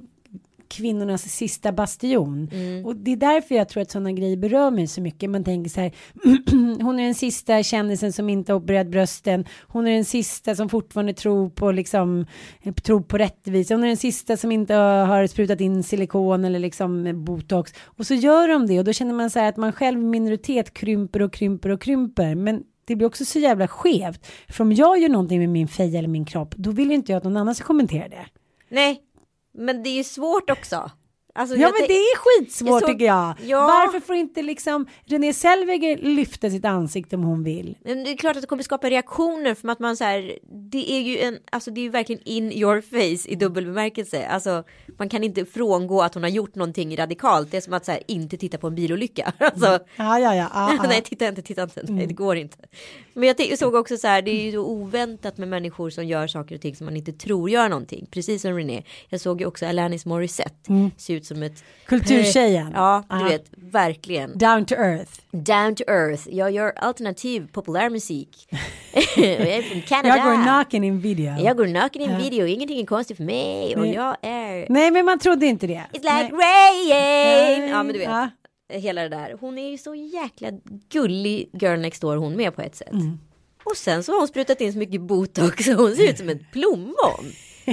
kvinnornas 0.72 1.22
sista 1.22 1.72
bastion. 1.72 2.50
Och 2.84 2.96
det 2.96 3.12
är 3.12 3.16
därför 3.16 3.54
jag 3.54 3.68
tror 3.68 3.82
att 3.82 3.90
sådana 3.90 4.12
grejer 4.12 4.36
berör 4.36 4.70
mig 4.70 4.86
så 4.86 5.00
mycket. 5.00 5.30
Man 5.30 5.44
tänker 5.44 5.70
så 5.70 5.80
här, 5.80 5.92
hon 6.82 6.98
är 6.98 7.04
den 7.04 7.14
sista 7.14 7.62
kändisen 7.62 8.12
som 8.12 8.28
inte 8.28 8.52
har 8.52 8.60
opererat 8.60 8.86
brösten. 8.86 9.44
Hon 9.68 9.86
är 9.86 9.94
den 9.94 10.04
sista 10.04 10.54
som 10.54 10.68
fortfarande 10.68 11.14
tror 11.14 11.50
på 11.50 11.72
liksom, 11.72 12.26
eh, 12.62 12.74
tror 12.74 13.00
på 13.00 13.18
rättvisa. 13.18 13.74
Hon 13.74 13.84
är 13.84 13.88
den 13.88 13.96
sista 13.96 14.36
som 14.36 14.52
inte 14.52 14.74
har 14.74 15.26
sprutat 15.26 15.60
in 15.60 15.82
silikon 15.82 16.44
eller 16.44 16.58
liksom 16.58 17.24
botox. 17.24 17.72
Och 17.84 18.06
så 18.06 18.14
gör 18.14 18.48
de 18.48 18.66
det 18.66 18.78
och 18.78 18.84
då 18.84 18.92
känner 18.92 19.14
man 19.14 19.30
så 19.30 19.38
här 19.38 19.48
att 19.48 19.56
man 19.56 19.72
själv 19.72 19.98
minoritet 19.98 20.74
krymper 20.74 21.22
och 21.22 21.32
krymper 21.32 21.70
och 21.70 21.80
krymper. 21.80 22.34
Men 22.34 22.62
det 22.84 22.96
blir 22.96 23.06
också 23.06 23.24
så 23.24 23.38
jävla 23.38 23.68
skevt. 23.68 24.26
För 24.48 24.64
om 24.64 24.72
jag 24.72 24.98
gör 24.98 25.08
någonting 25.08 25.38
med 25.38 25.48
min 25.48 25.68
feja 25.68 25.98
eller 25.98 26.08
min 26.08 26.24
kropp, 26.24 26.54
då 26.56 26.70
vill 26.70 26.92
inte 26.92 27.12
jag 27.12 27.16
att 27.16 27.24
någon 27.24 27.36
annan 27.36 27.54
ska 27.54 27.64
kommentera 27.64 28.08
det. 28.08 28.26
Nej, 28.68 29.00
men 29.54 29.82
det 29.82 29.88
är 29.90 29.94
ju 29.96 30.04
svårt 30.04 30.50
också. 30.50 30.90
Alltså, 31.34 31.56
Ja 31.56 31.72
men 31.78 31.88
det 31.88 31.94
är 31.94 32.16
skitsvårt 32.16 32.68
Jag 32.70 32.80
såg- 32.80 32.88
tycker 32.88 33.04
jag. 33.06 33.34
Ja. 33.44 33.60
Varför 33.66 34.00
får 34.00 34.14
inte 34.16 34.42
liksom 34.42 34.86
Renée 35.04 35.32
Zellweger 35.32 35.96
lyfta 35.96 36.50
sitt 36.50 36.64
ansikte 36.64 37.16
om 37.16 37.22
hon 37.22 37.44
vill? 37.44 37.76
Men 37.84 38.04
det 38.04 38.10
är 38.10 38.16
klart 38.16 38.36
att 38.36 38.42
det 38.42 38.48
kommer 38.48 38.62
skapa 38.62 38.90
reaktioner 38.90 39.54
för 39.54 39.68
att 39.68 39.78
man 39.78 39.96
så 39.96 40.04
här, 40.04 40.38
det 40.70 40.92
är 40.92 41.00
ju 41.00 41.18
en, 41.18 41.38
alltså 41.52 41.70
det 41.70 41.80
är 41.80 41.82
ju 41.82 41.88
verkligen 41.88 42.22
in 42.24 42.52
your 42.52 42.80
face 42.80 43.28
i 43.30 43.34
dubbel 43.34 43.66
bemärkelse. 43.66 44.26
Alltså 44.26 44.64
man 44.98 45.08
kan 45.08 45.24
inte 45.24 45.44
frångå 45.44 46.02
att 46.02 46.14
hon 46.14 46.22
har 46.22 46.30
gjort 46.30 46.54
någonting 46.54 46.96
radikalt. 46.96 47.50
Det 47.50 47.56
är 47.56 47.60
som 47.60 47.72
att 47.72 47.84
så 47.84 47.92
här, 47.92 48.00
inte 48.08 48.36
titta 48.36 48.58
på 48.58 48.66
en 48.66 48.74
bilolycka. 48.74 49.32
Alltså, 49.38 49.66
Ja, 49.96 50.18
ja, 50.18 50.34
ja. 50.34 50.48
ja, 50.54 50.74
ja. 50.82 50.82
nej 50.88 51.02
titta 51.02 51.28
inte, 51.28 51.42
titta 51.42 51.62
inte, 51.62 51.82
nej 51.88 52.06
det 52.06 52.14
går 52.14 52.36
inte. 52.36 52.56
Men 53.14 53.34
jag, 53.38 53.58
såg 53.58 53.74
också 53.74 53.96
så 53.96 54.06
här, 54.06 54.22
det 54.22 54.30
är 54.30 54.44
ju 54.44 54.52
så 54.52 54.60
oväntat 54.60 55.38
med 55.38 55.48
människor 55.48 55.90
som 55.90 56.04
gör 56.04 56.26
saker 56.26 56.54
och 56.54 56.60
ting 56.60 56.76
som 56.76 56.84
man 56.84 56.96
inte 56.96 57.12
tror 57.12 57.50
gör 57.50 57.68
någonting. 57.68 58.06
Precis 58.10 58.42
som 58.42 58.56
René. 58.56 58.82
Jag 59.08 59.20
såg 59.20 59.40
ju 59.40 59.46
också 59.46 59.66
Alanis 59.66 60.06
Morissette 60.06 60.90
se 60.96 61.12
ut 61.12 61.22
ut 61.22 61.26
som 61.26 61.42
ett 61.42 61.64
Kulturtjejen. 61.86 62.72
Ja, 62.74 63.04
du 63.10 63.16
Ja. 63.16 63.24
vet, 63.24 63.44
verkligen. 63.56 64.38
Down 64.38 64.64
to 64.64 64.74
earth. 64.74 65.12
Down 65.30 65.74
to 65.74 65.84
earth. 65.88 66.28
Jag 66.30 66.50
gör 66.50 66.72
alternativ 66.76 67.48
populärmusik. 67.52 68.48
jag 69.16 69.26
är 69.26 69.62
från 69.62 69.82
Kanada. 69.82 70.16
Jag 70.16 70.24
går 70.24 70.44
naken 70.44 70.84
i 70.84 70.88
en 70.88 71.00
video. 71.00 71.38
Jag 71.44 71.56
går 71.56 71.66
naken 71.66 72.02
i 72.02 72.04
en 72.04 72.18
video, 72.18 72.46
ingenting 72.46 72.80
är 72.80 72.86
konstigt 72.86 73.16
för 73.16 73.24
mig. 73.24 73.76
Och 73.76 73.86
jag 73.86 74.16
är... 74.22 74.66
Nej 74.68 74.90
men 74.90 75.04
man 75.04 75.18
trodde 75.18 75.46
inte 75.46 75.66
det. 75.66 75.82
It's 75.92 76.02
like 76.02 76.30
Nej. 76.32 77.60
rain! 77.60 77.68
Ja 77.70 77.82
men 77.82 77.92
du 77.92 77.98
vet. 77.98 78.08
Ja. 78.08 78.28
Hela 78.78 79.02
det 79.02 79.08
där. 79.08 79.36
Hon 79.40 79.58
är 79.58 79.70
ju 79.70 79.78
så 79.78 79.94
jäkla 79.94 80.50
gullig 80.88 81.50
girl 81.52 81.80
next 81.80 82.02
door 82.02 82.16
hon 82.16 82.36
med 82.36 82.54
på 82.54 82.62
ett 82.62 82.76
sätt. 82.76 82.92
Mm. 82.92 83.18
Och 83.64 83.76
sen 83.76 84.04
så 84.04 84.12
har 84.12 84.18
hon 84.18 84.28
sprutat 84.28 84.60
in 84.60 84.72
så 84.72 84.78
mycket 84.78 85.00
botox 85.00 85.64
så 85.64 85.72
hon 85.72 85.96
ser 85.96 86.10
ut 86.10 86.18
som 86.18 86.28
ett 86.28 86.52
plommon. 86.52 87.32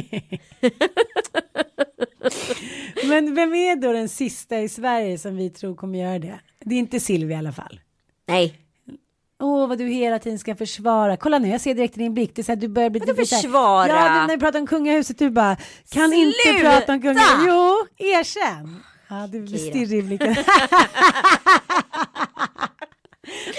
Men 3.08 3.36
vem 3.36 3.54
är 3.54 3.76
då 3.76 3.94
den 3.94 4.10
sista 4.10 4.60
i 4.60 4.70
Sverige 4.70 5.18
som 5.18 5.36
vi 5.36 5.50
tror 5.50 5.76
kommer 5.76 6.00
göra 6.00 6.20
det? 6.20 6.40
Det 6.60 6.76
är 6.76 6.80
inte 6.80 7.00
Silvia 7.00 7.36
i 7.36 7.40
alla 7.40 7.52
fall. 7.52 7.80
Nej, 8.28 8.56
Åh, 9.42 9.68
vad 9.68 9.78
du 9.78 9.88
hela 9.88 10.20
tiden 10.20 10.40
ska 10.40 10.56
försvara. 10.56 11.18
Kolla 11.18 11.40
nu, 11.40 11.48
jag 11.48 11.62
ser 11.62 11.74
direkt 11.76 11.98
i 11.98 12.00
din 12.00 12.14
blick. 12.14 12.36
Det 12.36 12.42
är 12.42 12.44
så 12.44 12.52
här, 12.52 12.56
du 12.60 12.68
börjar 12.68 12.90
bli... 12.90 13.00
Vadå 13.00 13.16
försvara? 13.16 13.88
Ja, 13.88 14.28
när 14.28 14.36
vi 14.36 14.40
pratar 14.40 14.60
om 14.60 14.68
kungahuset, 14.68 15.18
du 15.20 15.30
bara, 15.30 15.58
kan 15.90 16.14
inte 16.14 16.38
Sluta! 16.44 16.60
prata 16.60 16.94
om 16.94 17.02
kungahuset. 17.02 17.46
Jo, 17.48 17.76
erkänn. 17.98 18.84
Ja, 19.10 19.28
du 19.28 19.42
blir 19.42 19.58
stirrig 19.58 20.00
i 20.00 20.02
blicken. 20.02 20.36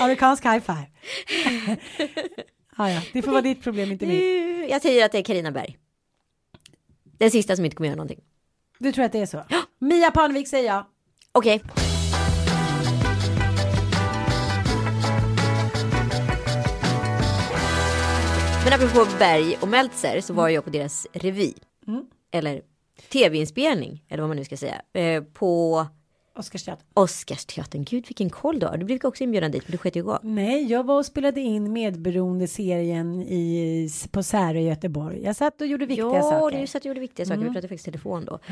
Amerikansk 0.01 0.45
high 0.45 0.61
five. 0.61 0.87
ja, 2.77 2.91
ja, 2.91 3.03
det 3.13 3.23
får 3.23 3.31
vara 3.31 3.43
ditt 3.43 3.63
problem, 3.63 3.93
inte 3.93 4.07
mitt. 4.07 4.19
nu, 4.19 4.67
jag 4.69 4.83
säger 4.83 5.05
att 5.05 5.13
det 5.13 5.19
är 5.19 5.23
Carina 5.23 5.51
Berg. 5.51 5.79
Den 7.19 7.31
sista 7.31 7.57
som 7.57 7.65
inte 7.65 7.77
kommer 7.77 7.89
göra 7.89 7.97
någonting. 7.97 8.21
Du 8.79 8.93
tror 8.93 9.05
att 9.05 9.13
det 9.13 9.19
är 9.19 9.27
så? 9.27 9.45
Mia 9.79 10.11
Parnevik 10.11 10.49
säger 10.49 10.67
jag. 10.69 10.85
Okej. 11.33 11.63
Men 18.65 18.73
apropå 18.73 19.07
Berg 19.19 19.57
och 19.61 19.69
Meltzer 19.69 20.21
så 20.21 20.33
var 20.35 20.49
jag 20.49 20.65
på 20.65 20.71
deras 20.71 21.07
revy. 21.13 21.55
Eller 22.33 22.63
tv-inspelning, 23.09 24.05
eller 24.09 24.23
vad 24.23 24.31
man 24.31 24.37
nu 24.37 24.45
ska 24.45 24.57
säga. 24.57 24.83
Eh, 24.93 25.23
på 25.23 25.87
Oscarsteatern. 26.41 26.87
Oscarsteatern. 26.95 27.85
Gud 27.85 28.07
vilken 28.09 28.31
koll 28.31 28.59
du 28.59 28.67
har. 28.67 28.77
Du 28.77 28.85
brukar 28.85 29.09
också 29.09 29.25
inbjuda 29.25 29.49
dit, 29.49 29.63
men 29.67 29.73
du 29.73 29.79
sket 29.79 29.97
ju 29.97 30.03
gå. 30.03 30.19
Nej, 30.23 30.65
jag 30.65 30.87
var 30.87 30.99
och 30.99 31.07
spelade 31.07 31.41
in 31.41 31.73
medberoende-serien 31.73 33.23
i, 33.23 33.89
på 34.11 34.23
Särö 34.23 34.59
i 34.59 34.69
Göteborg. 34.69 35.23
Jag 35.23 35.37
satt 35.37 35.61
och 35.61 35.67
gjorde 35.67 35.87
viktiga 35.87 36.07
ja, 36.07 36.23
saker. 36.23 36.61
du 36.61 36.67
satt 36.67 36.83
och 36.83 36.87
gjorde 36.87 37.01
viktiga 37.01 37.27
saker. 37.27 37.41
Vi 37.41 37.45
pratade 37.45 37.69
faktiskt 37.69 37.85
telefon 37.85 38.25
då. 38.25 38.39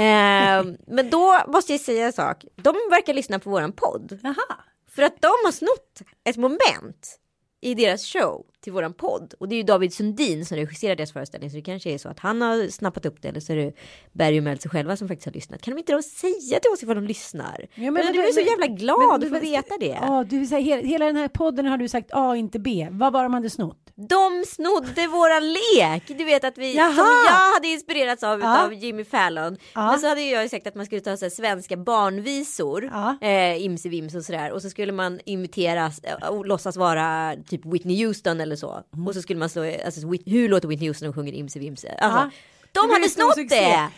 Eh, 0.00 0.64
men 0.86 1.10
då 1.10 1.38
måste 1.48 1.72
jag 1.72 1.80
säga 1.80 2.06
en 2.06 2.12
sak. 2.12 2.44
De 2.56 2.74
verkar 2.90 3.14
lyssna 3.14 3.38
på 3.38 3.50
våran 3.50 3.72
podd. 3.72 4.18
Jaha. 4.22 4.56
För 4.88 5.02
att 5.02 5.22
de 5.22 5.26
har 5.44 5.52
snott 5.52 6.02
ett 6.24 6.36
moment 6.36 7.18
i 7.60 7.74
deras 7.74 8.04
show 8.06 8.46
till 8.60 8.72
våran 8.72 8.92
podd. 8.94 9.34
Och 9.38 9.48
det 9.48 9.54
är 9.54 9.56
ju 9.56 9.62
David 9.62 9.94
Sundin 9.94 10.46
som 10.46 10.56
regisserar 10.56 10.96
deras 10.96 11.12
föreställning. 11.12 11.50
Så 11.50 11.56
det 11.56 11.62
kanske 11.62 11.90
är 11.90 11.98
så 11.98 12.08
att 12.08 12.18
han 12.18 12.42
har 12.42 12.68
snappat 12.70 13.06
upp 13.06 13.22
det. 13.22 13.28
Eller 13.28 13.40
så 13.40 13.52
är 13.52 13.56
det 13.56 13.72
Berg 14.12 14.38
och 14.38 14.44
Meltzer 14.44 14.68
själva 14.68 14.96
som 14.96 15.08
faktiskt 15.08 15.26
har 15.26 15.32
lyssnat. 15.32 15.62
Kan 15.62 15.74
de 15.74 15.78
inte 15.78 15.92
då 15.92 16.02
säga 16.02 16.60
till 16.60 16.70
oss 16.72 16.82
ifall 16.82 16.94
de 16.94 17.04
lyssnar? 17.06 17.66
Ja, 17.74 17.82
men, 17.90 17.94
men- 17.94 18.12
du 18.12 18.22
är 18.28 18.32
så 18.32 18.40
jävla 18.40 18.66
glad 18.66 18.98
men- 19.20 19.34
att 19.34 19.40
få 19.42 19.46
veta 19.46 19.74
det. 19.80 19.98
Ja, 20.00 20.24
du 20.30 20.46
säger 20.46 20.64
hela, 20.64 20.82
hela 20.88 21.06
den 21.06 21.16
här 21.16 21.28
podden 21.28 21.66
har 21.66 21.76
du 21.78 21.88
sagt 21.88 22.10
A 22.12 22.36
inte 22.36 22.58
B. 22.58 22.88
Vad 22.90 23.12
var 23.12 23.22
de 23.22 23.34
hade 23.34 23.50
snott? 23.50 23.76
De 24.08 24.44
snodde 24.46 25.06
våran 25.06 25.42
lek. 25.52 26.02
Du 26.18 26.24
vet 26.24 26.44
att 26.44 26.58
vi, 26.58 26.76
Jaha. 26.76 26.94
som 26.94 27.04
jag 27.28 27.54
hade 27.54 27.68
inspirerats 27.68 28.22
av 28.22 28.40
Ja. 28.40 28.64
av 28.64 28.74
Jimmy 28.74 29.04
Fallon. 29.04 29.56
Ja. 29.74 29.86
Men 29.90 29.98
så 29.98 30.06
hade 30.08 30.20
jag 30.22 30.42
ju 30.42 30.48
sagt 30.48 30.66
att 30.66 30.74
man 30.74 30.86
skulle 30.86 31.00
ta 31.00 31.16
så 31.16 31.24
här, 31.24 31.30
svenska 31.30 31.76
barnvisor. 31.76 32.90
Ja. 32.92 33.18
Eh, 33.28 33.64
Imse 33.64 33.88
Vims 33.88 34.14
och 34.14 34.24
sådär. 34.24 34.52
Och 34.52 34.62
så 34.62 34.70
skulle 34.70 34.92
man 34.92 35.20
imitera 35.24 35.90
eh, 36.02 36.28
och 36.28 36.46
låtsas 36.46 36.76
vara 36.76 37.34
typ 37.48 37.66
Whitney 37.66 38.06
Houston 38.06 38.40
eller 38.40 38.49
så. 38.56 38.82
Mm. 38.94 39.06
Och 39.08 39.14
så 39.14 39.22
skulle 39.22 39.38
man 39.38 39.48
slå, 39.48 39.62
alltså 39.84 40.00
hur 40.26 40.48
låter 40.48 40.68
Whitney 40.68 40.88
Houston 40.88 41.06
när 41.06 41.14
hon 41.14 41.22
sjunger 41.22 41.32
Imse 41.32 41.58
Vimse? 41.58 41.92
Alltså. 41.92 42.30
Det 42.72 42.80
De 42.80 42.90
hade 42.90 43.08
snott 43.08 43.34
succé. 43.34 43.56
det! 43.56 43.88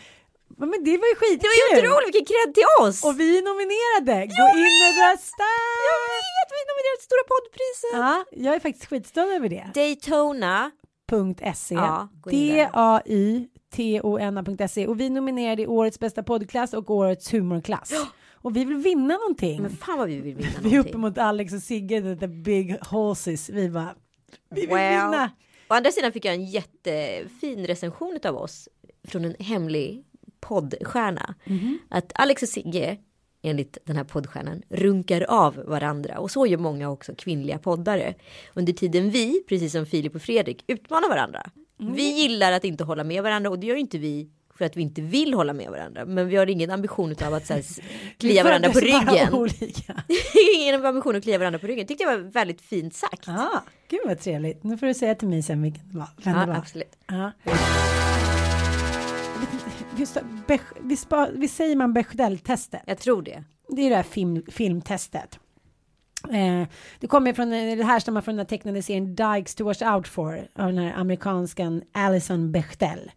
Men 0.57 0.69
det 0.83 0.97
var 0.97 1.07
ju 1.13 1.15
skitkul. 1.15 1.39
Det 1.41 1.47
var 1.47 1.81
ju 1.81 1.87
otroligt, 1.87 2.07
vilken 2.07 2.25
cred 2.31 2.53
till 2.55 2.69
oss! 2.81 3.03
Och 3.07 3.19
vi 3.19 3.37
är 3.37 3.41
nominerade. 3.49 4.15
Gå 4.39 4.45
in 4.63 4.79
och 4.87 4.95
rösta. 5.03 5.47
Jag 5.89 5.99
vet, 6.35 6.49
vi 6.55 6.59
nominerade 6.69 6.97
till 6.99 7.07
Stora 7.09 7.23
poddpriset! 7.33 7.93
Ja, 8.03 8.13
jag 8.45 8.55
är 8.55 8.59
faktiskt 8.59 8.85
skitstolt 8.89 9.31
över 9.37 9.49
det. 9.49 9.65
Daytona. 9.73 10.71
.se. 11.55 11.75
Ja, 11.75 12.07
gå 12.21 12.31
in 12.31 12.47
där. 12.55 12.55
D-A-Y-T-O-N-A.se. 13.71 14.87
Och 14.87 14.99
vi 14.99 15.09
nominerade 15.09 15.61
i 15.61 15.67
årets 15.67 15.99
bästa 15.99 16.23
poddklass 16.23 16.73
och 16.73 16.89
årets 16.91 17.33
humorklass. 17.33 17.93
Och 18.35 18.55
vi 18.55 18.65
vill 18.65 18.77
vinna 18.77 19.13
någonting. 19.17 19.61
Men 19.61 19.71
fan 19.77 19.97
vad 19.97 20.07
vi 20.07 20.15
vill 20.21 20.35
vinna 20.35 20.49
Vi 20.61 20.69
är 20.69 20.71
någonting. 20.71 20.79
uppe 20.79 20.97
mot 20.97 21.17
Alex 21.17 21.53
och 21.53 21.61
Sigge, 21.61 22.15
the 22.19 22.27
big 22.27 22.77
horses. 22.85 23.49
Vi 23.49 23.69
bara, 23.69 23.95
vi 24.49 24.61
vill 24.61 24.69
Wow. 24.69 24.77
vinna. 24.77 25.31
Å 25.69 25.73
andra 25.73 25.91
sidan 25.91 26.11
fick 26.11 26.25
jag 26.25 26.33
en 26.33 26.45
jättefin 26.45 27.65
recension 27.67 28.19
av 28.23 28.35
oss 28.37 28.69
från 29.07 29.25
en 29.25 29.35
hemlig 29.39 30.03
poddstjärna. 30.39 31.35
Mhm. 31.45 31.79
Att 31.89 32.11
Alex 32.15 32.43
och 32.43 32.49
Sigge, 32.49 32.97
enligt 33.41 33.77
den 33.85 33.95
här 33.95 34.03
poddstjärnan, 34.03 34.61
runkar 34.69 35.21
av 35.29 35.55
varandra. 35.55 36.19
Och 36.19 36.31
så 36.31 36.45
gör 36.45 36.57
många 36.57 36.89
också 36.89 37.15
kvinnliga 37.17 37.57
poddare. 37.59 38.13
Under 38.53 38.73
tiden 38.73 39.09
vi, 39.09 39.43
precis 39.47 39.71
som 39.71 39.85
Filip 39.85 40.15
och 40.15 40.21
Fredrik, 40.21 40.63
utmanar 40.67 41.09
varandra. 41.09 41.49
Mm. 41.79 41.93
Vi 41.93 42.21
gillar 42.21 42.51
att 42.51 42.63
inte 42.65 42.83
hålla 42.83 43.03
med 43.03 43.23
varandra 43.23 43.49
och 43.49 43.59
det 43.59 43.67
gör 43.67 43.75
ju 43.75 43.81
inte 43.81 43.97
vi 43.97 44.29
för 44.57 44.65
att 44.65 44.77
vi 44.77 44.81
inte 44.81 45.01
vill 45.01 45.33
hålla 45.33 45.53
med 45.53 45.69
varandra. 45.71 46.05
Men 46.05 46.27
vi 46.27 46.35
har 46.35 46.47
ingen 46.49 46.71
ambition 46.71 47.15
av 47.25 47.33
att 47.33 47.45
så 47.47 47.53
här, 47.53 47.63
klia 48.17 48.43
varandra 48.43 48.69
på 48.71 48.79
ryggen. 48.79 49.49
Ingen 50.55 50.85
ambition 50.85 51.15
att 51.15 51.23
klia 51.23 51.37
varandra 51.37 51.59
på 51.59 51.67
ryggen. 51.67 51.87
Tyckte 51.87 52.03
jag 52.03 52.17
var 52.17 52.23
väldigt 52.23 52.61
fint 52.61 52.95
sagt. 52.95 53.27
Ah, 53.27 53.63
gud 53.89 53.99
vad 54.05 54.19
trevligt. 54.19 54.63
Nu 54.63 54.77
får 54.77 54.87
du 54.87 54.93
säga 54.93 55.15
till 55.15 55.27
mig 55.27 55.43
sen 55.43 55.61
vilken 55.61 55.89
det 55.91 55.97
var. 55.97 56.07
Vem 56.23 56.33
det 56.33 56.39
Ja, 56.39 56.45
var. 56.45 56.53
absolut. 56.55 56.97
Ja. 57.07 57.31
Just, 59.97 60.13
det, 60.13 60.23
Bech, 60.47 60.61
vi, 60.81 60.97
spa, 60.97 61.29
vi 61.33 61.47
säger 61.47 61.75
man 61.75 61.93
Bechdel-testet. 61.93 62.81
Jag 62.85 62.97
tror 62.99 63.21
det. 63.21 63.43
Det 63.69 63.81
är 63.81 63.89
det 63.89 63.95
här 63.95 64.03
film, 64.03 64.43
filmtestet. 64.51 65.39
Eh, 66.31 66.67
det 66.99 67.07
kommer 67.07 67.33
från, 67.33 67.53
eh, 67.53 67.77
det 67.77 67.83
härstammar 67.83 68.21
från 68.21 68.35
den 68.35 68.45
tecknade 68.45 68.81
serien 68.81 69.15
Dykes 69.15 69.55
to 69.55 69.63
Watch 69.63 69.81
Out 69.81 70.07
For 70.07 70.47
av 70.55 70.65
den 70.67 70.77
här 70.77 70.93
amerikanskan 70.93 71.81
Alison 71.91 72.51
Bechdel. 72.51 73.11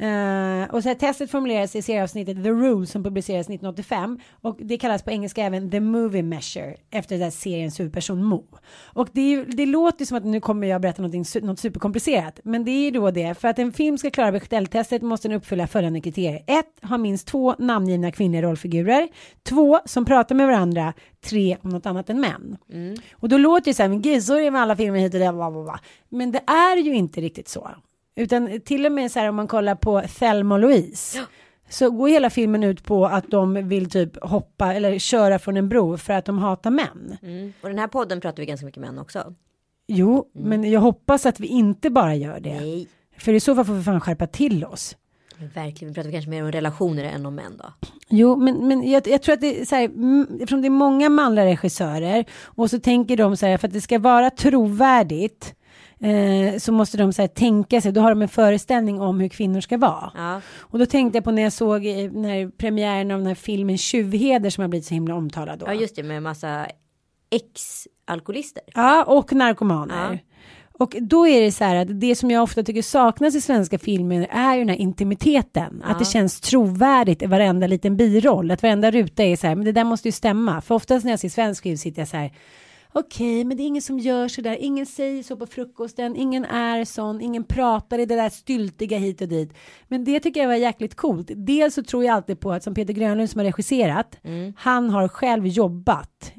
Eh, 0.00 0.70
och 0.70 0.82
så 0.82 0.88
här, 0.88 0.94
testet 0.94 1.30
formuleras 1.30 1.76
i 1.76 1.82
serieavsnittet 1.82 2.44
The 2.44 2.50
Rules 2.50 2.90
som 2.90 3.04
publicerades 3.04 3.46
1985 3.46 4.18
och 4.40 4.56
det 4.60 4.78
kallas 4.78 5.02
på 5.02 5.10
engelska 5.10 5.44
även 5.44 5.70
The 5.70 5.80
Movie 5.80 6.22
Measure 6.22 6.76
efter 6.90 7.14
den 7.14 7.22
här 7.22 7.30
seriens 7.30 7.80
huvudperson 7.80 8.24
Mo. 8.24 8.44
Och 8.82 9.08
det, 9.12 9.20
är 9.20 9.44
det 9.44 9.66
låter 9.66 10.04
som 10.04 10.16
att 10.16 10.24
nu 10.24 10.40
kommer 10.40 10.66
jag 10.66 10.80
berätta 10.80 11.02
något 11.02 11.58
superkomplicerat 11.58 12.40
men 12.44 12.64
det 12.64 12.70
är 12.70 12.84
ju 12.84 12.90
då 12.90 13.10
det 13.10 13.34
för 13.34 13.48
att 13.48 13.58
en 13.58 13.72
film 13.72 13.98
ska 13.98 14.10
klara 14.10 14.32
Bechdel-testet 14.32 15.02
måste 15.02 15.28
den 15.28 15.36
uppfylla 15.36 15.66
följande 15.66 16.00
kriterier. 16.00 16.42
1. 16.46 16.66
Ha 16.82 16.98
minst 16.98 17.26
två 17.26 17.54
namngivna 17.58 18.12
kvinnliga 18.12 18.42
rollfigurer. 18.42 19.08
2. 19.42 19.80
Som 19.84 20.04
pratar 20.04 20.34
med 20.34 20.46
varandra. 20.46 20.92
3. 21.24 21.56
Om 21.62 21.70
något 21.70 21.86
annat 21.86 22.10
än 22.10 22.20
män. 22.20 22.56
Och 23.12 23.28
då 23.28 23.38
låter 23.38 23.70
det 23.70 23.74
så 23.74 23.82
här, 23.82 23.88
men 23.88 24.02
gud 24.02 24.22
så 24.22 24.34
är 24.34 24.42
det 24.42 24.50
med 24.50 24.62
alla 24.62 24.76
filmer 24.76 24.98
hit 24.98 25.14
och 25.14 25.64
bla. 25.64 25.80
Men 26.08 26.32
det 26.32 26.42
är 26.46 26.76
ju 26.76 26.94
inte 26.94 27.20
riktigt 27.20 27.48
så. 27.48 27.70
Utan 28.16 28.60
till 28.60 28.86
och 28.86 28.92
med 28.92 29.12
så 29.12 29.18
här 29.18 29.28
om 29.28 29.36
man 29.36 29.48
kollar 29.48 29.74
på 29.74 30.02
Thelma 30.18 30.54
och 30.54 30.60
Louise. 30.60 31.20
Så 31.68 31.90
går 31.90 32.08
hela 32.08 32.30
filmen 32.30 32.64
ut 32.64 32.84
på 32.84 33.06
att 33.06 33.30
de 33.30 33.68
vill 33.68 33.90
typ 33.90 34.24
hoppa 34.24 34.74
eller 34.74 34.98
köra 34.98 35.38
från 35.38 35.56
en 35.56 35.68
bro 35.68 35.96
för 35.96 36.12
att 36.12 36.24
de 36.24 36.38
hatar 36.38 36.70
män. 36.70 37.16
Mm. 37.22 37.52
Och 37.62 37.68
den 37.68 37.78
här 37.78 37.88
podden 37.88 38.20
pratar 38.20 38.42
vi 38.42 38.46
ganska 38.46 38.66
mycket 38.66 38.80
män 38.80 38.98
också. 38.98 39.34
Jo, 39.86 40.30
men 40.32 40.70
jag 40.70 40.80
hoppas 40.80 41.26
att 41.26 41.40
vi 41.40 41.46
inte 41.46 41.90
bara 41.90 42.14
gör 42.14 42.40
det. 42.40 42.60
Nej. 42.60 42.88
För 43.18 43.32
i 43.32 43.40
så 43.40 43.54
fall 43.54 43.64
får 43.64 43.74
vi 43.74 43.82
fan 43.82 44.00
skärpa 44.00 44.26
till 44.26 44.64
oss. 44.64 44.96
Verkligen, 45.54 45.92
vi 45.92 45.94
pratar 45.94 46.10
kanske 46.10 46.30
mer 46.30 46.42
om 46.42 46.52
relationer 46.52 47.04
än 47.04 47.26
om 47.26 47.34
män 47.34 47.56
då. 47.56 47.88
Jo, 48.08 48.36
men, 48.36 48.68
men 48.68 48.90
jag, 48.90 49.08
jag 49.08 49.22
tror 49.22 49.32
att 49.32 49.40
det 49.40 49.60
är 49.60 49.64
så 49.64 49.74
här, 49.74 49.84
mm, 49.84 50.26
eftersom 50.32 50.62
det 50.62 50.68
är 50.68 50.70
många 50.70 51.08
manliga 51.08 51.44
regissörer 51.44 52.24
och 52.44 52.70
så 52.70 52.80
tänker 52.80 53.16
de 53.16 53.36
så 53.36 53.46
här, 53.46 53.58
för 53.58 53.68
att 53.68 53.72
det 53.72 53.80
ska 53.80 53.98
vara 53.98 54.30
trovärdigt 54.30 55.54
eh, 56.02 56.58
så 56.58 56.72
måste 56.72 56.96
de 56.96 57.12
så 57.12 57.22
här, 57.22 57.28
tänka 57.28 57.80
sig, 57.80 57.92
då 57.92 58.00
har 58.00 58.10
de 58.10 58.22
en 58.22 58.28
föreställning 58.28 59.00
om 59.00 59.20
hur 59.20 59.28
kvinnor 59.28 59.60
ska 59.60 59.78
vara. 59.78 60.12
Ja. 60.14 60.40
Och 60.58 60.78
då 60.78 60.86
tänkte 60.86 61.16
jag 61.16 61.24
på 61.24 61.30
när 61.30 61.42
jag 61.42 61.52
såg 61.52 61.86
eh, 61.86 62.10
den 62.10 62.24
här 62.24 62.50
premiären 62.50 63.10
av 63.10 63.18
den 63.18 63.26
här 63.26 63.34
filmen 63.34 63.78
Tjuvheder 63.78 64.50
som 64.50 64.62
har 64.62 64.68
blivit 64.68 64.86
så 64.86 64.94
himla 64.94 65.14
omtalad 65.14 65.58
då. 65.58 65.66
ja, 65.66 65.74
just 65.74 65.96
det, 65.96 66.02
med 66.02 66.22
massa 66.22 66.66
ex-alkoholister. 67.30 68.62
Ja, 68.74 69.04
och 69.04 69.32
narkomaner. 69.32 70.12
Ja. 70.12 70.18
Och 70.72 70.96
då 71.00 71.28
är 71.28 71.40
det 71.40 71.52
så 71.52 71.64
här 71.64 71.76
att 71.76 72.00
det 72.00 72.16
som 72.16 72.30
jag 72.30 72.42
ofta 72.42 72.62
tycker 72.62 72.82
saknas 72.82 73.34
i 73.34 73.40
svenska 73.40 73.78
filmer 73.78 74.28
är 74.30 74.54
ju 74.54 74.60
den 74.60 74.68
här 74.68 74.76
intimiteten. 74.76 75.82
Att 75.84 75.98
det 75.98 76.04
känns 76.04 76.40
trovärdigt 76.40 77.22
i 77.22 77.26
varenda 77.26 77.66
liten 77.66 77.96
biroll. 77.96 78.50
Att 78.50 78.62
varenda 78.62 78.90
ruta 78.90 79.22
är 79.22 79.36
så 79.36 79.46
här, 79.46 79.54
men 79.54 79.64
det 79.64 79.72
där 79.72 79.84
måste 79.84 80.08
ju 80.08 80.12
stämma. 80.12 80.60
För 80.60 80.74
oftast 80.74 81.04
när 81.04 81.12
jag 81.12 81.20
ser 81.20 81.28
svensk 81.28 81.62
film 81.62 81.76
sitter 81.76 82.00
jag 82.00 82.08
så 82.08 82.16
här, 82.16 82.32
okej, 82.92 83.44
men 83.44 83.56
det 83.56 83.62
är 83.62 83.66
ingen 83.66 83.82
som 83.82 83.98
gör 83.98 84.28
så 84.28 84.40
där, 84.40 84.56
ingen 84.56 84.86
säger 84.86 85.22
så 85.22 85.36
på 85.36 85.46
frukosten, 85.46 86.16
ingen 86.16 86.44
är 86.44 86.84
sån, 86.84 87.20
ingen 87.20 87.44
pratar 87.44 87.98
i 87.98 88.06
det 88.06 88.16
där 88.16 88.28
styltiga 88.28 88.98
hit 88.98 89.20
och 89.20 89.28
dit. 89.28 89.54
Men 89.88 90.04
det 90.04 90.20
tycker 90.20 90.40
jag 90.40 90.48
var 90.48 90.54
jäkligt 90.54 90.94
coolt. 90.94 91.30
Dels 91.34 91.74
så 91.74 91.82
tror 91.82 92.04
jag 92.04 92.14
alltid 92.14 92.40
på 92.40 92.52
att 92.52 92.62
som 92.62 92.74
Peter 92.74 92.92
Grönlund 92.92 93.30
som 93.30 93.38
har 93.38 93.44
regisserat, 93.44 94.18
han 94.56 94.90
har 94.90 95.08
själv 95.08 95.46
jobbat 95.46 96.32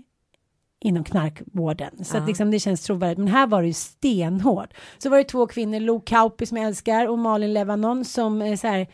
inom 0.84 1.04
knarkvården. 1.04 2.06
Så 2.06 2.18
att 2.18 2.28
liksom 2.28 2.52
det 2.52 2.60
känns 2.60 2.84
trovärdigt. 2.84 3.18
Men 3.18 3.28
här 3.28 3.48
var 3.48 3.62
det 3.62 3.68
ju 3.68 3.74
stenhårt. 3.74 4.74
Så 4.98 5.10
var 5.10 5.18
det 5.18 5.24
två 5.24 5.48
kvinnor, 5.48 5.80
Lo 5.80 6.00
Kauppi 6.00 6.46
som 6.46 6.58
jag 6.58 6.68
älskar 6.68 7.08
och 7.08 7.20
Malin 7.20 7.54
Levanon 7.54 8.06
som 8.06 8.58
så 8.58 8.68
här 8.68 8.88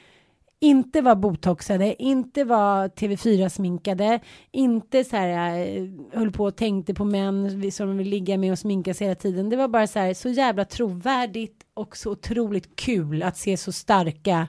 inte 0.59 1.01
var 1.01 1.15
botoxade, 1.15 2.03
inte 2.03 2.43
var 2.43 2.87
TV4-sminkade, 2.87 4.19
inte 4.51 5.03
så 5.03 5.15
här 5.15 5.59
eh, 5.59 5.83
höll 6.13 6.31
på 6.31 6.43
och 6.43 6.55
tänkte 6.55 6.93
på 6.93 7.05
män 7.05 7.71
som 7.71 7.87
de 7.87 7.97
vill 7.97 8.09
ligga 8.09 8.37
med 8.37 8.51
och 8.51 8.59
sminka 8.59 8.93
sig 8.93 9.07
hela 9.07 9.15
tiden. 9.15 9.49
Det 9.49 9.55
var 9.55 9.67
bara 9.67 9.87
så 9.87 9.99
här 9.99 10.13
så 10.13 10.29
jävla 10.29 10.65
trovärdigt 10.65 11.63
och 11.73 11.97
så 11.97 12.11
otroligt 12.11 12.75
kul 12.75 13.23
att 13.23 13.37
se 13.37 13.57
så 13.57 13.71
starka 13.71 14.47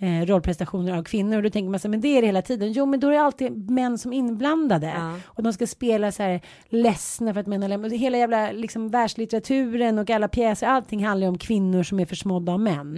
eh, 0.00 0.26
rollprestationer 0.26 0.98
av 0.98 1.02
kvinnor 1.04 1.36
och 1.36 1.42
då 1.42 1.50
tänker 1.50 1.70
man 1.70 1.80
så 1.80 1.88
här, 1.88 1.90
men 1.90 2.00
det 2.00 2.08
är 2.08 2.20
det 2.20 2.26
hela 2.26 2.42
tiden. 2.42 2.72
Jo, 2.72 2.86
men 2.86 3.00
då 3.00 3.06
är 3.08 3.12
det 3.12 3.20
alltid 3.20 3.70
män 3.70 3.98
som 3.98 4.12
inblandade 4.12 4.92
Ja. 4.96 5.16
och 5.24 5.42
de 5.42 5.52
ska 5.52 5.66
spela 5.66 6.12
så 6.12 6.22
här 6.22 6.40
ledsna 6.68 7.34
för 7.34 7.40
att 7.40 7.46
män 7.46 7.62
har 7.62 7.68
lämnat. 7.68 7.92
Hela 7.92 8.18
jävla 8.18 8.52
liksom 8.52 8.88
världslitteraturen 8.88 9.98
och 9.98 10.10
alla 10.10 10.28
pjäser, 10.28 10.66
allting 10.66 11.04
handlar 11.06 11.24
ju 11.26 11.28
om 11.28 11.38
kvinnor 11.38 11.82
som 11.82 12.00
är 12.00 12.06
försmådda 12.06 12.52
av 12.52 12.60
män. 12.60 12.96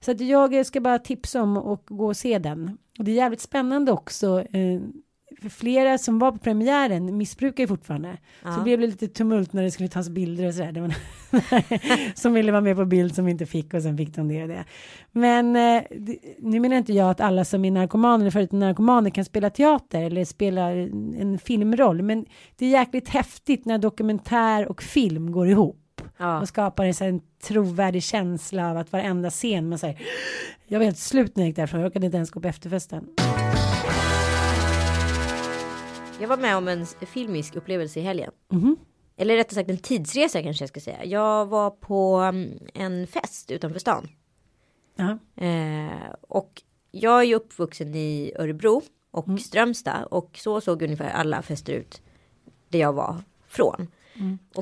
Så 0.00 0.10
att 0.10 0.20
jag 0.20 0.66
ska 0.66 0.80
bara 0.80 0.98
tipsa 0.98 1.42
om 1.42 1.56
och 1.56 1.82
gå 1.86 2.06
och 2.06 2.16
se 2.16 2.38
den. 2.38 2.78
Och 2.98 3.04
det 3.04 3.10
är 3.10 3.14
jävligt 3.14 3.40
spännande 3.40 3.92
också. 3.92 4.40
Eh, 4.40 4.80
för 5.42 5.48
flera 5.48 5.98
som 5.98 6.18
var 6.18 6.32
på 6.32 6.38
premiären 6.38 7.16
missbrukar 7.16 7.62
ju 7.62 7.68
fortfarande. 7.68 8.16
Så 8.42 8.50
det 8.50 8.62
blev 8.62 8.80
lite 8.80 9.08
tumult 9.08 9.52
när 9.52 9.62
det 9.62 9.70
skulle 9.70 9.88
tas 9.88 10.08
bilder 10.08 10.46
och 10.46 10.54
sådär. 10.54 10.72
Det 10.72 10.80
var 10.80 10.94
som 12.14 12.32
ville 12.32 12.52
vara 12.52 12.62
med 12.62 12.76
på 12.76 12.84
bild 12.84 13.14
som 13.14 13.28
inte 13.28 13.46
fick 13.46 13.74
och 13.74 13.82
sen 13.82 13.96
fick 13.96 14.14
de 14.14 14.28
det 14.28 14.42
och 14.42 14.48
det. 14.48 14.64
Men 15.12 15.56
eh, 15.56 15.82
nu 16.38 16.60
menar 16.60 16.76
inte 16.76 16.92
jag 16.92 17.10
att 17.10 17.20
alla 17.20 17.44
som 17.44 17.64
är 17.64 17.70
narkomaner 17.70 18.26
eller 18.26 18.40
detta 18.40 18.56
narkomaner 18.56 19.10
kan 19.10 19.24
spela 19.24 19.50
teater 19.50 20.02
eller 20.02 20.24
spela 20.24 20.70
en 20.70 21.38
filmroll. 21.38 22.02
Men 22.02 22.26
det 22.56 22.66
är 22.66 22.70
jäkligt 22.70 23.08
häftigt 23.08 23.64
när 23.64 23.78
dokumentär 23.78 24.68
och 24.68 24.82
film 24.82 25.32
går 25.32 25.48
ihop. 25.48 25.80
Ja. 26.18 26.40
Och 26.40 26.48
skapar 26.48 26.84
en, 26.84 26.94
så 26.94 27.04
en 27.04 27.20
trovärdig 27.48 28.02
känsla 28.02 28.70
av 28.70 28.76
att 28.76 28.92
varenda 28.92 29.30
scen 29.30 29.68
man 29.68 29.78
säger 29.78 29.98
jag 30.66 30.78
var 30.78 30.84
helt 30.84 30.98
slut 30.98 31.36
när 31.36 31.44
jag 31.44 31.48
gick 31.48 31.56
därifrån, 31.56 31.80
jag 31.80 31.88
orkade 31.88 32.06
inte 32.06 32.16
ens 32.16 32.30
gå 32.30 32.40
på 32.40 32.48
efterfesten. 32.48 33.06
Jag 36.20 36.28
var 36.28 36.36
med 36.36 36.56
om 36.56 36.68
en 36.68 36.86
filmisk 36.86 37.56
upplevelse 37.56 38.00
i 38.00 38.02
helgen. 38.02 38.30
Mhm. 38.48 38.76
Eller 39.16 39.36
rättare 39.36 39.54
sagt 39.54 39.70
en 39.70 39.78
tidsresa 39.78 40.42
kanske 40.42 40.62
jag 40.62 40.68
ska 40.68 40.80
säga. 40.80 41.04
Jag 41.04 41.46
var 41.46 41.70
på 41.70 42.16
mm, 42.16 42.58
en 42.74 43.06
fest 43.06 43.50
utanför 43.50 43.78
stan. 43.78 44.08
Ja. 44.96 45.18
Eh, 45.44 46.12
och 46.20 46.62
jag 46.90 47.20
är 47.20 47.24
ju 47.24 47.34
uppvuxen 47.34 47.94
i 47.94 48.32
Örebro 48.38 48.82
och 49.10 49.26
Mm. 49.28 49.38
Strömstad. 49.38 50.04
Och 50.10 50.30
så 50.38 50.60
såg 50.60 50.82
ungefär 50.82 51.10
alla 51.10 51.42
fester 51.42 51.72
ut 51.72 52.02
där 52.68 52.78
jag 52.78 52.92
var 52.92 53.16
från. 53.48 53.88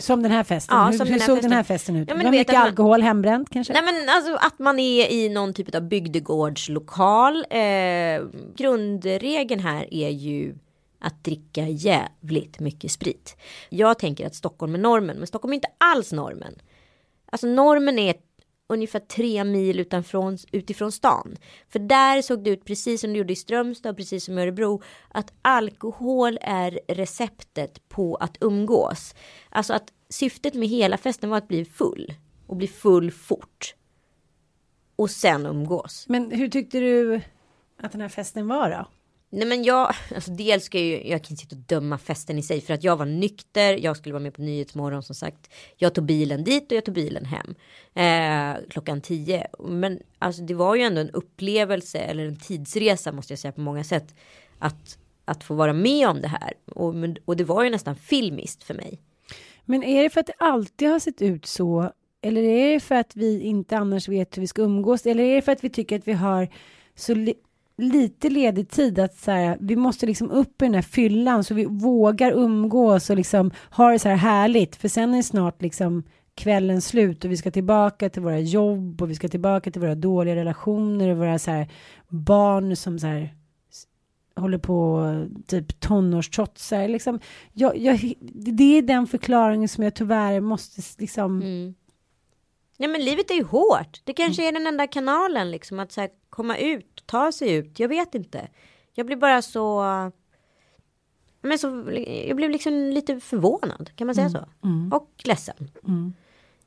Som 0.01 0.23
den 0.23 0.33
här 0.33 0.45
festen. 0.45 0.79
Ja, 0.79 0.87
hur 0.87 0.99
som 0.99 1.07
hur 1.07 1.13
den 1.19 1.21
såg 1.27 1.37
festen. 1.37 1.51
den 1.51 1.57
här 1.57 1.63
festen 1.65 1.97
ut? 1.97 2.09
Ja, 2.09 2.15
men 2.15 2.25
det 2.25 2.31
var 2.31 2.39
mycket 2.39 2.55
man- 2.55 2.63
alkohol, 2.63 3.03
hembränt 3.03 3.51
kanske? 3.51 3.73
Nej 3.73 3.83
men 3.85 4.09
alltså 4.09 4.35
att 4.35 4.59
man 4.59 4.79
är 4.79 5.11
i 5.13 5.29
någon 5.29 5.55
typ 5.55 5.75
av 5.75 5.83
bygdegårdslokal. 5.83 7.45
Eh, 7.51 8.23
grundregeln 8.57 9.61
här 9.61 9.95
är 9.95 10.09
ju 10.11 10.55
att 11.03 11.25
dricka 11.25 11.69
jävligt 11.69 12.61
mycket 12.61 12.91
sprit. 12.91 13.37
Jag 13.69 13.99
tänker 13.99 14.27
att 14.27 14.35
Stockholm 14.35 14.75
är 14.75 14.79
normen, 14.79 15.17
men 15.17 15.27
Stockholm 15.27 15.53
är 15.53 15.55
inte 15.55 15.73
alls 15.79 16.13
normen. 16.13 16.55
Alltså 17.27 17.47
normen 17.47 17.99
är 17.99 18.15
ungefär 18.69 19.01
tre 19.01 19.45
mil 19.45 19.81
utanför, 19.81 20.39
utifrån 20.53 20.93
stan. 20.93 21.37
För 21.69 21.79
där 21.79 22.23
såg 22.23 22.45
det 22.45 22.51
ut 22.51 22.65
precis 22.65 23.01
som 23.01 23.13
det 23.13 23.19
gjorde 23.19 23.33
i 23.33 23.37
Strömstad 23.37 23.91
och 23.91 23.97
precis 23.97 24.25
som 24.25 24.39
i 24.39 24.43
Örebro. 24.43 24.83
Att 25.09 25.33
alkohol 25.43 26.39
är 26.41 26.81
receptet 26.89 27.89
på 27.89 28.17
att 28.17 28.37
umgås. 28.41 29.15
Alltså 29.49 29.75
att 29.75 29.93
syftet 30.09 30.55
med 30.55 30.69
hela 30.69 30.99
festen 30.99 31.31
var 31.31 31.39
att 31.39 31.49
bli 31.49 31.65
full. 31.65 32.15
Och 32.47 32.57
bli 32.57 32.69
full 32.69 33.11
fort. 33.11 33.75
Och 34.97 35.11
sen 35.11 35.47
umgås. 35.47 36.05
Men 36.09 36.31
hur 36.31 36.49
tyckte 36.49 36.81
du 36.81 37.21
att 37.79 37.93
den 37.93 38.01
här 38.01 38.09
festen 38.09 38.49
var 38.49 38.71
då? 38.71 38.87
Nej 39.35 39.49
men 39.49 39.63
jag, 39.65 39.95
alltså 40.15 40.31
dels 40.31 40.65
ska 40.65 40.79
jag 40.79 40.87
ju, 40.87 41.09
jag 41.11 41.23
kan 41.25 41.33
inte 41.33 41.43
sitta 41.43 41.57
och 41.57 41.63
döma 41.63 41.99
festen 41.99 42.39
i 42.39 42.43
sig 42.43 42.61
för 42.61 42.75
att 42.75 42.85
jag 42.85 42.97
var 42.97 43.07
nykter, 43.07 43.77
jag 43.85 43.97
skulle 43.97 44.13
vara 44.13 44.23
med 44.23 44.35
på 44.35 44.43
Nyhetsmorgon 44.43 45.03
som 45.03 45.15
sagt. 45.15 45.53
Jag 45.77 45.95
tog 45.95 46.05
bilen 46.05 46.45
dit 46.45 46.73
och 46.73 46.77
jag 46.77 46.85
tog 46.85 46.95
bilen 46.95 47.25
hem. 47.25 47.55
Eh, 47.95 48.61
klockan 48.71 49.01
tio. 49.01 49.47
Men 49.59 50.01
alltså 50.19 50.43
det 50.43 50.55
var 50.55 50.75
ju 50.75 50.83
ändå 50.83 51.01
en 51.01 51.11
upplevelse 51.11 51.99
eller 51.99 52.27
en 52.27 52.37
tidsresa 52.37 53.13
måste 53.13 53.33
jag 53.33 53.39
säga 53.39 53.53
på 53.53 53.61
många 53.61 53.85
sätt. 53.85 54.15
Att, 54.59 54.99
att 55.25 55.45
få 55.45 55.55
vara 55.55 55.73
med 55.73 56.09
om 56.09 56.21
det 56.21 56.29
här. 56.29 56.53
Och, 56.67 56.95
men- 56.95 57.17
och 57.25 57.37
det 57.37 57.45
var 57.45 57.65
ju 57.65 57.71
nästan 57.71 57.97
filmiskt 57.97 58.65
för 58.65 58.75
mig. 58.75 59.01
Men 59.65 59.83
är 59.83 60.03
det 60.03 60.11
för 60.11 60.21
att 60.21 60.27
det 60.27 60.35
alltid 60.39 60.89
har 60.89 60.99
sett 60.99 61.23
ut 61.23 61.47
så? 61.47 61.93
Eller 62.23 62.43
är 62.43 62.73
det 62.73 62.81
för 62.81 62.95
att 62.95 63.17
vi 63.17 63.41
inte 63.41 63.77
annars 63.77 64.09
vet 64.09 64.37
hur 64.37 64.41
vi 64.41 64.47
ska 64.47 64.63
umgås? 64.63 65.07
Eller 65.07 65.25
är 65.25 65.35
det 65.35 65.43
för 65.43 65.53
att 65.53 65.65
vi 65.65 65.71
tycker 65.71 65.99
att 65.99 66.09
vi 66.09 66.13
har 66.13 66.49
så 66.95 67.15
lite 67.77 68.31
ledig 68.31 68.69
tid 68.69 68.99
att 68.99 69.17
så 69.17 69.31
här, 69.31 69.59
vi 69.61 69.77
måste 69.77 70.07
liksom 70.07 70.31
upp 70.31 70.63
i 70.63 70.65
den 70.65 70.75
här 70.75 70.83
fyllan 70.83 71.45
så 71.45 71.55
vi 71.55 71.65
vågar 71.65 72.33
umgås 72.33 73.11
och 73.11 73.17
liksom 73.17 73.51
ha 73.71 73.91
det 73.91 73.99
så 73.99 74.09
här 74.09 74.17
härligt. 74.17 74.77
För 74.77 74.89
sen 74.89 75.15
är 75.15 75.23
snart 75.23 75.63
liksom 75.63 76.03
kvällen 76.35 76.81
slut 76.81 77.25
och 77.25 77.31
vi 77.31 77.37
ska 77.37 77.51
tillbaka 77.51 78.09
till 78.09 78.23
våra 78.23 78.39
jobb 78.39 79.03
och 79.03 79.11
vi 79.11 79.15
ska 79.15 79.29
tillbaka 79.29 79.71
till 79.71 79.81
våra 79.81 79.95
dåliga 79.95 80.37
relationer 80.37 81.09
och 81.09 81.19
våra 81.19 81.39
så 81.39 81.51
här 81.51 81.69
barn 82.09 82.77
som 82.77 82.99
så 82.99 83.07
här 83.07 83.35
håller 84.37 84.59
på 84.59 85.07
typ 85.47 85.81
tonårstrotsar. 85.81 86.89
Liksom, 86.89 87.19
jag, 87.53 87.77
jag, 87.77 88.15
det 88.33 88.79
är 88.79 88.83
den 88.83 89.07
förklaringen 89.07 89.69
som 89.69 89.85
jag 89.85 89.95
tyvärr 89.95 90.41
måste 90.41 90.83
liksom. 90.99 91.43
Mm. 91.43 91.75
Ja 92.83 92.89
men 92.89 93.05
livet 93.05 93.31
är 93.31 93.35
ju 93.35 93.45
hårt. 93.45 94.01
Det 94.05 94.13
kanske 94.13 94.49
är 94.49 94.53
den 94.53 94.67
enda 94.67 94.87
kanalen 94.87 95.51
liksom 95.51 95.81
att 95.81 95.93
så 95.93 96.01
här, 96.01 96.11
komma 96.31 96.57
ut, 96.57 97.03
ta 97.07 97.33
sig 97.33 97.53
ut. 97.53 97.79
Jag 97.79 97.89
vet 97.89 98.15
inte. 98.15 98.49
Jag 98.95 99.07
blir 99.07 99.17
bara 99.17 99.43
så. 99.43 99.83
Men 101.41 101.59
så, 101.59 101.67
jag 102.29 102.37
blev 102.37 102.51
liksom 102.51 102.73
lite 102.73 103.21
förvånad, 103.21 103.91
kan 103.97 104.07
man 104.07 104.15
säga 104.15 104.31
så? 104.31 104.49
Och 104.93 105.11
ledsen. 105.25 105.71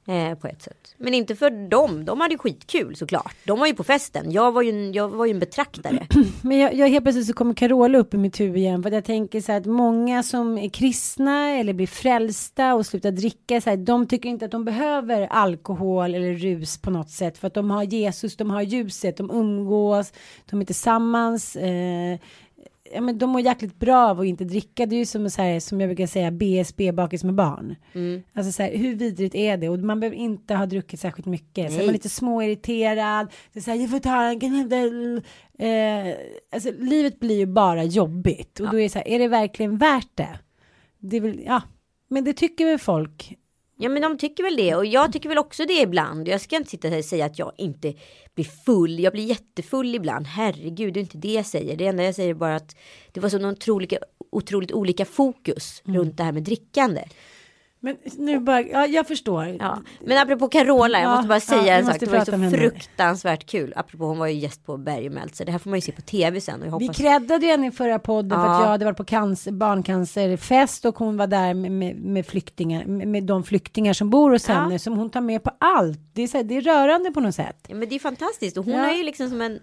Eh, 0.07 0.35
på 0.35 0.47
ett 0.47 0.61
sätt. 0.61 0.95
Men 0.97 1.13
inte 1.13 1.35
för 1.35 1.69
dem, 1.69 2.05
de 2.05 2.21
hade 2.21 2.37
skitkul 2.37 2.95
såklart. 2.95 3.35
De 3.43 3.59
var 3.59 3.67
ju 3.67 3.73
på 3.73 3.83
festen, 3.83 4.31
jag 4.31 4.51
var 4.51 4.61
ju 4.61 4.69
en, 4.69 4.93
jag 4.93 5.09
var 5.09 5.25
ju 5.25 5.31
en 5.31 5.39
betraktare. 5.39 6.07
Men 6.41 6.57
jag, 6.57 6.73
jag 6.73 6.87
helt 6.87 7.05
plötsligt 7.05 7.27
så 7.27 7.33
kommer 7.33 7.53
Carola 7.53 7.97
upp 7.97 8.13
i 8.13 8.17
mitt 8.17 8.39
huvud 8.39 8.57
igen 8.57 8.83
för 8.83 8.89
att 8.89 8.93
jag 8.93 9.05
tänker 9.05 9.41
så 9.41 9.51
här 9.51 9.59
att 9.59 9.65
många 9.65 10.23
som 10.23 10.57
är 10.57 10.69
kristna 10.69 11.49
eller 11.49 11.73
blir 11.73 11.87
frälsta 11.87 12.75
och 12.75 12.85
slutar 12.85 13.11
dricka 13.11 13.61
så 13.61 13.69
här, 13.69 13.77
de 13.77 14.07
tycker 14.07 14.29
inte 14.29 14.45
att 14.45 14.51
de 14.51 14.65
behöver 14.65 15.27
alkohol 15.27 16.15
eller 16.15 16.33
rus 16.33 16.77
på 16.77 16.89
något 16.89 17.09
sätt 17.09 17.37
för 17.37 17.47
att 17.47 17.53
de 17.53 17.71
har 17.71 17.83
Jesus, 17.83 18.37
de 18.37 18.49
har 18.49 18.61
ljuset, 18.61 19.17
de 19.17 19.31
umgås, 19.31 20.13
de 20.49 20.61
är 20.61 20.65
tillsammans. 20.65 21.55
Eh, 21.55 22.19
ja, 22.93 23.01
men 23.01 23.17
de 23.17 23.29
mår 23.29 23.41
jäkligt 23.41 23.79
bra 23.79 24.09
av 24.09 24.19
att 24.19 24.25
inte 24.25 24.43
dricka. 24.43 24.85
Det 24.85 24.95
är 24.95 24.97
ju 24.97 25.05
som, 25.05 25.29
så 25.29 25.41
här, 25.41 25.59
som 25.59 25.81
jag 25.81 25.87
brukar 25.89 26.07
säga 26.07 26.31
BSB 26.31 26.91
bakis 26.91 27.23
med 27.23 27.33
barn. 27.33 27.75
Alltså 28.33 28.51
så 28.51 28.63
här, 28.63 28.77
hur 28.77 28.95
vidrigt 28.95 29.35
är 29.35 29.57
det? 29.57 29.69
Och 29.69 29.79
man 29.79 29.99
behöver 29.99 30.17
inte 30.17 30.55
ha 30.55 30.65
druckit 30.65 30.99
särskilt 30.99 31.25
mycket. 31.27 31.73
Så 31.73 31.79
är 31.79 31.85
man 31.85 31.93
lite 31.93 32.09
småirriterad. 32.09 33.27
Det 33.53 33.59
är 33.59 33.63
så 33.63 33.71
här, 33.71 33.77
jag 33.77 33.89
får 33.89 33.99
ta 33.99 34.23
en 34.25 35.21
eh, 35.59 36.15
Alltså 36.51 36.71
livet 36.79 37.19
blir 37.19 37.37
ju 37.37 37.45
bara 37.45 37.83
jobbigt. 37.83 38.59
Och 38.59 38.71
då 38.71 38.79
är 38.79 38.83
det 38.83 38.89
så 38.89 38.99
här, 38.99 39.07
är 39.07 39.19
det 39.19 39.27
verkligen 39.27 39.77
värt 39.77 40.11
det? 40.15 40.39
Det 40.99 41.17
är 41.17 41.21
väl, 41.21 41.41
ja. 41.45 41.61
Men 42.07 42.23
det 42.23 42.33
tycker 42.33 42.65
väl 42.65 42.79
folk. 42.79 43.37
Ja 43.77 43.89
men 43.89 44.01
de 44.01 44.17
tycker 44.17 44.43
väl 44.43 44.55
det 44.55 44.75
och 44.75 44.85
jag 44.85 45.13
tycker 45.13 45.29
väl 45.29 45.37
också 45.37 45.65
det 45.65 45.81
ibland. 45.81 46.27
Jag 46.27 46.41
ska 46.41 46.55
inte 46.55 46.69
sitta 46.69 46.87
här 46.87 46.97
och 46.97 47.05
säga 47.05 47.25
att 47.25 47.39
jag 47.39 47.51
inte 47.57 47.93
blir 48.35 48.45
full. 48.65 48.99
Jag 48.99 49.13
blir 49.13 49.23
jättefull 49.23 49.95
ibland. 49.95 50.27
Herregud, 50.27 50.93
det 50.93 50.99
är 50.99 51.01
inte 51.01 51.17
det 51.17 51.33
jag 51.33 51.45
säger. 51.45 51.77
Det 51.77 51.87
enda 51.87 52.03
jag 52.03 52.15
säger 52.15 52.29
är 52.29 52.33
bara 52.33 52.55
att 52.55 52.75
det 53.11 53.19
var 53.19 53.29
så 53.29 53.49
otroligt, 53.49 53.93
otroligt 54.31 54.71
olika 54.71 55.05
fokus 55.05 55.81
runt 55.85 56.17
det 56.17 56.23
här 56.23 56.31
med 56.31 56.43
drickande. 56.43 57.01
Men 57.85 57.97
nu 58.17 58.39
bara, 58.39 58.61
ja 58.61 58.85
jag 58.87 59.07
förstår. 59.07 59.57
Ja. 59.59 59.81
Men 60.01 60.17
apropå 60.17 60.47
Carola, 60.49 60.99
jag 61.01 61.11
Ja, 61.11 61.15
måste 61.15 61.27
bara 61.27 61.35
ja, 61.35 61.39
säga 61.39 61.61
vi 61.63 61.69
en 61.69 61.85
sak. 61.85 61.99
Det 61.99 62.05
var 62.05 62.17
ju 62.19 62.25
så 62.51 62.57
fruktansvärt 62.57 63.45
kul. 63.45 63.73
Apropå 63.75 64.05
hon 64.05 64.17
var 64.17 64.27
ju 64.27 64.33
gäst 64.39 64.65
på 64.65 64.77
Berg 64.77 65.07
och 65.07 65.13
Meltzer. 65.13 65.45
Det 65.45 65.51
här 65.51 65.59
får 65.59 65.69
man 65.69 65.77
ju 65.77 65.81
se 65.81 65.91
på 65.91 66.01
tv 66.01 66.41
sen. 66.41 66.61
Och 66.61 66.67
jag 66.67 66.79
Vi 66.79 66.85
hoppas... 66.85 66.97
creddade 66.97 67.45
ju 67.45 67.51
henne 67.51 67.67
i 67.67 67.71
förra 67.71 67.99
podden 67.99 68.39
för 68.39 68.47
att 68.47 68.53
Ja. 68.59 68.61
jag 68.61 68.67
hade 68.67 68.85
varit 68.85 68.97
på 68.97 69.03
cancer, 69.05 69.51
barncancerfest 69.51 70.85
och 70.85 70.97
hon 70.97 71.17
var 71.17 71.27
där 71.27 71.53
med, 71.53 71.71
med, 71.71 71.95
med 71.95 72.25
flyktingar, 72.25 72.85
med, 72.85 73.23
de 73.23 73.43
flyktingar 73.43 73.93
som 73.93 74.09
bor 74.09 74.31
hos 74.31 74.49
Ja. 74.49 74.53
henne 74.55 74.79
som 74.79 74.97
hon 74.97 75.09
tar 75.09 75.21
med 75.21 75.43
på 75.43 75.51
allt. 75.59 75.99
Det 76.13 76.21
är, 76.21 76.27
så 76.27 76.37
här, 76.37 76.43
det 76.43 76.57
är 76.57 76.61
rörande 76.61 77.11
på 77.11 77.19
något 77.19 77.35
sätt. 77.35 77.65
Ja 77.67 77.75
men 77.75 77.89
det 77.89 77.95
är 77.95 77.99
fantastiskt. 77.99 78.57
Och 78.57 78.65
hon 78.65 78.73
Ja. 78.73 78.91
är 78.91 78.97
ju 78.97 79.03
liksom 79.03 79.29
som 79.29 79.41
en 79.41 79.59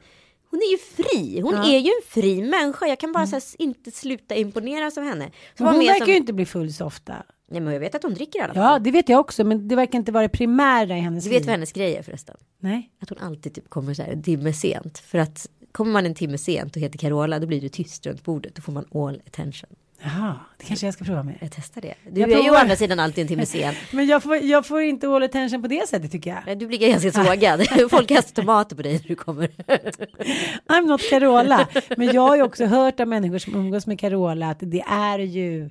hon 0.50 0.60
är 0.60 0.70
ju 0.72 0.78
fri. 0.78 1.40
Hon 1.40 1.54
Ja. 1.54 1.58
Mm. 1.64 1.74
är 1.74 1.78
ju 1.78 1.86
en 1.86 2.02
fri 2.08 2.42
människa. 2.42 2.86
Jag 2.86 2.98
kan 2.98 3.12
bara 3.12 3.26
så 3.26 3.36
här, 3.36 3.42
inte 3.58 3.90
sluta 3.90 4.34
imponeras 4.34 4.98
av 4.98 5.04
henne. 5.04 5.30
Så 5.58 5.64
hon 5.64 5.78
verkar 5.78 5.94
som- 5.94 6.06
ju 6.08 6.16
inte 6.16 6.32
bli 6.32 6.46
full 6.46 6.72
så 6.72 6.84
ofta. 6.86 7.14
Nej 7.52 7.60
men 7.60 7.72
jag 7.72 7.80
vet 7.80 7.94
att 7.94 8.02
hon 8.02 8.14
dricker 8.14 8.38
i 8.38 8.42
alla 8.42 8.54
fall. 8.54 8.62
Ja, 8.62 8.78
det 8.78 8.90
vet 8.90 9.08
jag 9.08 9.20
också, 9.20 9.44
men 9.44 9.68
det 9.68 9.76
verkar 9.76 9.98
inte 9.98 10.12
vara 10.12 10.22
det 10.22 10.28
primära 10.28 10.96
i 10.96 11.00
hennes 11.00 11.24
Du 11.24 11.30
vet 11.30 11.38
liv. 11.40 11.46
vad 11.46 11.52
hennes 11.52 11.72
grej 11.72 11.96
är 11.96 12.02
förresten? 12.02 12.36
Nej. 12.60 12.90
Att 13.00 13.08
hon 13.08 13.18
alltid 13.18 13.54
typ 13.54 13.70
kommer 13.70 13.94
så 13.94 14.02
här 14.02 14.12
en 14.12 14.22
timme 14.22 14.52
sent. 14.52 14.98
För 14.98 15.18
att 15.18 15.46
kommer 15.72 15.92
man 15.92 16.06
en 16.06 16.14
timme 16.14 16.38
sent 16.38 16.76
och 16.76 16.82
heter 16.82 16.98
Carola 16.98 17.38
då 17.38 17.46
blir 17.46 17.60
det 17.60 17.68
tyst 17.68 18.06
runt 18.06 18.24
bordet. 18.24 18.54
Då 18.54 18.62
får 18.62 18.72
man 18.72 18.84
all 18.94 19.22
attention. 19.26 19.70
Jaha, 20.04 20.34
det 20.58 20.64
kanske 20.64 20.86
jag 20.86 20.94
ska 20.94 21.04
prova 21.04 21.22
med. 21.22 21.34
Jag 21.40 21.50
testar 21.52 21.80
det. 21.80 21.94
Du 22.10 22.20
Jag 22.20 22.30
är 22.32 22.42
ju 22.42 22.50
å 22.50 22.54
andra 22.54 22.76
sidan 22.76 23.00
alltid 23.00 23.22
en 23.22 23.28
timme 23.28 23.46
sen. 23.46 23.74
Men 23.92 24.06
jag 24.06 24.22
får, 24.22 24.36
jag 24.36 24.66
får 24.66 24.82
inte 24.82 25.08
all 25.08 25.22
attention 25.22 25.62
på 25.62 25.68
det 25.68 25.88
sättet 25.88 26.12
tycker 26.12 26.30
jag. 26.30 26.40
Nej, 26.46 26.56
Du 26.56 26.66
blir 26.66 26.78
ganska 26.78 27.12
sågad. 27.12 27.66
Folk 27.90 28.08
kastar 28.08 28.42
tomater 28.42 28.76
på 28.76 28.82
dig 28.82 28.92
när 28.92 29.08
du 29.08 29.14
kommer. 29.14 29.48
I'm 30.68 30.86
not 30.86 31.00
Carola. 31.10 31.68
Men 31.96 32.06
jag 32.12 32.22
har 32.22 32.36
ju 32.36 32.42
också 32.42 32.64
hört 32.66 33.00
av 33.00 33.08
människor 33.08 33.38
som 33.38 33.54
umgås 33.54 33.86
med 33.86 34.00
Carola 34.00 34.50
att 34.50 34.58
det 34.60 34.84
är 34.88 35.18
ju 35.18 35.70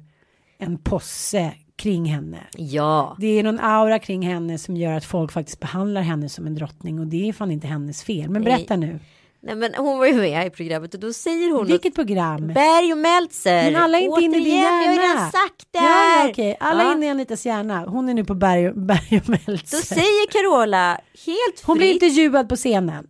en 0.58 0.78
posse 0.78 1.52
kring 1.82 2.06
henne. 2.06 2.38
Ja. 2.58 3.16
Det 3.20 3.40
är 3.40 3.44
någon 3.44 3.60
aura 3.60 4.00
kring 4.00 4.22
henne 4.28 4.58
som 4.58 4.78
gör 4.78 4.94
att 4.94 5.06
folk 5.06 5.32
faktiskt 5.32 5.60
behandlar 5.60 6.02
henne 6.02 6.30
som 6.30 6.48
en 6.48 6.56
drottning 6.56 7.00
och 7.00 7.08
det 7.08 7.30
är 7.30 7.34
fan 7.34 7.52
inte 7.52 7.68
hennes 7.68 8.04
fel. 8.04 8.30
Men 8.30 8.44
berätta 8.44 8.76
nu. 8.76 9.00
Nej 9.44 9.56
men 9.56 9.74
hon 9.78 9.98
var 10.00 10.06
ju 10.06 10.14
med 10.14 10.48
i 10.48 10.50
programmet 10.50 10.94
och 10.94 11.00
då 11.00 11.14
säger 11.14 11.52
hon 11.52 11.68
Vilket 11.68 11.96
program? 11.96 12.48
Berg 12.48 12.92
och 12.92 12.98
Meltzer. 12.98 13.72
Men 13.72 13.76
alla 13.84 13.98
är 13.98 14.02
inte 14.02 14.22
inne 14.22 14.38
i 14.38 14.40
din 14.40 14.54
Återigen, 14.54 14.64
hjärna. 14.64 14.84
Jag 14.84 15.02
har 15.02 15.08
redan 15.16 15.32
sagt 15.32 15.68
det 15.72 15.78
Ja, 15.80 15.82
här. 15.84 16.24
ja, 16.26 16.30
okej. 16.32 16.58
Alla 16.60 16.84
Ja. 16.84 16.90
är 16.92 16.96
inne 16.96 17.06
i 17.06 17.10
Anitas 17.10 17.46
hjärna. 17.46 17.86
Hon 17.88 18.10
är 18.10 18.14
nu 18.14 18.26
på 18.26 18.34
Berg 18.36 18.70
och, 18.70 18.76
berg 18.82 19.18
och 19.18 19.24
Då 19.26 19.32
Meltzer. 19.48 19.78
säger 19.78 20.32
Carola 20.32 20.92
helt 21.26 21.62
Hon 21.66 21.78
blir 21.78 21.88
fritt. 21.88 22.04
intervjuad 22.04 22.50
på 22.50 22.56
scenen. 22.56 23.08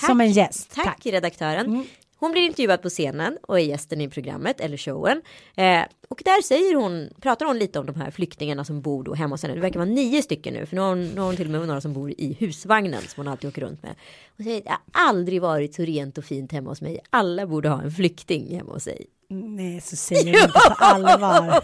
Tack. 0.00 0.10
Som 0.10 0.20
en 0.20 0.30
gäst. 0.32 0.74
Tack, 0.74 1.06
redaktören. 1.06 1.84
Hon 2.24 2.32
blir 2.32 2.42
intervjuad 2.42 2.82
på 2.82 2.88
scenen 2.88 3.38
och 3.42 3.60
är 3.60 3.64
gästen 3.64 4.00
i 4.00 4.08
programmet 4.08 4.60
eller 4.60 4.76
showen. 4.76 5.22
Eh, 5.56 5.82
och 6.08 6.22
där 6.24 6.42
säger 6.42 6.74
hon, 6.74 7.08
pratar 7.20 7.46
hon 7.46 7.58
lite 7.58 7.78
om 7.78 7.86
de 7.86 7.94
här 7.94 8.10
flyktingarna 8.10 8.64
som 8.64 8.80
bor 8.80 9.04
då 9.04 9.14
hemma 9.14 9.34
hos 9.34 9.42
henne. 9.42 9.54
Det 9.54 9.60
verkar 9.60 9.78
vara 9.78 9.90
nio 9.90 10.22
stycken 10.22 10.54
nu, 10.54 10.66
för 10.66 10.76
nu 10.76 10.82
har 10.82 10.88
hon, 10.88 11.08
nu 11.08 11.20
har 11.20 11.26
hon 11.26 11.36
till 11.36 11.46
och 11.46 11.50
med 11.50 11.68
några 11.68 11.80
som 11.80 11.92
bor 11.92 12.10
i 12.10 12.36
husvagnen 12.40 13.02
som 13.02 13.24
hon 13.24 13.28
alltid 13.28 13.48
åker 13.48 13.62
runt 13.62 13.82
med. 13.82 13.94
Hon 14.36 14.44
säger, 14.44 14.62
det 14.62 14.70
har 14.70 15.08
aldrig 15.08 15.42
varit 15.42 15.74
så 15.74 15.82
rent 15.82 16.18
och 16.18 16.24
fint 16.24 16.52
hemma 16.52 16.70
hos 16.70 16.80
mig. 16.80 17.00
Alla 17.10 17.46
borde 17.46 17.68
ha 17.68 17.82
en 17.82 17.90
flykting 17.90 18.56
hemma 18.56 18.72
hos 18.72 18.82
sig. 18.82 19.06
Nej, 19.28 19.80
så 19.80 19.96
säger 19.96 20.24
hon 20.24 20.42
inte 20.42 20.52
på 20.52 20.74
allvar. 20.84 21.60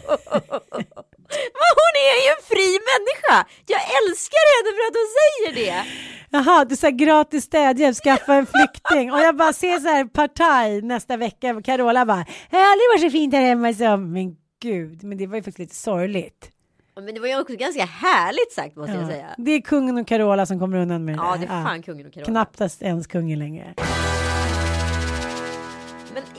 Men 1.60 1.70
hon 1.80 1.92
är 2.08 2.16
ju 2.24 2.28
en 2.36 2.42
fri 2.52 2.70
människa! 2.90 3.36
Jag 3.66 3.80
älskar 3.98 4.44
henne 4.54 4.70
för 4.76 4.84
att 4.88 4.96
hon 5.00 5.10
säger 5.20 5.50
det! 5.60 5.84
Jaha, 6.32 6.64
du 6.64 6.76
sa 6.76 6.88
gratis 6.90 7.44
städhjälp, 7.44 7.96
skaffa 7.96 8.34
en 8.34 8.46
flykting. 8.46 9.12
Och 9.12 9.18
jag 9.20 9.36
bara 9.36 9.52
ser 9.52 9.78
så 9.78 9.88
här 9.88 10.04
partaj 10.04 10.82
nästa 10.82 11.16
vecka. 11.16 11.62
Carola 11.64 12.06
bara, 12.06 12.24
jag 12.50 12.58
har 12.58 12.66
aldrig 12.72 12.88
varit 12.94 13.00
så 13.00 13.10
fint 13.10 13.34
här 13.34 13.40
hemma 13.42 13.72
som. 13.74 14.12
Men 14.12 14.36
gud, 14.62 15.02
men 15.04 15.18
det 15.18 15.26
var 15.26 15.36
ju 15.36 15.42
faktiskt 15.42 15.58
lite 15.58 15.74
sorgligt. 15.74 16.50
Men 17.04 17.14
det 17.14 17.20
var 17.20 17.28
ju 17.28 17.40
också 17.40 17.56
ganska 17.56 17.84
härligt 17.84 18.52
sagt 18.52 18.76
måste 18.76 18.92
jag 18.92 19.02
Ja. 19.02 19.08
säga. 19.08 19.26
Det 19.38 19.50
är 19.52 19.60
kungen 19.60 19.98
och 19.98 20.06
Carola 20.06 20.46
som 20.46 20.58
kommer 20.58 20.78
undan 20.78 21.04
med 21.04 21.14
det 21.14 21.18
Ja, 21.22 21.36
det 21.40 21.44
är 21.46 21.48
fan 21.64 21.82
kungen 21.82 22.06
och 22.06 22.12
Carola. 22.12 22.26
Knappast 22.26 22.82
ens 22.82 23.06
kungen 23.06 23.38
längre. 23.38 23.74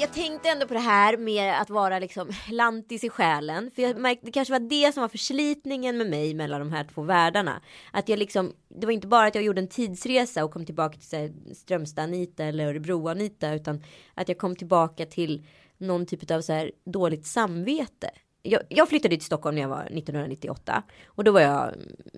Jag 0.02 0.14
tänkte 0.14 0.50
ändå 0.50 0.68
på 0.68 0.74
det 0.74 0.80
här 0.80 1.18
med 1.18 1.62
att 1.62 1.70
vara 1.70 2.00
liksom 2.00 2.30
lantis 2.52 3.04
i 3.04 3.10
själen. 3.10 3.72
För 3.72 3.82
jag 3.82 3.98
märkte, 3.98 4.26
det 4.26 4.32
kanske 4.32 4.52
var 4.52 4.60
det 4.60 4.94
som 4.94 5.02
var 5.02 5.08
förslitningen 5.08 5.98
med 5.98 6.10
mig 6.10 6.34
mellan 6.34 6.60
de 6.60 6.72
här 6.72 6.84
två 6.94 7.02
världarna. 7.02 7.62
Att 7.92 8.10
jag 8.10 8.20
liksom, 8.20 8.54
det 8.70 8.86
var 8.86 8.94
inte 8.94 9.08
bara 9.08 9.28
att 9.28 9.36
jag 9.36 9.44
gjorde 9.44 9.62
en 9.62 9.68
tidsresa 9.68 10.44
och 10.44 10.52
kom 10.52 10.66
tillbaka 10.66 10.98
till 10.98 11.34
Strömstad-Anita 11.54 12.44
eller 12.44 12.68
Örebro-Anita. 12.68 13.54
Utan 13.54 13.84
att 14.14 14.28
jag 14.28 14.38
kom 14.38 14.56
tillbaka 14.56 15.06
till 15.06 15.46
någon 15.78 16.06
typ 16.06 16.32
av 16.32 16.42
så 16.42 16.54
här 16.54 16.72
dåligt 16.86 17.26
samvete. 17.26 18.10
Jag, 18.42 18.62
jag 18.70 18.90
flyttade 18.90 19.16
till 19.16 19.26
Stockholm 19.26 19.56
när 19.56 19.62
jag 19.62 19.70
var 19.70 19.86
1998. 19.86 20.84
Och 21.06 21.24
då 21.24 21.32
var 21.32 21.42
jag 21.42 21.74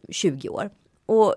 20 0.09 0.49
år. 0.49 0.69
Och 1.05 1.35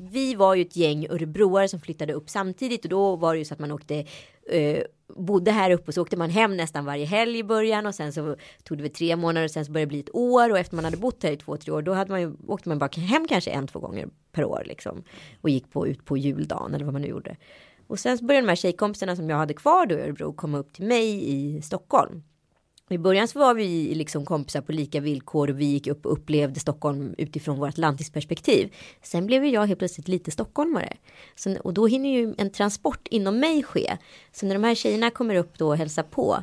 vi 0.00 0.34
var 0.34 0.54
ju 0.54 0.62
ett 0.62 0.76
gäng 0.76 1.06
örebroare 1.10 1.68
som 1.68 1.80
flyttade 1.80 2.12
upp 2.12 2.30
samtidigt 2.30 2.84
och 2.84 2.90
då 2.90 3.16
var 3.16 3.34
det 3.34 3.38
ju 3.38 3.44
så 3.44 3.54
att 3.54 3.60
man 3.60 3.72
åkte 3.72 4.04
eh, 4.50 4.82
bodde 5.16 5.50
här 5.50 5.70
uppe 5.70 5.88
och 5.88 5.94
så 5.94 6.02
åkte 6.02 6.16
man 6.16 6.30
hem 6.30 6.56
nästan 6.56 6.84
varje 6.84 7.04
helg 7.04 7.38
i 7.38 7.44
början 7.44 7.86
och 7.86 7.94
sen 7.94 8.12
så 8.12 8.36
tog 8.64 8.78
det 8.78 8.82
väl 8.82 8.92
tre 8.92 9.16
månader 9.16 9.44
och 9.44 9.50
sen 9.50 9.64
så 9.64 9.72
började 9.72 9.86
det 9.86 9.88
bli 9.88 10.00
ett 10.00 10.14
år 10.14 10.50
och 10.50 10.58
efter 10.58 10.76
man 10.76 10.84
hade 10.84 10.96
bott 10.96 11.22
här 11.22 11.32
i 11.32 11.36
två, 11.36 11.56
tre 11.56 11.72
år 11.72 11.82
då 11.82 11.92
hade 11.92 12.10
man 12.10 12.20
ju, 12.20 12.32
åkte 12.46 12.68
man 12.68 12.78
bara 12.78 12.90
hem 12.96 13.28
kanske 13.28 13.50
en, 13.50 13.66
två 13.66 13.78
gånger 13.78 14.08
per 14.32 14.44
år 14.44 14.62
liksom 14.66 15.02
och 15.40 15.50
gick 15.50 15.70
på, 15.70 15.86
ut 15.86 16.04
på 16.04 16.16
juldagen 16.16 16.74
eller 16.74 16.84
vad 16.84 16.92
man 16.92 17.02
nu 17.02 17.08
gjorde. 17.08 17.36
Och 17.86 17.98
sen 17.98 18.18
så 18.18 18.24
började 18.24 18.46
de 18.46 18.48
här 18.48 18.56
tjejkompisarna 18.56 19.16
som 19.16 19.30
jag 19.30 19.36
hade 19.36 19.54
kvar 19.54 19.86
då 19.86 19.94
i 19.94 20.00
Örebro 20.00 20.32
komma 20.32 20.58
upp 20.58 20.72
till 20.72 20.86
mig 20.86 21.34
i 21.34 21.62
Stockholm. 21.62 22.22
I 22.88 22.98
början 22.98 23.28
så 23.28 23.38
var 23.38 23.54
vi 23.54 23.94
liksom 23.94 24.24
kompisar 24.24 24.60
på 24.60 24.72
lika 24.72 25.00
villkor 25.00 25.50
och 25.50 25.60
vi 25.60 25.64
gick 25.64 25.86
upp 25.86 26.06
och 26.06 26.12
upplevde 26.12 26.60
Stockholm 26.60 27.14
utifrån 27.18 27.58
vårt 27.58 27.78
lantisperspektiv. 27.78 28.74
Sen 29.02 29.26
blev 29.26 29.44
jag 29.44 29.66
helt 29.66 29.78
plötsligt 29.78 30.08
lite 30.08 30.30
stockholmare. 30.30 30.96
Så, 31.34 31.56
och 31.58 31.74
då 31.74 31.86
hinner 31.86 32.08
ju 32.08 32.34
en 32.38 32.50
transport 32.50 33.08
inom 33.10 33.38
mig 33.38 33.62
ske. 33.62 33.96
Så 34.32 34.46
när 34.46 34.54
de 34.54 34.64
här 34.64 34.74
tjejerna 34.74 35.10
kommer 35.10 35.34
upp 35.34 35.58
då 35.58 35.68
och 35.68 35.76
hälsar 35.76 36.02
på. 36.02 36.42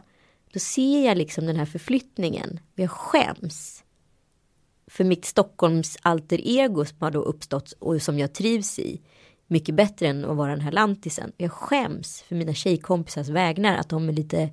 Då 0.54 0.60
ser 0.60 1.06
jag 1.06 1.18
liksom 1.18 1.46
den 1.46 1.56
här 1.56 1.66
förflyttningen. 1.66 2.60
Jag 2.76 2.92
skäms. 2.92 3.84
För 4.88 5.04
mitt 5.04 5.26
Stockholms 5.26 5.98
alter 6.02 6.40
ego 6.44 6.86
som 6.86 6.98
har 7.00 7.12
då 7.12 7.22
uppstått 7.22 7.72
och 7.80 8.02
som 8.02 8.20
jag 8.20 8.34
trivs 8.34 8.80
i. 8.80 9.02
Mycket 9.48 9.76
bättre 9.76 10.08
än 10.08 10.26
att 10.26 10.38
vara 10.38 10.52
den 10.52 10.62
här 10.62 10.72
lantisen. 10.72 11.32
Jag 11.38 11.52
skäms 11.52 12.22
för 12.22 12.36
mina 12.36 12.54
tjejkompisars 12.54 13.30
vägnar 13.30 13.78
att 13.78 13.90
de 13.90 14.10
är 14.10 14.14
lite 14.14 14.50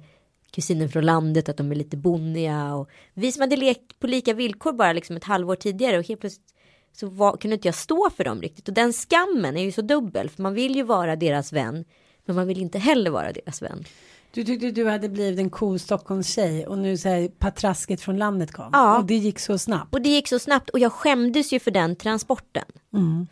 kusiner 0.51 0.89
från 0.89 1.05
landet, 1.05 1.49
att 1.49 1.57
de 1.57 1.71
är 1.71 1.77
lite 1.77 1.97
boniga 1.97 2.75
och 2.75 2.89
vi 3.15 3.33
som 3.33 3.41
hade 3.41 3.57
lekt 3.57 3.99
på 3.99 4.07
lika 4.07 4.35
villkor 4.35 4.73
bara 4.73 4.93
liksom 4.93 5.17
ett 5.17 5.25
halvår 5.25 5.57
tidigare 5.57 5.99
och 5.99 6.09
helt 6.09 6.21
plötsligt 6.21 6.55
så 6.93 7.07
var, 7.07 7.37
kunde 7.37 7.55
inte 7.55 7.69
jag 7.69 7.75
stå 7.75 8.11
för 8.11 8.25
dem 8.25 8.43
riktigt 8.43 8.69
och 8.69 8.75
den 8.75 8.93
skammen 8.93 9.57
är 9.57 9.63
ju 9.63 9.73
så 9.73 9.83
dubbel 9.83 10.31
för 10.31 10.43
man 10.43 10.55
vill 10.55 10.77
ju 10.77 10.83
vara 10.83 11.17
deras 11.17 11.53
vän 11.53 11.85
men 12.25 12.37
man 12.37 12.47
vill 12.47 12.61
inte 12.61 12.79
heller 12.79 13.11
vara 13.11 13.33
deras 13.33 13.63
vän. 13.63 13.85
Du 14.33 14.45
tyckte 14.45 14.71
du 14.71 14.89
hade 14.89 15.09
blivit 15.09 15.39
en 15.39 15.51
cool 15.51 15.79
Stockholmstjej 15.79 16.67
och 16.67 16.79
nu 16.79 16.97
så 16.97 17.09
här 17.09 17.29
patrasket 17.29 18.01
från 18.01 18.19
landet 18.19 18.53
kom. 18.53 18.71
Ja. 18.73 18.99
Och 18.99 19.05
det 19.05 19.15
gick 19.15 19.39
så 19.39 19.59
snabbt. 19.59 19.95
Och 19.95 20.03
det 20.03 20.09
gick 20.09 20.29
så 20.29 20.39
snabbt 20.39 20.71
och 20.71 20.79
jag 20.79 20.93
skämdes 20.93 21.53
ju 21.53 21.59
för 21.59 21.71
den 21.71 21.97
transporten. 21.97 22.65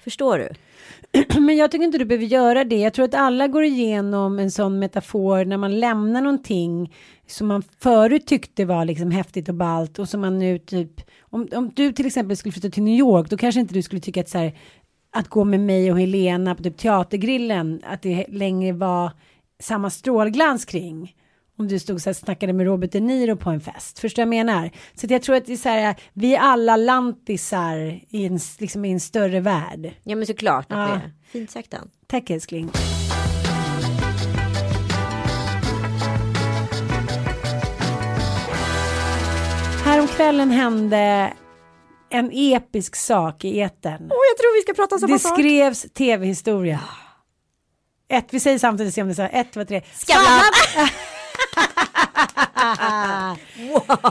Förstår 0.04 0.38
du? 0.38 0.48
Men 1.40 1.56
jag 1.56 1.70
tycker 1.70 1.84
inte 1.84 1.98
du 1.98 2.04
behöver 2.04 2.26
göra 2.26 2.64
det. 2.64 2.76
Jag 2.76 2.94
tror 2.94 3.04
att 3.04 3.14
alla 3.14 3.48
går 3.48 3.64
igenom 3.64 4.38
en 4.38 4.50
sån 4.50 4.78
metafor 4.78 5.44
när 5.44 5.56
man 5.56 5.80
lämnar 5.80 6.20
någonting 6.20 6.94
som 7.26 7.46
man 7.46 7.62
förut 7.78 8.26
tyckte 8.26 8.64
var 8.64 8.84
liksom 8.84 9.10
häftigt 9.10 9.48
och 9.48 9.54
ballt 9.54 9.98
och 9.98 10.08
som 10.08 10.20
man 10.20 10.38
nu 10.38 10.58
typ 10.58 11.00
om, 11.20 11.48
om 11.52 11.72
du 11.74 11.92
till 11.92 12.06
exempel 12.06 12.36
skulle 12.36 12.52
flytta 12.52 12.70
till 12.70 12.82
New 12.82 12.98
York 12.98 13.30
då 13.30 13.36
kanske 13.36 13.60
inte 13.60 13.74
du 13.74 13.82
skulle 13.82 14.00
tycka 14.00 14.20
att 14.20 14.28
så 14.28 14.38
här 14.38 14.58
att 15.10 15.28
gå 15.28 15.44
med 15.44 15.60
mig 15.60 15.92
och 15.92 16.00
Helena 16.00 16.54
på 16.54 16.62
typ 16.62 16.76
teatergrillen 16.76 17.80
att 17.84 18.02
det 18.02 18.26
längre 18.28 18.72
var 18.72 19.10
samma 19.62 19.90
strålglans 19.90 20.64
kring 20.64 21.14
om 21.58 21.68
du 21.68 21.78
stod 21.78 22.02
så 22.02 22.08
här 22.08 22.14
snackade 22.14 22.52
med 22.52 22.66
Robert 22.66 22.92
De 22.92 23.00
Niro 23.00 23.36
på 23.36 23.50
en 23.50 23.60
fest. 23.60 23.98
Förstår 23.98 24.22
jag 24.22 24.28
menar? 24.28 24.70
Så 24.94 25.06
att 25.06 25.10
jag 25.10 25.22
tror 25.22 25.36
att 25.36 25.46
det 25.46 25.52
är 25.52 25.56
så 25.56 25.68
här, 25.68 25.96
vi 26.12 26.34
är 26.34 26.40
alla 26.40 26.76
lantisar 26.76 28.00
i 28.08 28.24
en, 28.26 28.38
liksom 28.58 28.84
i 28.84 28.92
en 28.92 29.00
större 29.00 29.40
värld. 29.40 29.90
Ja 30.02 30.16
men 30.16 30.26
såklart 30.26 30.66
att 30.72 30.78
Ja. 30.78 30.84
det 30.86 30.92
är. 30.92 31.12
Fint 31.32 31.50
sagt 31.50 31.70
Dan. 31.70 31.90
Tack 32.06 32.30
älskling. 32.30 32.70
Häromkvällen 39.84 40.50
hände 40.50 41.32
en 42.10 42.30
episk 42.32 42.96
sak 42.96 43.44
i 43.44 43.60
etern. 43.60 44.02
Åh 44.10 44.18
jag 44.30 44.38
tror 44.38 44.56
vi 44.58 44.62
ska 44.62 44.74
prata 44.74 45.06
Det 45.06 45.18
skrevs 45.18 45.82
tv-historia. 45.92 46.80
Ett, 48.08 48.26
vi 48.30 48.40
säger 48.40 48.58
samtidigt, 48.58 48.94
se 48.94 49.02
om 49.02 49.08
det 49.08 49.12
är 49.12 49.14
så. 49.14 49.22
här. 49.22 49.40
Ett, 49.40 49.52
två, 49.52 49.64
tre. 49.64 49.82
Skavlan! 49.94 50.88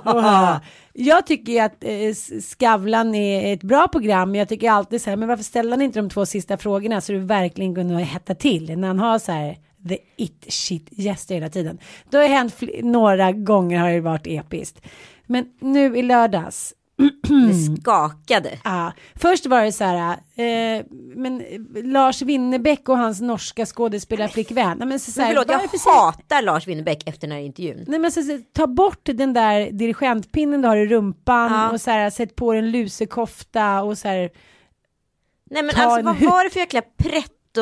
Wow. 0.04 0.56
Jag 0.94 1.28
tycker 1.28 1.54
ju 1.54 1.60
att 1.60 1.84
eh, 1.84 2.14
Skavlan 2.42 3.16
är 3.16 3.54
ett 3.54 3.64
bra 3.64 3.88
program. 3.88 4.32
Men 4.32 4.40
jag 4.40 4.50
tycker 4.50 4.72
alltid 4.72 5.02
så 5.02 5.10
här, 5.10 5.18
men 5.18 5.28
varför 5.28 5.44
ställer 5.44 5.72
han 5.72 5.82
inte 5.82 6.00
de 6.00 6.10
två 6.10 6.26
sista 6.26 6.58
frågorna 6.58 7.02
så 7.02 7.12
du 7.12 7.20
verkligen 7.20 7.76
kunde 7.76 7.96
hetta 7.96 8.36
till 8.36 8.78
när 8.80 8.88
han 8.88 9.00
har 9.00 9.20
så 9.20 9.32
här 9.32 9.58
the 9.90 9.98
it 10.18 10.46
shit 10.48 10.88
gäster 10.92 11.36
hela 11.36 11.50
tiden. 11.50 11.78
Då 12.10 12.18
har 12.18 12.24
det 12.24 12.30
hänt 12.30 12.56
några 12.84 13.32
gånger 13.32 13.80
har 13.80 13.90
det 13.90 14.02
varit 14.02 14.28
episkt. 14.28 14.82
Men 15.26 15.46
nu 15.62 15.98
i 15.98 16.02
lördags 16.02 16.74
Det 16.98 17.80
skakade. 17.82 18.50
Ja, 18.64 18.94
först 19.16 19.46
var 19.46 19.64
det 19.64 19.72
så 19.72 19.84
här, 19.84 20.12
eh, 20.36 20.86
men 21.16 21.44
Lars 21.84 22.22
Winnerbäck 22.22 22.90
och 22.90 22.98
hans 22.98 23.22
norska 23.22 23.66
skådespelarflickvän. 23.66 24.78
Nej, 24.78 24.88
men 24.88 25.00
så, 25.00 25.12
så 25.12 25.20
Men 25.22 25.28
förlåt, 25.30 25.46
jag 25.50 25.70
säger- 25.70 25.96
hatar 26.02 26.42
Lars 26.42 26.68
Winnerbäck 26.68 27.08
efter 27.10 27.28
den 27.28 27.38
här 27.38 27.44
intervjun. 27.44 27.86
Nej 27.88 28.00
men 28.00 28.12
så, 28.12 28.22
så, 28.24 28.40
ta 28.54 28.68
bort 28.68 29.00
den 29.04 29.34
där 29.34 29.72
dirigentpinnen 29.72 30.62
du 30.62 30.68
har 30.68 30.78
i 30.78 30.86
rumpan 30.88 31.52
Ja. 31.52 31.70
och 31.72 31.82
så 31.82 31.92
här 31.92 32.10
sätt 32.10 32.36
på 32.36 32.54
en 32.54 32.72
lusekofta 32.72 33.82
och 33.84 33.98
så 33.98 34.08
här. 34.08 34.30
Nej 35.50 35.64
men 35.64 35.76
Ta 35.76 35.82
alltså 35.82 36.00
en 36.00 36.06
vad 36.06 36.16
var 36.32 36.44
det 36.44 36.50
för 36.50 36.60
jäkla 36.60 36.82